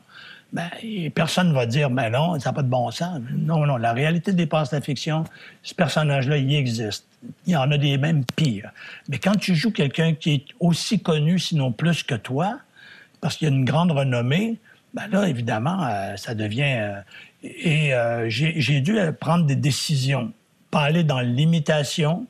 ben, 0.54 0.70
personne 1.16 1.50
ne 1.50 1.54
va 1.54 1.66
dire, 1.66 1.90
ben 1.90 2.12
non, 2.12 2.40
ça 2.40 2.50
n'a 2.50 2.54
pas 2.54 2.62
de 2.62 2.70
bon 2.70 2.92
sens. 2.92 3.20
Non, 3.32 3.66
non, 3.66 3.78
la 3.78 3.92
réalité 3.92 4.34
dépasse 4.34 4.72
la 4.72 4.82
fiction. 4.82 5.24
Ce 5.64 5.74
personnage-là, 5.74 6.38
il 6.38 6.54
existe. 6.54 7.08
Il 7.48 7.54
y 7.54 7.56
en 7.56 7.72
a 7.72 7.78
des 7.78 7.98
mêmes 7.98 8.24
pires. 8.36 8.70
Mais 9.10 9.18
quand 9.18 9.36
tu 9.36 9.56
joues 9.56 9.72
quelqu'un 9.72 10.14
qui 10.14 10.34
est 10.34 10.46
aussi 10.60 11.02
connu, 11.02 11.40
sinon 11.40 11.72
plus 11.72 12.04
que 12.04 12.14
toi, 12.14 12.60
parce 13.20 13.38
qu'il 13.38 13.48
a 13.48 13.52
une 13.52 13.66
grande 13.66 13.92
renommée, 13.92 14.60
ben 14.94 15.08
là, 15.08 15.28
évidemment, 15.28 15.88
euh, 15.88 16.16
ça 16.18 16.36
devient... 16.36 16.78
Euh, 16.78 17.02
et 17.44 17.94
euh, 17.94 18.30
j'ai 18.30 18.80
dû 18.80 18.98
prendre 19.20 19.46
des 19.46 19.58
décisions, 19.58 20.32
pas 20.72 20.82
aller 20.82 21.04
dans 21.04 21.20
l'imitation. 21.20 22.26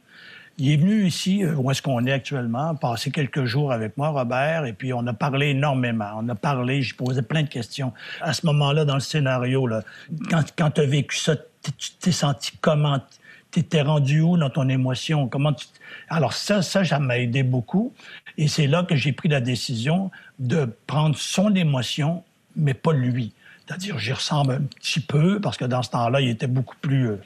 Il 0.60 0.72
est 0.72 0.78
venu 0.78 1.06
ici, 1.08 1.44
où 1.46 1.72
est-ce 1.72 1.82
qu'on 1.82 2.06
est 2.06 2.12
actuellement, 2.12 2.76
passer 2.76 3.10
quelques 3.10 3.46
jours 3.46 3.72
avec 3.72 3.98
moi, 3.98 4.10
Robert, 4.10 4.66
et 4.66 4.74
puis 4.74 4.94
on 4.94 5.06
a 5.08 5.14
parlé 5.14 5.48
énormément. 5.48 6.12
On 6.18 6.30
a 6.30 6.36
parlé, 6.36 6.84
j'ai 6.84 6.94
posé 6.94 7.24
plein 7.24 7.42
de 7.42 7.48
questions. 7.48 7.92
À 8.22 8.34
ce 8.34 8.46
moment-là, 8.46 8.86
dans 8.86 8.94
le 8.94 9.00
scénario, 9.00 9.66
là, 9.66 9.82
quand, 10.30 10.72
tu 10.72 10.82
as 10.82 10.86
vécu 10.86 11.18
ça, 11.18 11.36
tu 11.36 11.92
t'es 12.00 12.12
senti 12.12 12.52
comment? 12.62 13.02
T'étais 13.50 13.82
rendu 13.82 14.22
où 14.22 14.38
dans 14.38 14.50
ton 14.52 14.70
émotion? 14.70 15.28
Comment 15.28 15.54
tu... 15.54 15.66
Alors 16.08 16.34
ça, 16.34 16.62
ça, 16.62 16.86
ça 16.86 17.00
m'a 17.00 17.18
aidé 17.18 17.42
beaucoup. 17.42 17.94
Et 18.38 18.48
c'est 18.48 18.68
là 18.68 18.84
que 18.84 18.96
j'ai 18.96 19.12
pris 19.12 19.30
la 19.30 19.42
décision 19.42 20.12
de 20.38 20.70
prendre 20.86 21.16
son 21.18 21.56
émotion, 21.56 22.24
mais 22.56 22.76
pas 22.76 22.94
lui. 22.94 23.34
C'est-à-dire, 23.66 23.98
j'y 23.98 24.14
ressemble 24.14 24.54
un 24.54 24.62
petit 24.62 25.00
peu, 25.00 25.40
parce 25.40 25.58
que 25.58 25.66
dans 25.66 25.82
ce 25.82 25.90
temps-là, 25.90 26.22
il 26.22 26.30
était 26.30 26.48
beaucoup 26.48 26.76
plus... 26.80 27.10
Euh, 27.10 27.22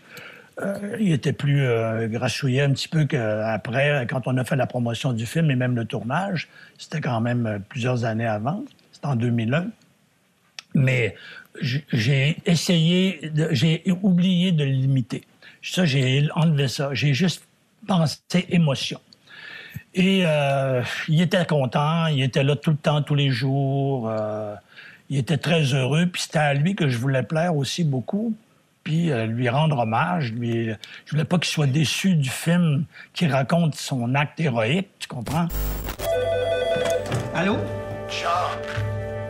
euh, 0.62 0.98
il 1.00 1.12
était 1.12 1.34
plus 1.34 1.62
euh, 1.62 2.08
grassouillet 2.08 2.62
un 2.62 2.72
petit 2.72 2.88
peu 2.88 3.06
qu'après, 3.06 4.08
quand 4.10 4.28
on 4.28 4.38
a 4.38 4.44
fait 4.44 4.56
la 4.56 4.68
promotion 4.68 5.14
du 5.14 5.26
film 5.26 5.52
et 5.52 5.56
même 5.56 5.76
le 5.76 5.86
tournage. 5.86 6.48
C'était 6.78 7.02
quand 7.02 7.22
même 7.22 7.62
plusieurs 7.70 8.06
années 8.06 8.28
avant. 8.28 8.64
C'était 8.92 9.08
en 9.08 9.16
2001. 9.16 9.68
Mais 10.74 11.16
j'ai 11.62 12.38
essayé, 12.46 13.32
j'ai 13.52 13.84
oublié 14.02 14.52
de 14.52 14.64
limiter. 14.64 15.24
Ça, 15.62 15.86
j'ai 15.86 16.28
enlevé 16.36 16.68
ça. 16.68 16.94
J'ai 16.94 17.14
juste 17.14 17.44
pensé 17.88 18.20
émotion. 18.50 19.00
Et 19.94 20.24
euh, 20.26 20.84
il 21.08 21.22
était 21.22 21.46
content, 21.46 22.06
il 22.08 22.22
était 22.22 22.44
là 22.44 22.56
tout 22.56 22.72
le 22.72 22.78
temps, 22.78 23.02
tous 23.02 23.16
les 23.16 23.30
jours. 23.30 24.10
Euh, 24.10 24.56
il 25.10 25.18
était 25.18 25.38
très 25.38 25.64
heureux. 25.74 26.06
Puis 26.06 26.24
c'était 26.24 26.40
à 26.40 26.54
lui 26.54 26.76
que 26.76 26.88
je 26.88 26.98
voulais 26.98 27.24
plaire 27.24 27.56
aussi 27.56 27.84
beaucoup. 27.84 28.36
Puis 28.88 29.12
euh, 29.12 29.26
lui 29.26 29.50
rendre 29.50 29.80
hommage. 29.80 30.32
Lui, 30.32 30.70
je 31.04 31.12
voulais 31.12 31.26
pas 31.26 31.38
qu'il 31.40 31.52
soit 31.52 31.68
déçu 31.68 32.16
du 32.16 32.30
film 32.30 32.86
qui 33.12 33.28
raconte 33.28 33.76
son 33.76 34.16
acte 34.16 34.40
héroïque, 34.40 34.88
tu 34.98 35.10
comprends? 35.10 35.50
Allô? 37.36 37.58
Charles, 38.08 38.58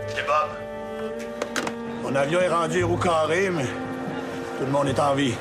c'est 0.10 0.24
Bob. 0.28 1.56
Mon 2.04 2.14
avion 2.14 2.40
est 2.40 2.50
rendu 2.50 2.84
au 2.84 2.98
carré, 2.98 3.50
mais 3.50 3.64
tout 3.64 4.66
le 4.68 4.72
monde 4.72 4.90
est 4.90 5.00
en 5.00 5.16
vie. 5.16 5.34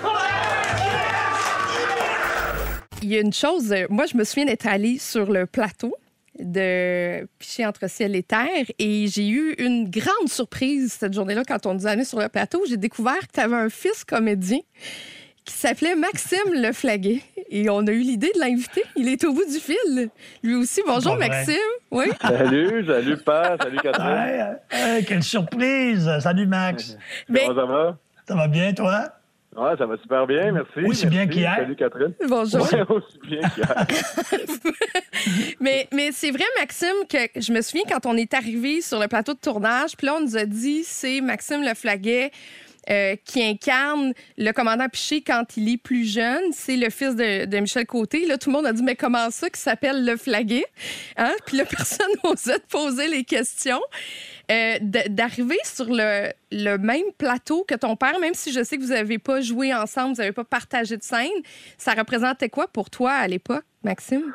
Il 3.02 3.10
y 3.10 3.18
a 3.18 3.20
une 3.20 3.34
chose, 3.34 3.70
euh, 3.70 3.84
moi, 3.90 4.06
je 4.10 4.16
me 4.16 4.24
souviens 4.24 4.46
d'être 4.46 4.66
allée 4.66 4.98
sur 4.98 5.30
le 5.30 5.44
plateau 5.44 5.94
de 6.41 7.26
Piché 7.39 7.66
entre 7.66 7.89
ciel 7.89 8.14
et 8.16 8.22
terre 8.22 8.66
et 8.78 9.07
j'ai 9.07 9.28
eu 9.28 9.55
une 9.59 9.89
grande 9.89 10.28
surprise 10.28 10.97
cette 10.99 11.14
journée-là 11.14 11.43
quand 11.47 11.66
on 11.66 11.74
nous 11.74 11.87
a 11.87 12.05
sur 12.05 12.20
le 12.20 12.28
plateau. 12.28 12.62
J'ai 12.68 12.76
découvert 12.76 13.18
que 13.20 13.32
tu 13.34 13.41
avais 13.41 13.57
un 13.57 13.68
fils 13.68 14.05
comédien 14.05 14.59
qui 15.45 15.55
s'appelait 15.55 15.95
Maxime 15.95 16.39
Le 16.53 16.72
Flaguet. 16.72 17.22
Et 17.49 17.70
on 17.70 17.87
a 17.87 17.93
eu 17.93 18.01
l'idée 18.01 18.32
de 18.34 18.41
l'inviter. 18.41 18.82
Il 18.97 19.09
est 19.09 19.24
au 19.24 19.32
bout 19.32 19.45
du 19.45 19.59
fil. 19.59 20.11
Lui 20.43 20.57
aussi. 20.57 20.82
Bonjour, 20.87 21.16
Maxime. 21.16 21.57
Oui. 21.91 22.07
Salut, 22.20 22.84
salut, 22.87 23.16
Pat. 23.18 23.62
Salut, 23.62 23.78
Catherine. 23.78 24.59
quelle 25.07 25.22
surprise. 25.22 26.11
Salut, 26.20 26.47
Max. 26.47 26.97
Comment 27.28 27.55
ça 27.55 27.64
va? 27.64 27.99
Ça 28.26 28.34
va 28.34 28.49
bien, 28.49 28.72
toi? 28.72 29.12
Ouais, 29.57 29.76
ça 29.78 29.86
va 29.86 29.96
super 29.96 30.26
bien, 30.26 30.52
merci. 30.52 30.80
Aussi 30.86 31.07
bien 31.07 31.26
qu'hier. 31.26 31.57
Salut 31.57 31.76
Catherine. 31.76 32.12
Bonjour. 32.28 32.61
aussi 32.90 33.18
bien 33.26 33.40
qu'hier. 33.40 33.86
mais 35.61 35.88
mais 35.92 36.11
c'est 36.12 36.30
vrai, 36.30 36.44
Maxime, 36.59 37.07
que 37.09 37.40
je 37.40 37.52
me 37.52 37.62
souviens 37.62 37.84
quand 37.88 38.04
on 38.04 38.16
est 38.16 38.34
arrivé 38.34 38.82
sur 38.82 38.98
le 39.00 39.09
plateau 39.09 39.32
de 39.32 39.38
tournage, 39.38 39.96
puis 39.96 40.07
là, 40.07 40.16
on 40.16 40.20
nous 40.20 40.36
a 40.36 40.44
dit 40.44 40.84
c'est 40.84 41.20
Maxime 41.22 41.62
Le 41.62 41.74
Flaguet. 41.74 42.30
Euh, 42.88 43.16
qui 43.24 43.42
incarne 43.42 44.12
le 44.38 44.52
commandant 44.52 44.88
Piché 44.88 45.20
quand 45.20 45.57
il 45.57 45.68
est 45.68 45.76
plus 45.76 46.04
jeune. 46.04 46.52
C'est 46.52 46.76
le 46.76 46.88
fils 46.88 47.16
de, 47.16 47.59
Michel 47.59 47.84
Côté. 47.84 48.26
Là, 48.26 48.38
tout 48.38 48.48
le 48.48 48.54
monde 48.54 48.66
a 48.66 48.72
dit, 48.72 48.84
mais 48.84 48.94
comment 48.94 49.28
ça 49.32 49.50
qui 49.50 49.61
s'appelle 49.61 50.04
le 50.04 50.16
flaguet? 50.16 50.64
Hein? 51.16 51.34
Puis 51.46 51.57
là, 51.57 51.64
personne 51.68 52.07
n'osait 52.22 52.61
poser 52.70 53.09
les 53.09 53.24
questions. 53.24 53.80
Euh, 54.49 54.76
d'arriver 55.09 55.59
sur 55.64 55.86
le, 55.88 56.30
le, 56.53 56.76
même 56.76 57.11
plateau 57.18 57.64
que 57.66 57.74
ton 57.74 57.97
père, 57.97 58.20
même 58.20 58.34
si 58.34 58.53
je 58.53 58.62
sais 58.62 58.76
que 58.76 58.82
vous 58.82 58.92
n'avez 58.92 59.18
pas 59.18 59.40
joué 59.40 59.74
ensemble, 59.74 60.14
vous 60.14 60.20
n'avez 60.20 60.30
pas 60.30 60.44
partagé 60.44 60.97
de 60.97 61.03
scène, 61.03 61.42
ça 61.78 61.94
représentait 61.94 62.49
quoi 62.49 62.68
pour 62.68 62.88
toi 62.88 63.11
à 63.11 63.26
l'époque, 63.26 63.64
Maxime? 63.82 64.32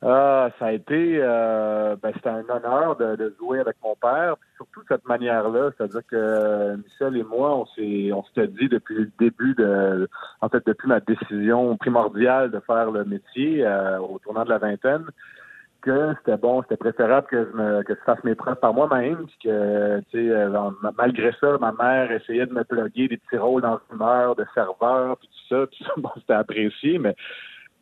Ah, 0.00 0.50
ça 0.60 0.66
a 0.66 0.72
été, 0.72 1.18
euh, 1.20 1.96
ben, 2.00 2.12
c'était 2.14 2.28
un 2.28 2.48
honneur 2.48 2.94
de, 2.96 3.34
jouer 3.40 3.58
avec 3.58 3.76
mon 3.82 3.96
père, 3.96 4.36
surtout 4.56 4.80
de 4.82 4.86
cette 4.88 5.06
manière-là, 5.08 5.70
c'est-à-dire 5.76 6.02
que 6.08 6.76
Michel 6.76 7.16
et 7.16 7.24
moi, 7.24 7.56
on 7.56 7.66
s'est, 7.66 8.12
on 8.12 8.22
s'était 8.24 8.46
dit 8.46 8.68
depuis 8.68 8.94
le 8.94 9.10
début 9.18 9.54
de, 9.54 10.08
en 10.40 10.48
fait, 10.48 10.64
depuis 10.66 10.86
ma 10.86 11.00
décision 11.00 11.76
primordiale 11.76 12.52
de 12.52 12.60
faire 12.60 12.92
le 12.92 13.04
métier 13.04 13.66
euh, 13.66 13.98
au 13.98 14.20
tournant 14.20 14.44
de 14.44 14.50
la 14.50 14.58
vingtaine, 14.58 15.04
que 15.82 16.14
c'était 16.18 16.36
bon, 16.36 16.62
c'était 16.62 16.76
préférable 16.76 17.26
que 17.28 17.48
je 17.50 17.56
me 17.56 17.82
que 17.82 17.94
je 17.94 18.00
fasse 18.00 18.22
mes 18.24 18.34
preuves 18.34 18.60
par 18.60 18.74
moi-même, 18.74 19.26
puis 19.26 19.38
que 19.44 20.00
tu 20.10 20.28
sais, 20.28 20.30
euh, 20.30 20.70
malgré 20.96 21.32
ça, 21.40 21.56
ma 21.58 21.72
mère 21.72 22.10
essayait 22.10 22.46
de 22.46 22.52
me 22.52 22.64
plugger 22.64 23.08
des 23.08 23.16
petits 23.16 23.38
rôles 23.38 23.62
dans 23.62 23.78
une 23.92 24.02
heure 24.02 24.34
de 24.36 24.44
serveur, 24.54 25.16
puis 25.18 25.28
tout 25.28 25.54
ça, 25.54 25.66
puis 25.70 25.84
ça, 25.84 25.92
bon, 25.96 26.10
c'était 26.16 26.34
apprécié, 26.34 26.98
mais 26.98 27.14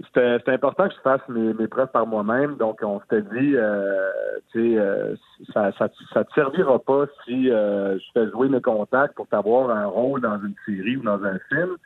c'était 0.05 0.53
important 0.53 0.88
que 0.88 0.94
je 0.94 1.01
fasse 1.01 1.26
mes, 1.28 1.55
mes 1.55 1.68
preuves 1.68 1.90
par 1.90 2.07
moi-même. 2.07 2.57
Donc, 2.57 2.80
on 2.82 3.01
s'était 3.01 3.22
dit, 3.22 3.53
euh, 3.55 4.11
tu 4.53 4.74
sais, 4.74 4.78
euh, 4.78 5.16
ça, 5.55 5.72
ça, 5.78 5.88
ça 6.12 6.24
te 6.24 6.32
servira 6.34 6.78
pas 6.78 7.07
si 7.24 7.51
euh, 7.51 7.99
je 7.99 8.05
fais 8.12 8.30
jouer 8.30 8.49
mes 8.49 8.61
contacts 8.61 9.14
pour 9.14 9.26
t'avoir 9.28 9.70
un 9.70 9.86
rôle 9.86 10.20
dans 10.20 10.38
une 10.38 10.55
série 10.66 10.99
ou 10.99 11.03
dans 11.03 11.22
un 11.24 11.38
film. 11.49 11.76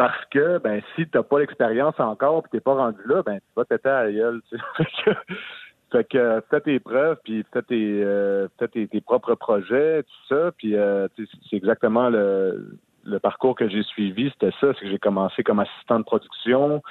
Parce 0.00 0.24
que, 0.30 0.56
ben, 0.56 0.80
si 0.96 1.06
t'as 1.08 1.22
pas 1.22 1.40
l'expérience 1.40 2.00
encore 2.00 2.42
puis 2.44 2.52
t'es 2.52 2.60
pas 2.60 2.72
rendu 2.72 3.02
là, 3.04 3.22
ben, 3.22 3.36
tu 3.36 3.46
vas 3.54 3.66
péter 3.66 3.90
à 3.90 4.04
la 4.04 4.10
gueule, 4.10 4.40
Fait 5.92 6.08
que 6.08 6.42
fais 6.48 6.60
tes 6.62 6.80
preuves, 6.80 7.18
puis 7.22 7.44
fais 7.52 7.60
tes, 7.60 8.00
euh, 8.02 8.48
tes, 8.72 8.88
tes, 8.88 9.00
propres 9.02 9.34
projets, 9.34 10.02
tout 10.04 10.34
ça. 10.34 10.52
Puis 10.56 10.74
euh, 10.74 11.06
c'est 11.18 11.56
exactement 11.56 12.08
le, 12.08 12.78
le 13.04 13.18
parcours 13.18 13.54
que 13.54 13.68
j'ai 13.68 13.82
suivi. 13.82 14.30
C'était 14.30 14.56
ça, 14.58 14.72
c'est 14.72 14.86
que 14.86 14.90
j'ai 14.90 14.98
commencé 14.98 15.42
comme 15.42 15.60
assistant 15.60 15.98
de 15.98 16.04
production. 16.04 16.82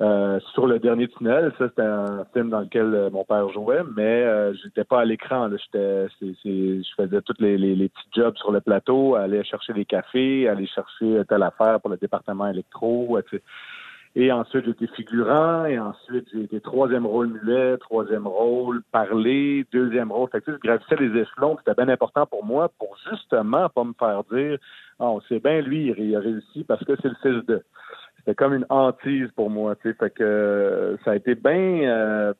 Euh, 0.00 0.38
sur 0.54 0.68
le 0.68 0.78
dernier 0.78 1.08
tunnel, 1.08 1.52
ça 1.58 1.68
c'était 1.68 1.82
un 1.82 2.24
film 2.32 2.50
dans 2.50 2.60
lequel 2.60 2.94
euh, 2.94 3.10
mon 3.10 3.24
père 3.24 3.48
jouait, 3.48 3.82
mais 3.96 4.22
euh, 4.22 4.54
j'étais 4.54 4.84
pas 4.84 5.00
à 5.00 5.04
l'écran. 5.04 5.50
Je 5.50 6.82
faisais 6.96 7.22
tous 7.22 7.34
les, 7.40 7.58
les, 7.58 7.88
petits 7.88 8.08
jobs 8.14 8.36
sur 8.36 8.52
le 8.52 8.60
plateau, 8.60 9.16
aller 9.16 9.42
chercher 9.42 9.72
des 9.72 9.84
cafés, 9.84 10.48
aller 10.48 10.68
chercher 10.68 11.22
telle 11.28 11.42
affaire 11.42 11.80
pour 11.80 11.90
le 11.90 11.96
département 11.96 12.46
électro. 12.46 13.18
Etc. 13.18 13.42
Et 14.14 14.32
ensuite, 14.32 14.64
j'étais 14.64 14.86
figurant. 14.88 15.64
Et 15.66 15.78
ensuite, 15.78 16.26
j'ai 16.32 16.42
été 16.42 16.60
troisième 16.60 17.06
rôle 17.06 17.28
mulet, 17.28 17.76
troisième 17.78 18.26
rôle 18.26 18.82
parler, 18.90 19.66
deuxième 19.72 20.10
rôle. 20.10 20.28
Fait 20.30 20.42
je 20.46 20.52
gravissais 20.52 20.96
les 20.96 21.20
échelons. 21.20 21.56
C'était 21.58 21.80
bien 21.80 21.92
important 21.92 22.26
pour 22.26 22.44
moi 22.44 22.70
pour 22.78 22.96
justement 23.10 23.68
pas 23.68 23.84
me 23.84 23.92
faire 23.98 24.24
dire 24.32 24.58
«Oh, 24.98 25.20
c'est 25.28 25.42
bien 25.42 25.60
lui, 25.60 25.94
il 25.96 26.16
a 26.16 26.20
réussi 26.20 26.64
parce 26.64 26.84
que 26.84 26.94
c'est 27.00 27.08
le 27.08 27.16
fils 27.22 27.46
de...» 27.46 27.62
c'était 28.28 28.44
comme 28.44 28.52
une 28.52 28.66
hantise 28.68 29.30
pour 29.34 29.48
moi. 29.48 29.74
Tu 29.76 29.88
sais, 29.88 29.94
fait 29.94 30.10
que 30.10 30.22
euh, 30.22 30.96
ça 30.98 31.12
a 31.12 31.16
été 31.16 31.34
bien 31.34 31.88
euh, 31.88 32.34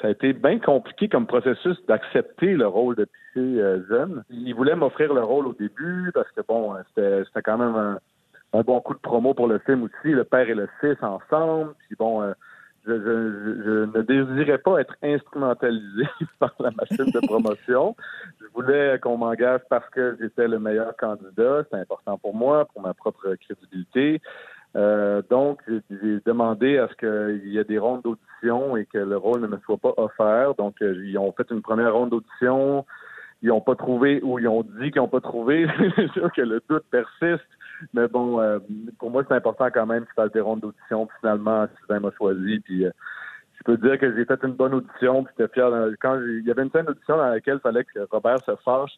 ça 0.00 0.08
a 0.08 0.10
été 0.10 0.32
bien 0.32 0.58
compliqué 0.58 1.08
comme 1.08 1.28
processus 1.28 1.76
d'accepter 1.86 2.54
le 2.54 2.66
rôle 2.66 2.96
de 2.96 3.04
pisser 3.04 3.60
euh, 3.60 3.86
jeune. 3.88 4.24
Il 4.30 4.52
voulait 4.54 4.74
m'offrir 4.74 5.14
le 5.14 5.22
rôle 5.22 5.46
au 5.46 5.52
début 5.52 6.10
parce 6.12 6.28
que 6.32 6.40
bon, 6.46 6.74
c'était, 6.88 7.22
c'était 7.24 7.42
quand 7.42 7.56
même 7.56 7.98
un, 8.52 8.62
bon 8.62 8.80
coup 8.80 8.94
de 8.94 8.98
promo 8.98 9.32
pour 9.32 9.46
le 9.46 9.60
film 9.60 9.84
aussi, 9.84 10.10
le 10.10 10.24
père 10.24 10.50
et 10.50 10.56
le 10.56 10.68
fils 10.80 11.00
ensemble. 11.00 11.74
Puis 11.86 11.94
bon, 11.96 12.24
je, 12.84 12.92
je, 12.92 13.62
je, 13.64 13.96
ne 13.96 14.02
désirais 14.02 14.58
pas 14.58 14.80
être 14.80 14.96
instrumentalisé 15.04 16.08
par 16.40 16.52
la 16.58 16.72
machine 16.72 17.12
de 17.12 17.24
promotion. 17.24 17.94
je 18.40 18.46
voulais 18.54 18.98
qu'on 18.98 19.18
m'engage 19.18 19.60
parce 19.70 19.88
que 19.90 20.16
j'étais 20.20 20.48
le 20.48 20.58
meilleur 20.58 20.96
candidat. 20.96 21.62
C'était 21.62 21.82
important 21.82 22.18
pour 22.18 22.34
moi, 22.34 22.64
pour 22.64 22.82
ma 22.82 22.92
propre 22.92 23.36
crédibilité. 23.36 24.20
Euh, 24.74 25.22
donc, 25.30 25.60
j'ai 25.68 26.20
demandé 26.26 26.78
à 26.78 26.88
ce 26.88 26.94
qu'il 26.96 27.48
y 27.48 27.58
ait 27.58 27.64
des 27.64 27.78
rondes 27.78 28.02
d'audition 28.02 28.76
et 28.76 28.84
que 28.86 28.98
le 28.98 29.16
rôle 29.16 29.40
ne 29.40 29.46
me 29.46 29.58
soit 29.64 29.78
pas 29.78 29.94
offert. 29.96 30.54
Donc, 30.54 30.76
euh, 30.82 31.02
ils 31.04 31.16
ont 31.18 31.32
fait 31.32 31.50
une 31.50 31.62
première 31.62 31.94
ronde 31.94 32.10
d'audition. 32.10 32.84
Ils 33.42 33.48
n'ont 33.48 33.60
pas 33.60 33.74
trouvé 33.74 34.20
ou 34.22 34.38
ils 34.38 34.48
ont 34.48 34.62
dit 34.62 34.90
qu'ils 34.90 35.00
n'ont 35.00 35.08
pas 35.08 35.20
trouvé. 35.20 35.66
c'est 35.96 36.10
sûr 36.12 36.30
que 36.32 36.42
le 36.42 36.62
doute 36.68 36.84
persiste. 36.90 37.48
Mais 37.94 38.08
bon, 38.08 38.40
euh, 38.40 38.58
pour 38.98 39.10
moi, 39.10 39.22
c'est 39.28 39.34
important 39.34 39.68
quand 39.72 39.86
même 39.86 40.04
qu'il 40.04 40.14
fasse 40.14 40.32
des 40.32 40.40
rondes 40.40 40.60
d'audition. 40.60 41.08
Finalement, 41.20 41.66
Sylvain 41.78 42.00
m'a 42.00 42.10
choisi. 42.16 42.60
Puis, 42.60 42.84
je 42.84 43.64
peux 43.64 43.76
dire 43.78 43.98
que 43.98 44.14
j'ai 44.14 44.24
fait 44.24 44.42
une 44.42 44.54
bonne 44.54 44.74
audition. 44.74 45.24
Puis, 45.24 45.34
j'étais 45.38 45.52
fier. 45.54 45.70
Quand 46.00 46.20
il 46.20 46.46
y 46.46 46.50
avait 46.50 46.62
une 46.62 46.70
scène 46.70 46.86
d'audition 46.86 47.16
dans 47.16 47.28
laquelle 47.28 47.56
il 47.56 47.60
fallait 47.60 47.84
que 47.84 48.00
Robert 48.10 48.42
se 48.44 48.56
fâche. 48.56 48.92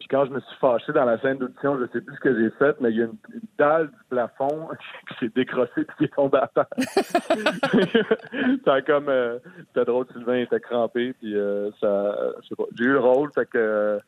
Puis 0.00 0.08
quand 0.08 0.24
je 0.24 0.30
me 0.30 0.40
suis 0.40 0.56
fâché 0.58 0.92
dans 0.94 1.04
la 1.04 1.20
scène 1.20 1.36
d'audition, 1.36 1.78
je 1.78 1.84
sais 1.92 2.00
plus 2.00 2.16
ce 2.16 2.20
que 2.20 2.34
j'ai 2.34 2.50
fait, 2.58 2.74
mais 2.80 2.90
il 2.90 2.96
y 2.96 3.02
a 3.02 3.04
une, 3.04 3.18
dalle 3.58 3.88
du 3.88 3.98
plafond 4.08 4.68
qui 5.08 5.14
s'est 5.20 5.32
décrochée 5.36 5.84
puis 5.84 5.96
qui 5.98 6.04
est 6.04 6.14
tombée 6.14 6.38
à 6.38 6.50
terre. 6.54 6.66
ça 8.64 8.80
comme 8.80 9.10
euh, 9.10 9.38
c'était 9.68 9.84
drôle, 9.84 10.06
Sylvain 10.12 10.38
était 10.38 10.58
crampé, 10.58 11.12
puis 11.20 11.36
euh, 11.36 11.70
ça 11.80 12.16
je 12.42 12.48
sais 12.48 12.56
pas. 12.56 12.64
J'ai 12.78 12.84
eu 12.84 12.92
le 12.92 12.98
rôle, 12.98 13.30
fait 13.34 13.44
que 13.44 13.58
euh, 13.58 13.98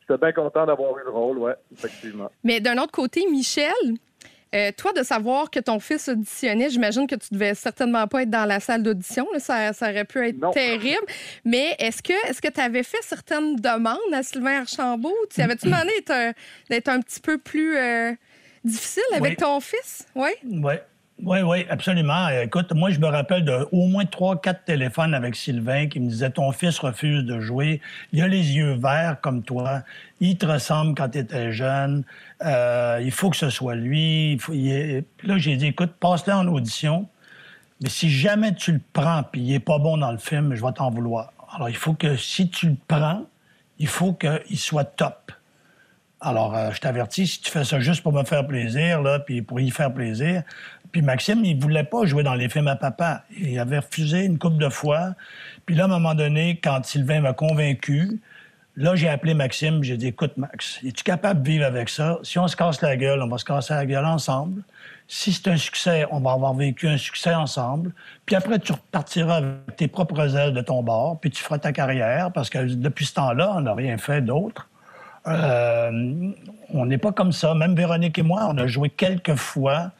j'étais 0.00 0.18
bien 0.18 0.30
content 0.30 0.64
d'avoir 0.66 0.96
eu 0.98 1.02
le 1.04 1.10
rôle, 1.10 1.38
ouais, 1.38 1.56
effectivement. 1.72 2.30
Mais 2.44 2.60
d'un 2.60 2.78
autre 2.78 2.92
côté, 2.92 3.26
Michel, 3.28 3.74
euh, 4.54 4.72
toi, 4.76 4.92
de 4.92 5.02
savoir 5.02 5.50
que 5.50 5.60
ton 5.60 5.78
fils 5.78 6.08
auditionnait, 6.08 6.70
j'imagine 6.70 7.06
que 7.06 7.14
tu 7.14 7.28
devais 7.32 7.54
certainement 7.54 8.06
pas 8.06 8.22
être 8.22 8.30
dans 8.30 8.46
la 8.46 8.60
salle 8.60 8.82
d'audition. 8.82 9.26
Ça, 9.38 9.72
ça, 9.72 9.90
aurait 9.90 10.04
pu 10.04 10.26
être 10.26 10.50
terrible. 10.52 11.04
Mais 11.44 11.76
est-ce 11.78 12.02
que 12.02 12.14
est-ce 12.28 12.40
que 12.40 12.48
tu 12.48 12.60
avais 12.60 12.82
fait 12.82 13.02
certaines 13.02 13.56
demandes 13.56 13.98
à 14.12 14.22
Sylvain 14.22 14.60
Archambault? 14.60 15.14
Tu 15.34 15.42
avais-tu 15.42 15.66
demandé 15.66 15.92
d'être 16.70 16.88
un, 16.88 17.00
petit 17.00 17.20
peu 17.20 17.36
plus 17.36 17.76
euh, 17.76 18.12
difficile 18.64 19.02
avec 19.14 19.36
ton 19.38 19.60
fils? 19.60 20.06
Oui? 20.14 20.30
Oui. 20.44 20.74
Oui, 21.20 21.40
oui, 21.40 21.66
absolument. 21.68 22.28
Écoute, 22.28 22.72
moi, 22.72 22.90
je 22.90 23.00
me 23.00 23.06
rappelle 23.08 23.44
de 23.44 23.66
au 23.72 23.88
moins 23.88 24.04
trois, 24.04 24.40
quatre 24.40 24.64
téléphones 24.64 25.14
avec 25.14 25.34
Sylvain 25.34 25.88
qui 25.88 25.98
me 25.98 26.08
disait 26.08 26.30
Ton 26.30 26.52
fils 26.52 26.78
refuse 26.78 27.24
de 27.24 27.40
jouer. 27.40 27.80
Il 28.12 28.22
a 28.22 28.28
les 28.28 28.52
yeux 28.56 28.74
verts 28.74 29.16
comme 29.20 29.42
toi. 29.42 29.82
Il 30.20 30.38
te 30.38 30.46
ressemble 30.46 30.94
quand 30.94 31.08
tu 31.08 31.18
étais 31.18 31.50
jeune. 31.50 32.04
Euh, 32.44 33.00
il 33.02 33.10
faut 33.10 33.30
que 33.30 33.36
ce 33.36 33.50
soit 33.50 33.74
lui. 33.74 34.38
Là, 35.24 35.38
j'ai 35.38 35.56
dit 35.56 35.66
Écoute, 35.66 35.90
passe-le 35.98 36.34
en 36.34 36.46
audition. 36.46 37.08
Mais 37.82 37.88
si 37.88 38.10
jamais 38.10 38.54
tu 38.54 38.72
le 38.72 38.80
prends 38.92 39.24
puis 39.24 39.40
il 39.40 39.54
est 39.54 39.60
pas 39.60 39.78
bon 39.78 39.98
dans 39.98 40.12
le 40.12 40.18
film, 40.18 40.54
je 40.54 40.64
vais 40.64 40.72
t'en 40.72 40.90
vouloir. 40.90 41.32
Alors, 41.52 41.68
il 41.68 41.76
faut 41.76 41.94
que 41.94 42.16
si 42.16 42.48
tu 42.48 42.68
le 42.68 42.76
prends, 42.86 43.24
il 43.80 43.88
faut 43.88 44.12
qu'il 44.12 44.58
soit 44.58 44.84
top. 44.84 45.32
Alors, 46.20 46.56
euh, 46.56 46.70
je 46.72 46.80
t'avertis, 46.80 47.28
si 47.28 47.40
tu 47.40 47.50
fais 47.50 47.62
ça 47.62 47.78
juste 47.78 48.02
pour 48.02 48.12
me 48.12 48.24
faire 48.24 48.46
plaisir, 48.46 49.02
là, 49.02 49.20
puis 49.20 49.40
pour 49.40 49.60
y 49.60 49.70
faire 49.70 49.92
plaisir. 49.94 50.42
Puis 50.92 51.02
Maxime, 51.02 51.44
il 51.44 51.60
voulait 51.60 51.84
pas 51.84 52.06
jouer 52.06 52.22
dans 52.22 52.34
les 52.34 52.48
films 52.48 52.68
à 52.68 52.76
papa. 52.76 53.24
Il 53.36 53.58
avait 53.58 53.78
refusé 53.78 54.24
une 54.24 54.38
couple 54.38 54.58
de 54.58 54.68
fois. 54.68 55.14
Puis 55.66 55.74
là, 55.74 55.84
à 55.84 55.86
un 55.86 55.90
moment 55.90 56.14
donné, 56.14 56.60
quand 56.62 56.84
Sylvain 56.84 57.20
m'a 57.20 57.32
convaincu, 57.32 58.20
là, 58.76 58.94
j'ai 58.94 59.08
appelé 59.08 59.34
Maxime, 59.34 59.82
j'ai 59.82 59.96
dit, 59.96 60.06
écoute, 60.08 60.36
Max, 60.36 60.80
es-tu 60.84 61.04
capable 61.04 61.42
de 61.42 61.48
vivre 61.48 61.66
avec 61.66 61.88
ça? 61.88 62.18
Si 62.22 62.38
on 62.38 62.48
se 62.48 62.56
casse 62.56 62.80
la 62.80 62.96
gueule, 62.96 63.20
on 63.22 63.28
va 63.28 63.38
se 63.38 63.44
casser 63.44 63.74
la 63.74 63.84
gueule 63.84 64.06
ensemble. 64.06 64.62
Si 65.08 65.32
c'est 65.32 65.48
un 65.48 65.56
succès, 65.56 66.06
on 66.10 66.20
va 66.20 66.32
avoir 66.32 66.54
vécu 66.54 66.86
un 66.86 66.98
succès 66.98 67.34
ensemble. 67.34 67.92
Puis 68.26 68.36
après, 68.36 68.58
tu 68.58 68.72
repartiras 68.72 69.36
avec 69.36 69.76
tes 69.76 69.88
propres 69.88 70.36
ailes 70.36 70.52
de 70.52 70.60
ton 70.60 70.82
bord, 70.82 71.18
puis 71.20 71.30
tu 71.30 71.42
feras 71.42 71.58
ta 71.58 71.72
carrière, 71.72 72.30
parce 72.32 72.50
que 72.50 72.58
depuis 72.58 73.06
ce 73.06 73.14
temps-là, 73.14 73.52
on 73.56 73.62
n'a 73.62 73.74
rien 73.74 73.96
fait 73.98 74.20
d'autre. 74.20 74.68
Euh, 75.26 76.30
on 76.70 76.86
n'est 76.86 76.98
pas 76.98 77.12
comme 77.12 77.32
ça. 77.32 77.54
Même 77.54 77.74
Véronique 77.74 78.18
et 78.18 78.22
moi, 78.22 78.48
on 78.50 78.58
a 78.58 78.66
joué 78.66 78.90
quelques 78.90 79.34
fois 79.34 79.90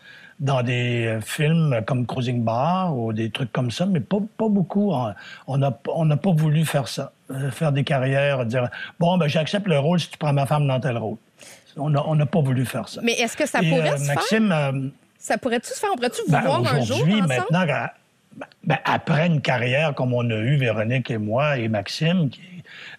dans 0.41 0.63
des 0.63 1.19
films 1.21 1.81
comme 1.87 2.07
Cruising 2.07 2.45
Bar 2.45 2.97
ou 2.97 3.13
des 3.13 3.31
trucs 3.31 3.53
comme 3.53 3.71
ça, 3.71 3.87
mais 3.87 4.01
pas, 4.01 4.19
pas 4.37 4.49
beaucoup. 4.49 4.93
On 5.47 5.59
n'a 5.59 5.79
on 5.89 6.09
pas 6.17 6.33
voulu 6.33 6.65
faire 6.65 6.89
ça, 6.89 7.13
euh, 7.31 7.51
faire 7.51 7.73
des 7.73 7.85
carrières, 7.85 8.47
dire 8.47 8.69
bon, 9.01 9.19
ben 9.19 9.27
j'accepte 9.27 9.67
le 9.67 9.79
rôle 9.79 10.01
si 10.01 10.11
tu 10.11 10.19
prends 10.19 10.33
ma 10.33 10.47
femme 10.47 10.67
dans 10.67 10.81
tel 10.81 10.97
rôle. 10.97 11.17
On 11.77 11.91
n'a 11.91 12.27
pas 12.27 12.41
voulu 12.41 12.65
faire 12.65 12.89
ça. 12.89 13.01
Mais 13.05 13.13
est-ce 13.13 13.37
que 13.37 13.47
ça 13.47 13.61
pourrait 13.61 13.93
euh, 13.93 13.97
se 13.97 14.07
Maxime, 14.07 14.49
faire? 14.49 14.73
ça 15.19 15.39
pourrait-tu 15.39 15.71
se 15.71 15.79
faire? 15.79 15.91
On 15.93 15.97
pourrait-tu 15.97 16.23
vous 16.27 16.33
ben, 16.33 16.41
voir 16.41 16.59
un 16.61 16.81
jour 16.81 16.97
Aujourd'hui, 16.97 17.23
maintenant, 17.23 17.65
ben, 18.65 18.79
après 18.85 19.27
une 19.27 19.41
carrière 19.41 19.95
comme 19.95 20.13
on 20.13 20.29
a 20.31 20.35
eu, 20.37 20.57
Véronique 20.57 21.11
et 21.11 21.19
moi 21.19 21.59
et 21.59 21.69
Maxime, 21.69 22.31
qui 22.31 22.41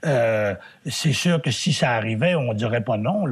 euh, 0.05 0.55
c'est 0.85 1.13
sûr 1.13 1.41
que 1.41 1.51
si 1.51 1.73
ça 1.73 1.91
arrivait, 1.91 2.35
on 2.35 2.53
dirait 2.53 2.83
pas 2.83 2.97
non. 2.97 3.25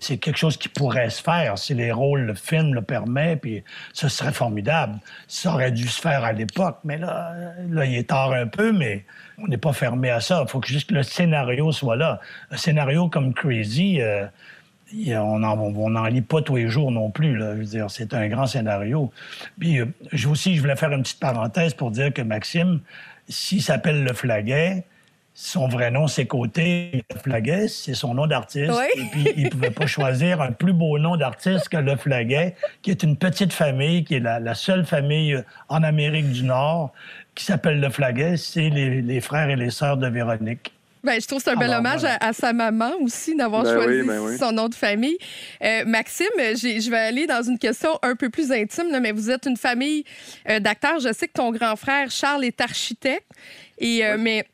C'est 0.00 0.18
quelque 0.18 0.36
chose 0.36 0.56
qui 0.56 0.68
pourrait 0.68 1.10
se 1.10 1.22
faire 1.22 1.58
si 1.58 1.74
les 1.74 1.92
rôles, 1.92 2.22
le 2.22 2.34
film 2.34 2.74
le 2.74 2.82
permet, 2.82 3.36
puis 3.36 3.64
ce 3.92 4.08
serait 4.08 4.32
formidable. 4.32 4.98
Ça 5.28 5.52
aurait 5.54 5.72
dû 5.72 5.88
se 5.88 6.00
faire 6.00 6.24
à 6.24 6.32
l'époque, 6.32 6.78
mais 6.84 6.98
là, 6.98 7.34
là, 7.70 7.84
il 7.84 7.94
est 7.94 8.08
tard 8.08 8.32
un 8.32 8.46
peu, 8.46 8.72
mais 8.72 9.04
on 9.38 9.48
n'est 9.48 9.58
pas 9.58 9.72
fermé 9.72 10.10
à 10.10 10.20
ça. 10.20 10.42
Il 10.46 10.50
faut 10.50 10.60
que 10.60 10.68
juste 10.68 10.90
le 10.90 11.02
scénario 11.02 11.72
soit 11.72 11.96
là. 11.96 12.20
Un 12.50 12.56
scénario 12.56 13.08
comme 13.08 13.34
Crazy, 13.34 14.00
euh, 14.00 14.26
on 14.94 15.38
n'en 15.38 16.06
lit 16.06 16.22
pas 16.22 16.42
tous 16.42 16.56
les 16.56 16.68
jours 16.68 16.90
non 16.90 17.10
plus. 17.10 17.40
C'est 17.88 18.14
un 18.14 18.28
grand 18.28 18.46
scénario. 18.46 19.10
Puis 19.58 19.80
euh, 19.80 19.86
aussi, 20.30 20.54
je 20.54 20.60
voulais 20.60 20.76
faire 20.76 20.92
une 20.92 21.02
petite 21.02 21.20
parenthèse 21.20 21.74
pour 21.74 21.90
dire 21.90 22.12
que 22.12 22.22
Maxime, 22.22 22.80
s'il 23.28 23.62
s'appelle 23.62 24.04
Le 24.04 24.12
Flaguet, 24.12 24.84
son 25.34 25.66
vrai 25.66 25.90
nom, 25.90 26.08
c'est 26.08 26.26
Côté 26.26 27.04
Flaguet, 27.22 27.68
c'est 27.68 27.94
son 27.94 28.14
nom 28.14 28.26
d'artiste. 28.26 28.72
Et 28.96 29.04
puis, 29.10 29.26
il 29.36 29.44
ne 29.44 29.48
pouvait 29.48 29.70
pas 29.70 29.86
choisir 29.86 30.42
un 30.42 30.52
plus 30.52 30.74
beau 30.74 30.98
nom 30.98 31.16
d'artiste 31.16 31.70
que 31.70 31.78
Le 31.78 31.96
Flaguet, 31.96 32.54
qui 32.82 32.90
est 32.90 33.02
une 33.02 33.16
petite 33.16 33.52
famille, 33.52 34.04
qui 34.04 34.16
est 34.16 34.20
la, 34.20 34.54
seule 34.54 34.84
famille 34.84 35.42
en 35.68 35.82
Amérique 35.82 36.30
du 36.30 36.44
Nord 36.44 36.92
qui 37.34 37.44
s'appelle 37.44 37.80
Le 37.80 37.88
Flaguet. 37.88 38.36
C'est 38.36 38.68
les, 38.68 39.20
frères 39.20 39.48
et 39.48 39.56
les 39.56 39.70
sœurs 39.70 39.96
de 39.96 40.06
Véronique. 40.06 40.72
Ben, 41.02 41.20
je 41.20 41.26
trouve 41.26 41.38
que 41.38 41.44
c'est 41.44 41.50
un 41.50 41.56
bel 41.56 41.72
hommage 41.72 42.04
à, 42.04 42.32
sa 42.32 42.52
maman 42.52 42.92
aussi 43.00 43.34
d'avoir 43.34 43.64
ben 43.64 43.74
choisi 43.74 44.06
ben 44.06 44.38
son 44.38 44.52
nom 44.52 44.68
de 44.68 44.74
famille. 44.74 45.16
Euh, 45.64 45.84
Maxime, 45.84 46.26
je 46.36 46.90
vais 46.90 46.98
aller 46.98 47.26
dans 47.26 47.42
une 47.42 47.58
question 47.58 47.98
un 48.02 48.14
peu 48.14 48.30
plus 48.30 48.52
intime, 48.52 48.96
mais 49.00 49.10
vous 49.10 49.28
êtes 49.30 49.46
une 49.46 49.56
famille 49.56 50.04
euh, 50.48 50.60
d'acteurs. 50.60 51.00
Je 51.00 51.12
sais 51.12 51.26
que 51.26 51.32
ton 51.32 51.50
grand 51.50 51.74
frère 51.74 52.10
Charles 52.10 52.44
est 52.44 52.60
architecte. 52.60 53.26
Et, 53.78 54.04
euh, 54.04 54.16
Mais 54.16 54.46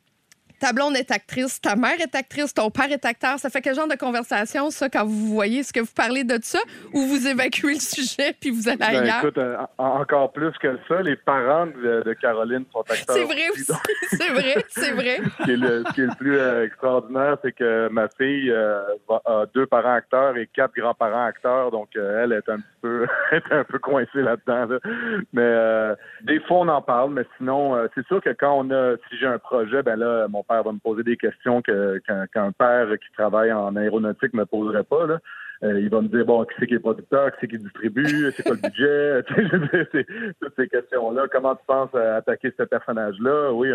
ta 0.59 0.73
blonde 0.73 0.97
est 0.97 1.11
actrice, 1.11 1.61
ta 1.61 1.77
mère 1.77 2.01
est 2.01 2.15
actrice, 2.15 2.53
ton 2.53 2.71
père 2.71 2.91
est 2.91 3.05
acteur. 3.05 3.39
Ça 3.39 3.51
fait 3.51 3.61
quel 3.61 3.75
genre 3.75 3.89
de 3.89 3.95
conversation, 3.95 4.71
ça, 4.71 4.89
quand 4.89 5.05
vous 5.05 5.29
voyez? 5.29 5.61
Est-ce 5.61 5.73
que 5.73 5.81
vous 5.81 5.95
parlez 5.95 6.25
de 6.25 6.39
ça 6.43 6.59
ou 6.93 7.03
vous 7.03 7.27
évacuez 7.27 7.75
le 7.75 7.81
sujet 7.81 8.35
puis 8.41 8.51
vous 8.51 8.69
allez 8.69 8.79
ben, 8.79 9.03
ailleurs? 9.03 9.19
écoute, 9.19 9.39
euh, 9.39 9.57
encore 9.79 10.33
plus 10.33 10.53
que 10.61 10.79
ça, 10.89 11.03
les 11.03 11.17
parents 11.17 11.67
de, 11.67 12.13
Caroline 12.21 12.65
sont 12.73 12.81
acteurs. 12.81 13.17
C'est 13.17 13.25
vrai 13.25 13.49
aussi. 13.51 13.73
c'est 14.11 14.31
vrai, 14.31 14.65
c'est 14.69 14.93
vrai. 14.93 15.19
ce, 15.39 15.45
qui 15.45 15.51
est 16.01 16.07
le, 16.07 16.17
plus 16.17 16.39
euh, 16.39 16.65
extraordinaire, 16.65 17.37
c'est 17.43 17.53
que 17.53 17.89
ma 17.91 18.09
fille 18.09 18.51
euh, 18.51 18.83
a 19.25 19.47
deux 19.55 19.67
parents 19.67 19.95
acteurs 19.95 20.37
et 20.37 20.49
quatre 20.53 20.75
grands-parents 20.75 21.27
acteurs. 21.27 21.71
Donc, 21.71 21.91
elle 21.95 22.33
est 22.33 22.49
un 22.49 22.57
petit 22.57 22.81
peu, 22.81 23.07
est 23.33 23.53
un 23.53 23.65
peu 23.65 23.79
coincée 23.79 24.23
là-dedans. 24.23 24.79
Mais 25.33 25.95
des 26.23 26.41
fois, 26.41 26.59
on 26.59 26.69
en 26.69 26.83
parle, 26.83 27.13
mais 27.13 27.25
sinon, 27.37 27.77
c'est 27.95 28.07
sûr 28.07 28.21
que 28.21 28.31
quand 28.31 28.59
on 28.59 28.71
a, 28.71 28.97
si 29.09 29.19
j'ai 29.19 29.27
un 29.27 29.39
projet, 29.39 29.83
ben 29.83 29.97
là, 29.97 30.27
mon 30.29 30.43
père 30.49 30.63
va 30.63 30.73
me 30.73 30.79
poser 30.79 31.03
des 31.03 31.17
questions 31.17 31.63
qu'un 31.63 32.53
père 32.53 32.89
qui 32.99 33.13
travaille 33.13 33.53
en 33.53 33.77
aéronautique 33.77 34.35
me 34.35 34.45
poserait 34.45 34.85
pas. 34.85 35.07
Euh, 35.65 35.81
il 35.81 35.89
va 35.89 36.01
me 36.01 36.09
dire 36.09 36.25
bon, 36.25 36.45
qui 36.45 36.55
c'est 36.59 36.67
qui 36.67 36.75
est 36.75 36.79
producteur, 36.79 37.33
qui 37.33 37.39
c'est 37.41 37.49
qui 37.49 37.59
distribue, 37.59 38.31
c'est 38.33 38.45
quoi 38.45 38.55
le 38.55 38.69
budget, 38.69 39.23
toutes 40.41 40.55
ces 40.57 40.69
questions-là. 40.69 41.27
Comment 41.33 41.57
tu 41.57 41.65
penses 41.67 41.95
attaquer 41.95 42.53
ce 42.57 42.63
personnage-là? 42.63 43.53
Oui, 43.53 43.71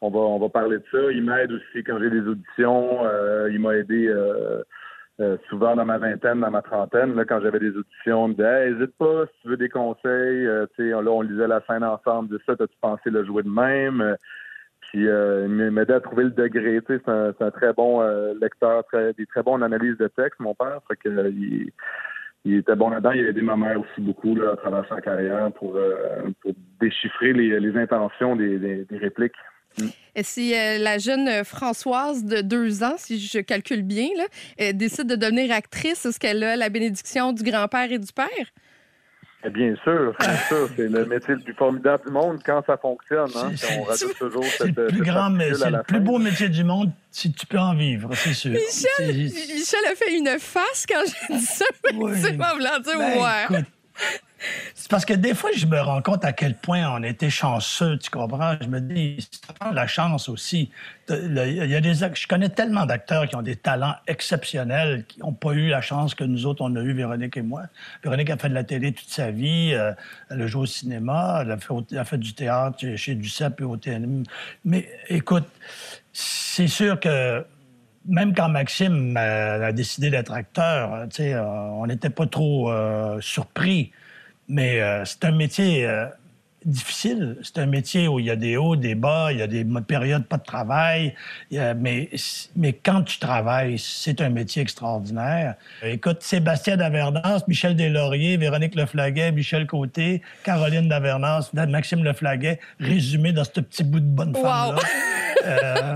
on, 0.00 0.10
va 0.10 0.18
on 0.18 0.38
va 0.38 0.48
parler 0.48 0.78
de 0.78 0.84
ça. 0.90 1.12
Il 1.12 1.24
m'aide 1.24 1.52
aussi 1.52 1.84
quand 1.84 1.98
j'ai 1.98 2.10
des 2.10 2.26
auditions. 2.26 3.00
Euh, 3.04 3.50
il 3.52 3.60
m'a 3.60 3.76
aidé. 3.76 4.08
Euh, 4.08 4.62
souvent 5.48 5.74
dans 5.74 5.86
ma 5.86 5.96
vingtaine, 5.96 6.40
dans 6.40 6.50
ma 6.50 6.60
trentaine, 6.60 7.14
là, 7.14 7.24
quand 7.24 7.40
j'avais 7.40 7.58
des 7.58 7.74
auditions, 7.74 8.26
il 8.26 8.28
me 8.28 8.34
disait 8.34 8.70
n'hésite 8.70 8.94
pas 8.98 9.24
si 9.24 9.32
tu 9.40 9.48
veux 9.48 9.56
des 9.56 9.70
conseils. 9.70 10.44
là, 10.44 10.66
on 10.78 11.22
lisait 11.22 11.48
la 11.48 11.62
scène 11.66 11.84
ensemble, 11.84 12.28
de 12.28 12.38
ça, 12.44 12.52
as-tu 12.52 12.76
pensé 12.82 13.08
le 13.08 13.24
jouer 13.24 13.42
de 13.42 13.48
même? 13.48 14.16
Puis 14.96 15.08
euh, 15.08 15.44
il 15.44 15.70
m'aidait 15.72 15.92
à 15.92 16.00
trouver 16.00 16.24
le 16.24 16.30
degré. 16.30 16.80
C'est 16.86 17.06
un, 17.06 17.50
très 17.50 17.74
bon 17.74 18.00
euh, 18.00 18.32
lecteur, 18.40 18.82
très, 18.90 19.12
des 19.12 19.26
très 19.26 19.42
bonnes 19.42 19.62
analyses 19.62 19.98
de 19.98 20.08
texte, 20.08 20.40
mon 20.40 20.54
père. 20.54 20.80
Euh, 21.04 21.30
il, 22.46 22.54
était 22.54 22.74
bon 22.74 22.88
là-dedans. 22.88 23.10
Il 23.10 23.26
a 23.26 23.28
aidé 23.28 23.42
ma 23.42 23.56
mère 23.58 23.78
aussi 23.78 24.00
beaucoup 24.00 24.34
là, 24.34 24.52
à 24.52 24.56
travers 24.56 24.88
sa 24.88 25.02
carrière 25.02 25.52
pour, 25.52 25.78
déchiffrer 26.80 27.34
les, 27.34 27.76
intentions 27.76 28.36
des, 28.36 28.86
répliques. 28.90 29.34
Et 30.14 30.22
si 30.22 30.52
la 30.52 30.96
jeune 30.96 31.44
Françoise 31.44 32.24
de 32.24 32.40
deux 32.40 32.82
ans, 32.82 32.94
si 32.96 33.20
je 33.20 33.40
calcule 33.40 33.82
bien, 33.82 34.08
décide 34.72 35.08
de 35.08 35.16
devenir 35.16 35.52
actrice, 35.52 36.06
est-ce 36.06 36.18
qu'elle 36.18 36.42
a 36.42 36.56
la 36.56 36.70
bénédiction 36.70 37.34
du 37.34 37.42
grand-père 37.42 37.92
et 37.92 37.98
du 37.98 38.14
père? 38.14 38.46
Eh 39.44 39.50
bien 39.50 39.74
sûr, 39.84 40.14
bien 40.18 40.36
sûr. 40.48 40.68
C'est 40.76 40.88
le 40.88 41.04
métier 41.04 41.34
le 41.34 41.40
plus 41.40 41.54
formidable 41.54 42.04
du 42.06 42.12
monde 42.12 42.40
quand 42.44 42.64
ça 42.66 42.76
fonctionne. 42.76 43.30
Hein? 43.36 43.52
On 43.78 43.82
rajoute 43.82 44.16
toujours 44.18 44.44
cette, 44.44 44.76
le 44.76 44.86
plus 44.86 45.02
grand, 45.02 45.30
c'est 45.38 45.70
le 45.70 45.82
plus 45.82 46.00
beau 46.00 46.18
métier 46.18 46.48
du 46.48 46.64
monde 46.64 46.90
si 47.10 47.32
tu 47.32 47.46
peux 47.46 47.58
en 47.58 47.74
vivre, 47.74 48.10
c'est 48.14 48.34
sûr. 48.34 48.50
Michel, 48.50 49.14
Michel 49.14 49.80
a 49.90 49.94
fait 49.94 50.16
une 50.16 50.38
face 50.38 50.84
quand 50.88 51.02
j'ai 51.06 51.34
dit 51.36 51.44
ça, 51.44 51.64
mais 51.84 52.14
c'est 52.16 52.36
pas 52.36 52.54
dire 52.58 52.98
ben, 52.98 53.50
ouais. 53.50 53.64
C'est 54.74 54.90
parce 54.90 55.04
que 55.04 55.14
des 55.14 55.34
fois, 55.34 55.50
je 55.56 55.66
me 55.66 55.80
rends 55.80 56.02
compte 56.02 56.24
à 56.24 56.32
quel 56.32 56.54
point 56.54 56.88
on 56.88 57.02
était 57.02 57.30
chanceux, 57.30 57.98
tu 57.98 58.10
comprends? 58.10 58.56
Je 58.60 58.68
me 58.68 58.80
dis, 58.80 59.16
c'est 59.18 59.72
la 59.72 59.86
chance 59.86 60.28
aussi. 60.28 60.70
Il 61.08 61.34
y 61.34 61.74
a 61.74 61.80
des, 61.80 61.94
je 61.94 62.26
connais 62.28 62.48
tellement 62.50 62.86
d'acteurs 62.86 63.26
qui 63.26 63.34
ont 63.36 63.42
des 63.42 63.56
talents 63.56 63.94
exceptionnels, 64.06 65.04
qui 65.08 65.20
n'ont 65.20 65.32
pas 65.32 65.52
eu 65.52 65.68
la 65.68 65.80
chance 65.80 66.14
que 66.14 66.24
nous 66.24 66.46
autres, 66.46 66.62
on 66.62 66.74
a 66.76 66.80
eu, 66.82 66.92
Véronique 66.92 67.36
et 67.36 67.42
moi. 67.42 67.62
Véronique 68.04 68.30
a 68.30 68.36
fait 68.36 68.48
de 68.48 68.54
la 68.54 68.64
télé 68.64 68.92
toute 68.92 69.08
sa 69.08 69.30
vie, 69.30 69.72
euh, 69.72 69.92
elle 70.30 70.42
a 70.42 70.46
joué 70.46 70.62
au 70.62 70.66
cinéma, 70.66 71.42
elle 71.42 71.50
a 71.98 72.04
fait, 72.04 72.18
du 72.18 72.34
théâtre 72.34 72.78
chez 72.96 73.14
Duceppe 73.14 73.60
et 73.60 73.64
au 73.64 73.76
TNM. 73.76 74.24
Mais 74.64 74.88
écoute, 75.08 75.48
c'est 76.12 76.68
sûr 76.68 77.00
que 77.00 77.44
même 78.08 78.34
quand 78.34 78.48
Maxime 78.48 79.16
a, 79.16 79.72
décidé 79.72 80.10
d'être 80.10 80.32
acteur, 80.32 81.06
euh, 81.20 81.40
on 81.40 81.86
n'était 81.86 82.10
pas 82.10 82.26
trop 82.26 82.70
euh, 82.70 83.20
surpris. 83.20 83.92
Mais 84.48 84.80
euh, 84.80 85.04
c'est 85.04 85.24
un 85.24 85.32
métier 85.32 85.88
difficile. 86.66 87.38
C'est 87.42 87.58
un 87.58 87.66
métier 87.66 88.08
où 88.08 88.18
il 88.18 88.26
y 88.26 88.30
a 88.30 88.36
des 88.36 88.56
hauts, 88.56 88.76
des 88.76 88.94
bas, 88.94 89.32
il 89.32 89.38
y 89.38 89.42
a 89.42 89.46
des 89.46 89.64
périodes 89.86 90.26
pas 90.26 90.36
de 90.36 90.42
travail. 90.42 91.14
mais, 91.50 92.10
mais 92.56 92.72
quand 92.72 93.02
tu 93.02 93.18
travailles, 93.18 93.78
c'est 93.78 94.20
un 94.20 94.28
métier 94.28 94.62
extraordinaire. 94.62 95.54
Écoute, 95.82 96.22
Sébastien 96.22 96.76
Davernance, 96.76 97.46
Michel 97.48 97.76
Deslauriers, 97.76 98.36
Véronique 98.36 98.74
Leflaguet, 98.74 99.32
Michel 99.32 99.66
Côté, 99.66 100.22
Caroline 100.44 100.88
Davernance, 100.88 101.52
Maxime 101.54 102.04
Leflaguet, 102.04 102.60
résumé 102.80 103.32
dans 103.32 103.44
ce 103.44 103.60
petit 103.60 103.84
bout 103.84 104.00
de 104.00 104.04
bonne 104.04 104.34
femme-là. 104.34 104.82
Euh, 105.46 105.94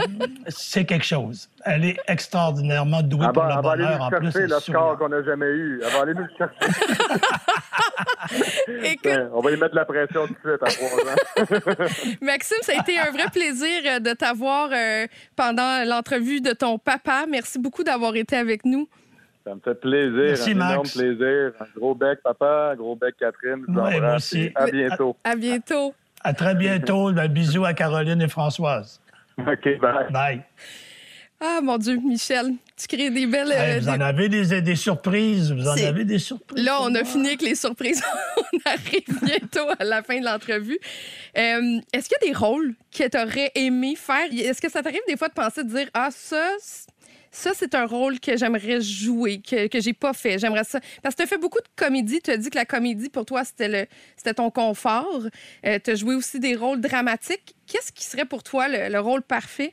c'est 0.48 0.84
quelque 0.84 1.04
chose. 1.04 1.48
Elle 1.64 1.84
est 1.84 1.96
extraordinairement 2.06 3.02
douée 3.02 3.26
pour 3.34 3.44
le 3.44 3.60
bonheur. 3.60 4.02
en 4.02 4.10
plus, 4.10 4.34
le 4.34 4.60
score 4.60 4.96
qu'on 4.98 5.08
n'a 5.08 5.22
jamais 5.22 5.46
eu. 5.46 5.80
Elle 5.84 5.92
va 5.92 6.02
aller 6.02 6.14
nous 6.14 6.22
le 6.22 6.30
chercher. 6.38 6.54
Écoute, 8.84 9.20
on 9.32 9.40
va 9.40 9.50
y 9.50 9.56
mettre 9.56 9.70
de 9.72 9.76
la 9.76 9.84
pression 9.84 10.26
tout 10.26 10.34
de 10.34 10.38
suite 10.50 10.62
à 10.62 10.66
trois 10.66 10.98
ans. 10.98 12.16
Maxime, 12.22 12.58
ça 12.62 12.72
a 12.76 12.80
été 12.80 12.98
un 12.98 13.10
vrai 13.10 13.24
plaisir 13.32 13.82
euh, 13.86 13.98
de 14.00 14.12
t'avoir 14.12 14.70
euh, 14.72 15.06
pendant 15.36 15.84
l'entrevue 15.86 16.40
de 16.40 16.52
ton 16.52 16.78
papa. 16.78 17.24
Merci 17.28 17.58
beaucoup 17.58 17.84
d'avoir 17.84 18.14
été 18.16 18.36
avec 18.36 18.64
nous. 18.64 18.88
Ça 19.44 19.54
me 19.54 19.60
fait 19.60 19.80
plaisir, 19.80 20.12
Merci, 20.14 20.50
un 20.50 20.52
énorme 20.52 20.76
Max. 20.76 20.96
plaisir. 20.96 21.52
Un 21.60 21.64
gros 21.78 21.94
bec, 21.94 22.18
papa, 22.22 22.70
un 22.72 22.76
gros 22.76 22.94
bec, 22.96 23.14
Catherine. 23.18 23.64
Je 23.66 23.72
vous 23.72 23.78
Ouais, 23.78 23.90
moi 23.90 23.96
embrasse 23.96 24.32
aussi. 24.32 24.40
et 24.44 24.52
À 24.54 24.66
bientôt. 24.66 25.16
À 25.24 25.36
bientôt. 25.36 25.94
À 26.22 26.34
très 26.34 26.54
bientôt. 26.54 27.12
Ben, 27.12 27.26
bisous 27.28 27.64
à 27.64 27.72
Caroline 27.72 28.20
et 28.20 28.28
Françoise. 28.28 29.00
OK, 29.38 29.78
bye. 29.80 30.10
Bye. 30.12 30.42
Ah, 31.42 31.60
mon 31.62 31.78
Dieu, 31.78 31.96
Michel, 31.96 32.52
tu 32.76 32.86
crées 32.86 33.08
des 33.08 33.26
belles... 33.26 33.50
Hey, 33.52 33.76
euh, 33.76 33.80
vous 33.80 33.88
en 33.88 34.00
avez 34.00 34.28
des, 34.28 34.60
des 34.60 34.76
surprises. 34.76 35.50
Vous 35.52 35.66
en 35.66 35.72
avez 35.72 36.04
des 36.04 36.18
surprises. 36.18 36.62
Là, 36.62 36.78
on 36.82 36.94
a 36.94 37.02
fini 37.02 37.28
avec 37.28 37.40
les 37.40 37.54
surprises. 37.54 38.02
on 38.52 38.58
arrive 38.66 39.22
bientôt 39.22 39.66
à 39.78 39.84
la 39.84 40.02
fin 40.02 40.20
de 40.20 40.24
l'entrevue. 40.26 40.78
Euh, 41.38 41.80
Est-ce 41.94 42.08
qu'il 42.10 42.18
y 42.20 42.28
a 42.28 42.32
des 42.32 42.36
rôles 42.36 42.74
que 42.94 43.08
tu 43.08 43.16
aurais 43.18 43.50
aimé 43.54 43.94
faire? 43.96 44.26
Est-ce 44.30 44.60
que 44.60 44.70
ça 44.70 44.82
t'arrive 44.82 45.00
des 45.08 45.16
fois 45.16 45.28
de 45.28 45.32
penser, 45.32 45.64
de 45.64 45.70
dire, 45.70 45.88
ah, 45.94 46.10
ça, 46.14 46.46
ça, 47.30 47.52
c'est 47.54 47.74
un 47.74 47.86
rôle 47.86 48.20
que 48.20 48.36
j'aimerais 48.36 48.82
jouer, 48.82 49.40
que, 49.40 49.66
que 49.68 49.80
j'ai 49.80 49.94
pas 49.94 50.12
fait. 50.12 50.38
J'aimerais 50.38 50.64
ça. 50.64 50.78
Parce 51.02 51.14
que 51.14 51.22
tu 51.22 51.24
as 51.24 51.26
fait 51.28 51.38
beaucoup 51.38 51.60
de 51.60 51.68
comédie. 51.74 52.20
Tu 52.22 52.32
as 52.32 52.36
dit 52.36 52.50
que 52.50 52.58
la 52.58 52.66
comédie, 52.66 53.08
pour 53.08 53.24
toi, 53.24 53.44
c'était 53.46 53.68
le- 53.68 53.86
c'était 54.14 54.34
ton 54.34 54.50
confort. 54.50 55.22
tu 55.64 55.90
as 55.90 55.94
joué 55.94 56.14
aussi 56.16 56.38
des 56.38 56.54
rôles 56.54 56.82
dramatiques. 56.82 57.54
Qu'est-ce 57.66 57.92
qui 57.92 58.04
serait 58.04 58.26
pour 58.26 58.42
toi 58.42 58.68
le, 58.68 58.90
le 58.92 59.00
rôle 59.00 59.22
parfait? 59.22 59.72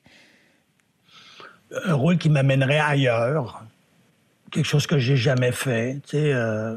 Un 1.85 1.93
rôle 1.93 2.17
qui 2.17 2.29
m'amènerait 2.29 2.79
ailleurs, 2.79 3.63
quelque 4.51 4.65
chose 4.65 4.87
que 4.87 4.97
j'ai 4.97 5.17
jamais 5.17 5.51
fait. 5.51 5.99
Tu 6.03 6.17
sais, 6.17 6.33
euh, 6.33 6.75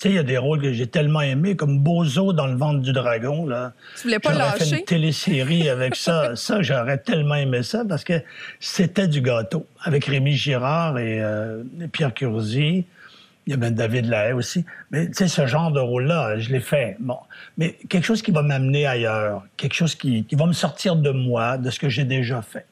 tu 0.00 0.08
sais, 0.08 0.08
il 0.10 0.14
y 0.16 0.18
a 0.18 0.24
des 0.24 0.38
rôles 0.38 0.60
que 0.60 0.72
j'ai 0.72 0.88
tellement 0.88 1.20
aimés, 1.20 1.54
comme 1.54 1.78
Bozo 1.78 2.32
dans 2.32 2.48
le 2.48 2.56
ventre 2.56 2.80
du 2.80 2.92
dragon. 2.92 3.46
Là. 3.46 3.72
Tu 3.96 4.02
voulais 4.02 4.18
pas 4.18 4.32
J'aurais 4.32 4.50
fait 4.52 4.58
lâcher? 4.58 4.78
une 4.78 4.84
télésérie 4.84 5.68
avec 5.68 5.94
ça. 5.94 6.34
ça, 6.36 6.60
j'aurais 6.62 6.98
tellement 6.98 7.36
aimé 7.36 7.62
ça 7.62 7.84
parce 7.88 8.02
que 8.02 8.14
c'était 8.58 9.06
du 9.06 9.20
gâteau. 9.20 9.66
Avec 9.84 10.06
Rémi 10.06 10.32
Girard 10.32 10.98
et, 10.98 11.22
euh, 11.22 11.62
et 11.80 11.86
Pierre 11.88 12.12
Curzi. 12.12 12.84
Il 13.46 13.50
y 13.50 13.54
a 13.54 13.56
même 13.56 13.74
David 13.74 14.06
Lahaye 14.06 14.32
aussi. 14.32 14.64
Mais 14.90 15.08
tu 15.08 15.14
sais, 15.14 15.28
ce 15.28 15.46
genre 15.46 15.72
de 15.72 15.80
rôle-là, 15.80 16.38
je 16.38 16.50
l'ai 16.50 16.60
fait. 16.60 16.96
Bon. 17.00 17.18
Mais 17.58 17.76
quelque 17.88 18.04
chose 18.04 18.22
qui 18.22 18.30
va 18.30 18.42
m'amener 18.42 18.86
ailleurs, 18.86 19.44
quelque 19.56 19.74
chose 19.74 19.94
qui, 19.96 20.24
qui 20.24 20.36
va 20.36 20.46
me 20.46 20.52
sortir 20.52 20.94
de 20.94 21.10
moi, 21.10 21.58
de 21.58 21.70
ce 21.70 21.80
que 21.80 21.88
j'ai 21.88 22.04
déjà 22.04 22.40
fait. 22.42 22.66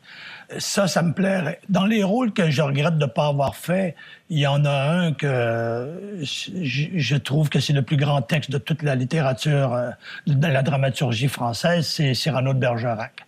Ça, 0.59 0.89
ça 0.89 1.03
me 1.03 1.12
plairait. 1.12 1.61
Dans 1.68 1.87
les 1.87 2.03
rôles 2.03 2.33
que 2.33 2.51
je 2.51 2.61
regrette 2.61 2.99
de 2.99 3.05
ne 3.05 3.11
pas 3.11 3.29
avoir 3.29 3.55
fait, 3.55 3.95
il 4.31 4.39
y 4.39 4.47
en 4.49 4.64
a 4.64 4.71
un 4.71 5.12
que 5.12 6.18
je, 6.23 7.16
trouve 7.16 7.49
que 7.49 7.61
c'est 7.61 7.73
le 7.73 7.83
plus 7.83 7.97
grand 7.97 8.21
texte 8.23 8.51
de 8.51 8.59
toute 8.59 8.83
la 8.83 8.97
littérature, 8.97 9.75
euh, 9.75 9.91
de 10.27 10.47
la 10.47 10.62
dramaturgie 10.62 11.29
française, 11.29 11.87
c'est 11.87 12.14
Cyrano 12.14 12.53
de 12.53 12.59
Bergerac. 12.59 13.25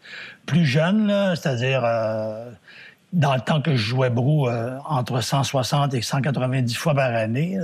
Plus 0.47 0.67
jeune, 0.67 1.35
c'est-à-dire 1.37 1.83
euh, 1.85 2.51
dans 3.13 3.35
le 3.35 3.41
temps 3.41 3.61
que 3.61 3.73
je 3.73 3.83
jouais 3.83 4.11
Brou, 4.11 4.49
euh, 4.49 4.79
entre 4.85 5.21
160 5.21 5.95
et 5.95 6.03
190 6.03 6.75
fois 6.75 6.95
par 6.95 7.15
année, 7.15 7.59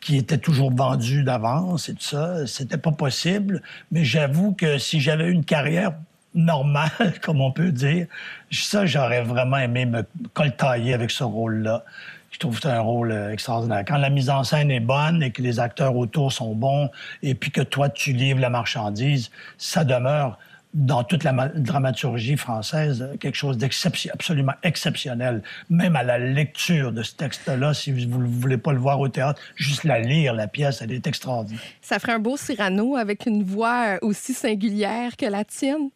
qui 0.00 0.16
était 0.16 0.38
toujours 0.38 0.72
vendu 0.72 1.22
d'avance 1.22 1.88
et 1.88 1.94
tout 1.94 2.02
ça, 2.02 2.46
c'était 2.46 2.78
pas 2.78 2.92
possible. 2.92 3.62
Mais 3.90 4.04
j'avoue 4.04 4.52
que 4.52 4.78
si 4.78 5.00
j'avais 5.00 5.26
eu 5.26 5.32
une 5.32 5.44
carrière 5.44 5.92
normale, 6.34 6.90
comme 7.22 7.40
on 7.40 7.52
peut 7.52 7.72
dire, 7.72 8.06
ça, 8.50 8.86
j'aurais 8.86 9.22
vraiment 9.22 9.58
aimé 9.58 9.86
me 9.86 10.04
coltailler 10.34 10.94
avec 10.94 11.10
ce 11.10 11.24
rôle-là. 11.24 11.84
Je 12.30 12.38
trouve 12.38 12.56
que 12.56 12.62
c'est 12.62 12.68
un 12.68 12.80
rôle 12.80 13.12
euh, 13.12 13.32
extraordinaire. 13.32 13.84
Quand 13.86 13.98
la 13.98 14.08
mise 14.08 14.30
en 14.30 14.42
scène 14.42 14.70
est 14.70 14.80
bonne 14.80 15.22
et 15.22 15.30
que 15.30 15.42
les 15.42 15.60
acteurs 15.60 15.94
autour 15.96 16.32
sont 16.32 16.54
bons, 16.54 16.90
et 17.22 17.34
puis 17.34 17.50
que 17.50 17.60
toi, 17.60 17.90
tu 17.90 18.12
livres 18.12 18.40
la 18.40 18.48
marchandise, 18.48 19.30
ça 19.58 19.84
demeure 19.84 20.38
dans 20.74 21.04
toute 21.04 21.22
la 21.24 21.32
ma- 21.32 21.48
dramaturgie 21.48 22.36
française 22.36 23.10
quelque 23.20 23.34
chose 23.36 23.58
d'absolument 23.58 24.54
exceptionnel. 24.62 25.42
Même 25.68 25.96
à 25.96 26.02
la 26.02 26.18
lecture 26.18 26.92
de 26.92 27.02
ce 27.02 27.14
texte-là, 27.14 27.74
si 27.74 27.92
vous 27.92 28.18
ne 28.18 28.26
voulez 28.26 28.56
pas 28.56 28.72
le 28.72 28.78
voir 28.78 28.98
au 29.00 29.08
théâtre, 29.08 29.40
juste 29.56 29.84
la 29.84 30.00
lire, 30.00 30.32
la 30.32 30.48
pièce, 30.48 30.80
elle 30.80 30.92
est 30.92 31.06
extraordinaire. 31.06 31.60
Ça 31.82 31.98
ferait 31.98 32.12
un 32.12 32.18
beau 32.18 32.36
Cyrano 32.36 32.96
avec 32.96 33.26
une 33.26 33.42
voix 33.44 33.98
aussi 34.02 34.32
singulière 34.32 35.16
que 35.16 35.26
la 35.26 35.44
tienne. 35.44 35.90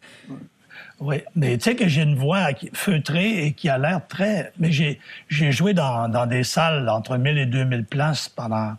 Oui, 1.00 1.16
mais 1.34 1.56
tu 1.56 1.64
sais 1.64 1.74
que 1.76 1.88
j'ai 1.88 2.02
une 2.02 2.16
voix 2.16 2.48
feutrée 2.74 3.46
et 3.46 3.52
qui 3.52 3.68
a 3.70 3.78
l'air 3.78 4.00
très... 4.06 4.52
Mais 4.58 4.72
j'ai, 4.72 5.00
j'ai 5.28 5.52
joué 5.52 5.72
dans, 5.74 6.08
dans 6.08 6.26
des 6.26 6.42
salles 6.44 6.88
entre 6.88 7.16
1000 7.16 7.38
et 7.38 7.46
2000 7.46 7.84
places 7.84 8.28
pendant 8.28 8.74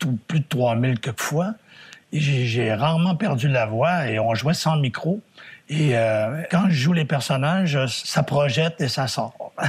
tout- 0.00 0.18
plus 0.26 0.40
de 0.40 0.44
3000 0.48 1.00
quelques 1.00 1.20
fois. 1.20 1.54
J'ai 2.12 2.72
rarement 2.72 3.16
perdu 3.16 3.48
la 3.48 3.66
voix 3.66 4.06
et 4.06 4.18
on 4.18 4.34
jouait 4.34 4.54
sans 4.54 4.76
micro. 4.76 5.20
Et 5.68 5.96
euh, 5.96 6.42
quand 6.50 6.66
je 6.68 6.74
joue 6.74 6.92
les 6.94 7.04
personnages, 7.04 7.78
ça 7.86 8.22
projette 8.22 8.80
et 8.80 8.88
ça 8.88 9.06
sort. 9.06 9.52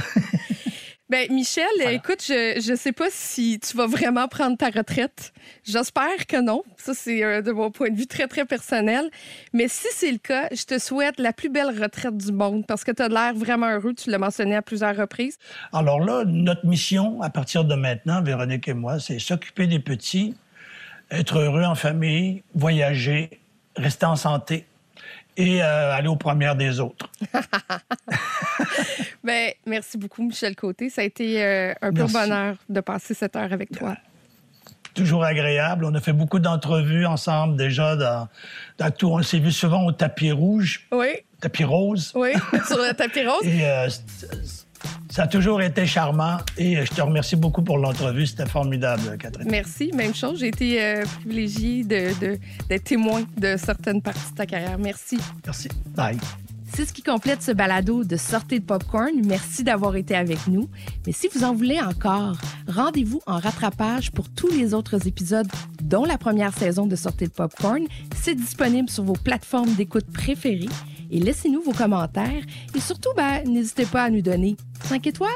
Ben, 1.10 1.26
Michel, 1.32 1.64
écoute, 1.90 2.22
je 2.24 2.70
ne 2.70 2.76
sais 2.76 2.92
pas 2.92 3.08
si 3.10 3.58
tu 3.58 3.76
vas 3.76 3.88
vraiment 3.88 4.28
prendre 4.28 4.56
ta 4.56 4.70
retraite. 4.70 5.32
J'espère 5.64 6.24
que 6.28 6.40
non. 6.40 6.62
Ça, 6.76 6.94
c'est 6.94 7.24
euh, 7.24 7.42
de 7.42 7.50
mon 7.50 7.72
point 7.72 7.90
de 7.90 7.96
vue 7.96 8.06
très, 8.06 8.28
très 8.28 8.44
personnel. 8.44 9.10
Mais 9.52 9.66
si 9.66 9.88
c'est 9.90 10.12
le 10.12 10.18
cas, 10.18 10.46
je 10.52 10.62
te 10.62 10.78
souhaite 10.78 11.18
la 11.18 11.32
plus 11.32 11.48
belle 11.48 11.76
retraite 11.82 12.16
du 12.16 12.30
monde 12.30 12.64
parce 12.64 12.84
que 12.84 12.92
tu 12.92 13.02
as 13.02 13.08
l'air 13.08 13.34
vraiment 13.34 13.68
heureux. 13.70 13.92
Tu 13.92 14.08
l'as 14.08 14.18
mentionné 14.18 14.54
à 14.54 14.62
plusieurs 14.62 14.96
reprises. 14.96 15.36
Alors 15.72 15.98
là, 15.98 16.22
notre 16.24 16.64
mission, 16.64 17.20
à 17.22 17.30
partir 17.30 17.64
de 17.64 17.74
maintenant, 17.74 18.22
Véronique 18.22 18.68
et 18.68 18.74
moi, 18.74 19.00
c'est 19.00 19.18
s'occuper 19.18 19.66
des 19.66 19.80
petits, 19.80 20.36
être 21.10 21.38
heureux 21.38 21.64
en 21.64 21.74
famille, 21.74 22.42
voyager, 22.54 23.40
rester 23.76 24.06
en 24.06 24.16
santé 24.16 24.66
et 25.36 25.62
euh, 25.62 25.92
aller 25.94 26.08
aux 26.08 26.16
premières 26.16 26.56
des 26.56 26.80
autres. 26.80 27.10
Ben, 29.22 29.52
merci 29.66 29.98
beaucoup, 29.98 30.22
Michel 30.22 30.56
Côté. 30.56 30.88
Ça 30.88 31.02
a 31.02 31.04
été 31.04 31.42
euh, 31.42 31.74
un 31.82 31.92
pur 31.92 32.08
bonheur 32.08 32.56
de 32.68 32.80
passer 32.80 33.12
cette 33.12 33.36
heure 33.36 33.52
avec 33.52 33.70
toi. 33.70 33.96
Toujours 34.94 35.24
agréable. 35.24 35.84
On 35.84 35.94
a 35.94 36.00
fait 36.00 36.14
beaucoup 36.14 36.38
d'entrevues 36.38 37.04
ensemble 37.06 37.56
déjà 37.56 37.96
dans, 37.96 38.28
dans 38.78 38.90
tout. 38.90 39.08
On 39.08 39.22
s'est 39.22 39.38
vu 39.38 39.52
souvent 39.52 39.84
au 39.84 39.92
tapis 39.92 40.32
rouge, 40.32 40.86
Oui, 40.90 41.08
tapis 41.40 41.64
rose. 41.64 42.12
oui, 42.14 42.32
sur 42.66 42.78
le 42.78 42.94
tapis 42.94 43.26
rose. 43.26 43.42
Et 43.44 43.66
euh, 43.66 43.88
ça 45.10 45.24
a 45.24 45.26
toujours 45.26 45.60
été 45.62 45.86
charmant. 45.86 46.38
Et 46.56 46.76
euh, 46.78 46.84
je 46.84 46.90
te 46.94 47.00
remercie 47.00 47.36
beaucoup 47.36 47.62
pour 47.62 47.78
l'entrevue. 47.78 48.26
C'était 48.26 48.46
formidable, 48.46 49.16
Catherine. 49.18 49.48
Merci, 49.50 49.90
même 49.94 50.14
chose. 50.14 50.40
J'ai 50.40 50.48
été 50.48 50.82
euh, 50.82 51.04
privilégiée 51.20 51.84
de- 51.84 52.18
de- 52.20 52.38
d'être 52.68 52.84
témoin 52.84 53.22
de 53.36 53.56
certaines 53.56 54.02
parties 54.02 54.30
de 54.32 54.36
ta 54.36 54.46
carrière. 54.46 54.78
Merci. 54.78 55.18
Merci. 55.44 55.68
Bye. 55.96 56.18
C'est 56.72 56.86
ce 56.86 56.92
qui 56.92 57.02
complète 57.02 57.42
ce 57.42 57.50
balado 57.50 58.04
de 58.04 58.16
Sortez 58.16 58.60
de 58.60 58.64
Popcorn. 58.64 59.10
Merci 59.24 59.64
d'avoir 59.64 59.96
été 59.96 60.14
avec 60.14 60.46
nous. 60.46 60.68
Mais 61.04 61.12
si 61.12 61.28
vous 61.34 61.42
en 61.42 61.52
voulez 61.52 61.80
encore, 61.80 62.36
rendez-vous 62.68 63.20
en 63.26 63.38
rattrapage 63.40 64.12
pour 64.12 64.28
tous 64.28 64.48
les 64.52 64.72
autres 64.72 65.08
épisodes, 65.08 65.48
dont 65.82 66.04
la 66.04 66.16
première 66.16 66.56
saison 66.56 66.86
de 66.86 66.94
Sortez 66.94 67.26
de 67.26 67.32
Popcorn. 67.32 67.82
C'est 68.14 68.36
disponible 68.36 68.88
sur 68.88 69.02
vos 69.02 69.14
plateformes 69.14 69.74
d'écoute 69.74 70.06
préférées. 70.14 70.68
Et 71.10 71.18
laissez-nous 71.18 71.62
vos 71.62 71.72
commentaires. 71.72 72.42
Et 72.74 72.80
surtout, 72.80 73.10
ben, 73.16 73.42
n'hésitez 73.44 73.86
pas 73.86 74.04
à 74.04 74.10
nous 74.10 74.22
donner 74.22 74.56
5 74.84 75.06
étoiles. 75.06 75.30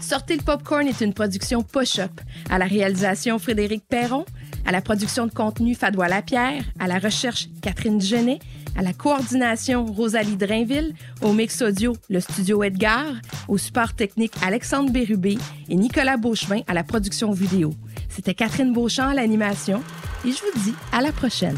Sortez 0.00 0.36
le 0.36 0.42
Popcorn 0.42 0.86
est 0.86 1.00
une 1.00 1.14
production 1.14 1.62
Push-Up. 1.62 2.20
À 2.48 2.58
la 2.58 2.66
réalisation, 2.66 3.38
Frédéric 3.38 3.84
Perron. 3.88 4.24
À 4.66 4.72
la 4.72 4.82
production 4.82 5.26
de 5.26 5.32
contenu, 5.32 5.74
Fadois 5.74 6.08
Lapierre. 6.08 6.64
À 6.78 6.86
la 6.86 6.98
recherche, 6.98 7.48
Catherine 7.62 8.00
Genet. 8.00 8.38
À 8.76 8.82
la 8.82 8.92
coordination, 8.92 9.86
Rosalie 9.86 10.36
Drainville. 10.36 10.94
Au 11.22 11.32
mix 11.32 11.60
audio, 11.62 11.96
le 12.08 12.20
studio 12.20 12.62
Edgar. 12.62 13.06
Au 13.48 13.58
support 13.58 13.94
technique, 13.94 14.32
Alexandre 14.42 14.92
Bérubé. 14.92 15.38
Et 15.68 15.76
Nicolas 15.76 16.16
Beauchemin 16.16 16.60
à 16.66 16.74
la 16.74 16.84
production 16.84 17.32
vidéo. 17.32 17.72
C'était 18.08 18.34
Catherine 18.34 18.72
Beauchamp 18.72 19.08
à 19.08 19.14
l'animation. 19.14 19.82
Et 20.24 20.32
je 20.32 20.38
vous 20.38 20.62
dis 20.62 20.74
à 20.92 21.00
la 21.00 21.12
prochaine. 21.12 21.56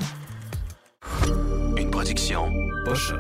Une 1.83 1.91
production 1.91 2.53
Pochop. 2.85 3.19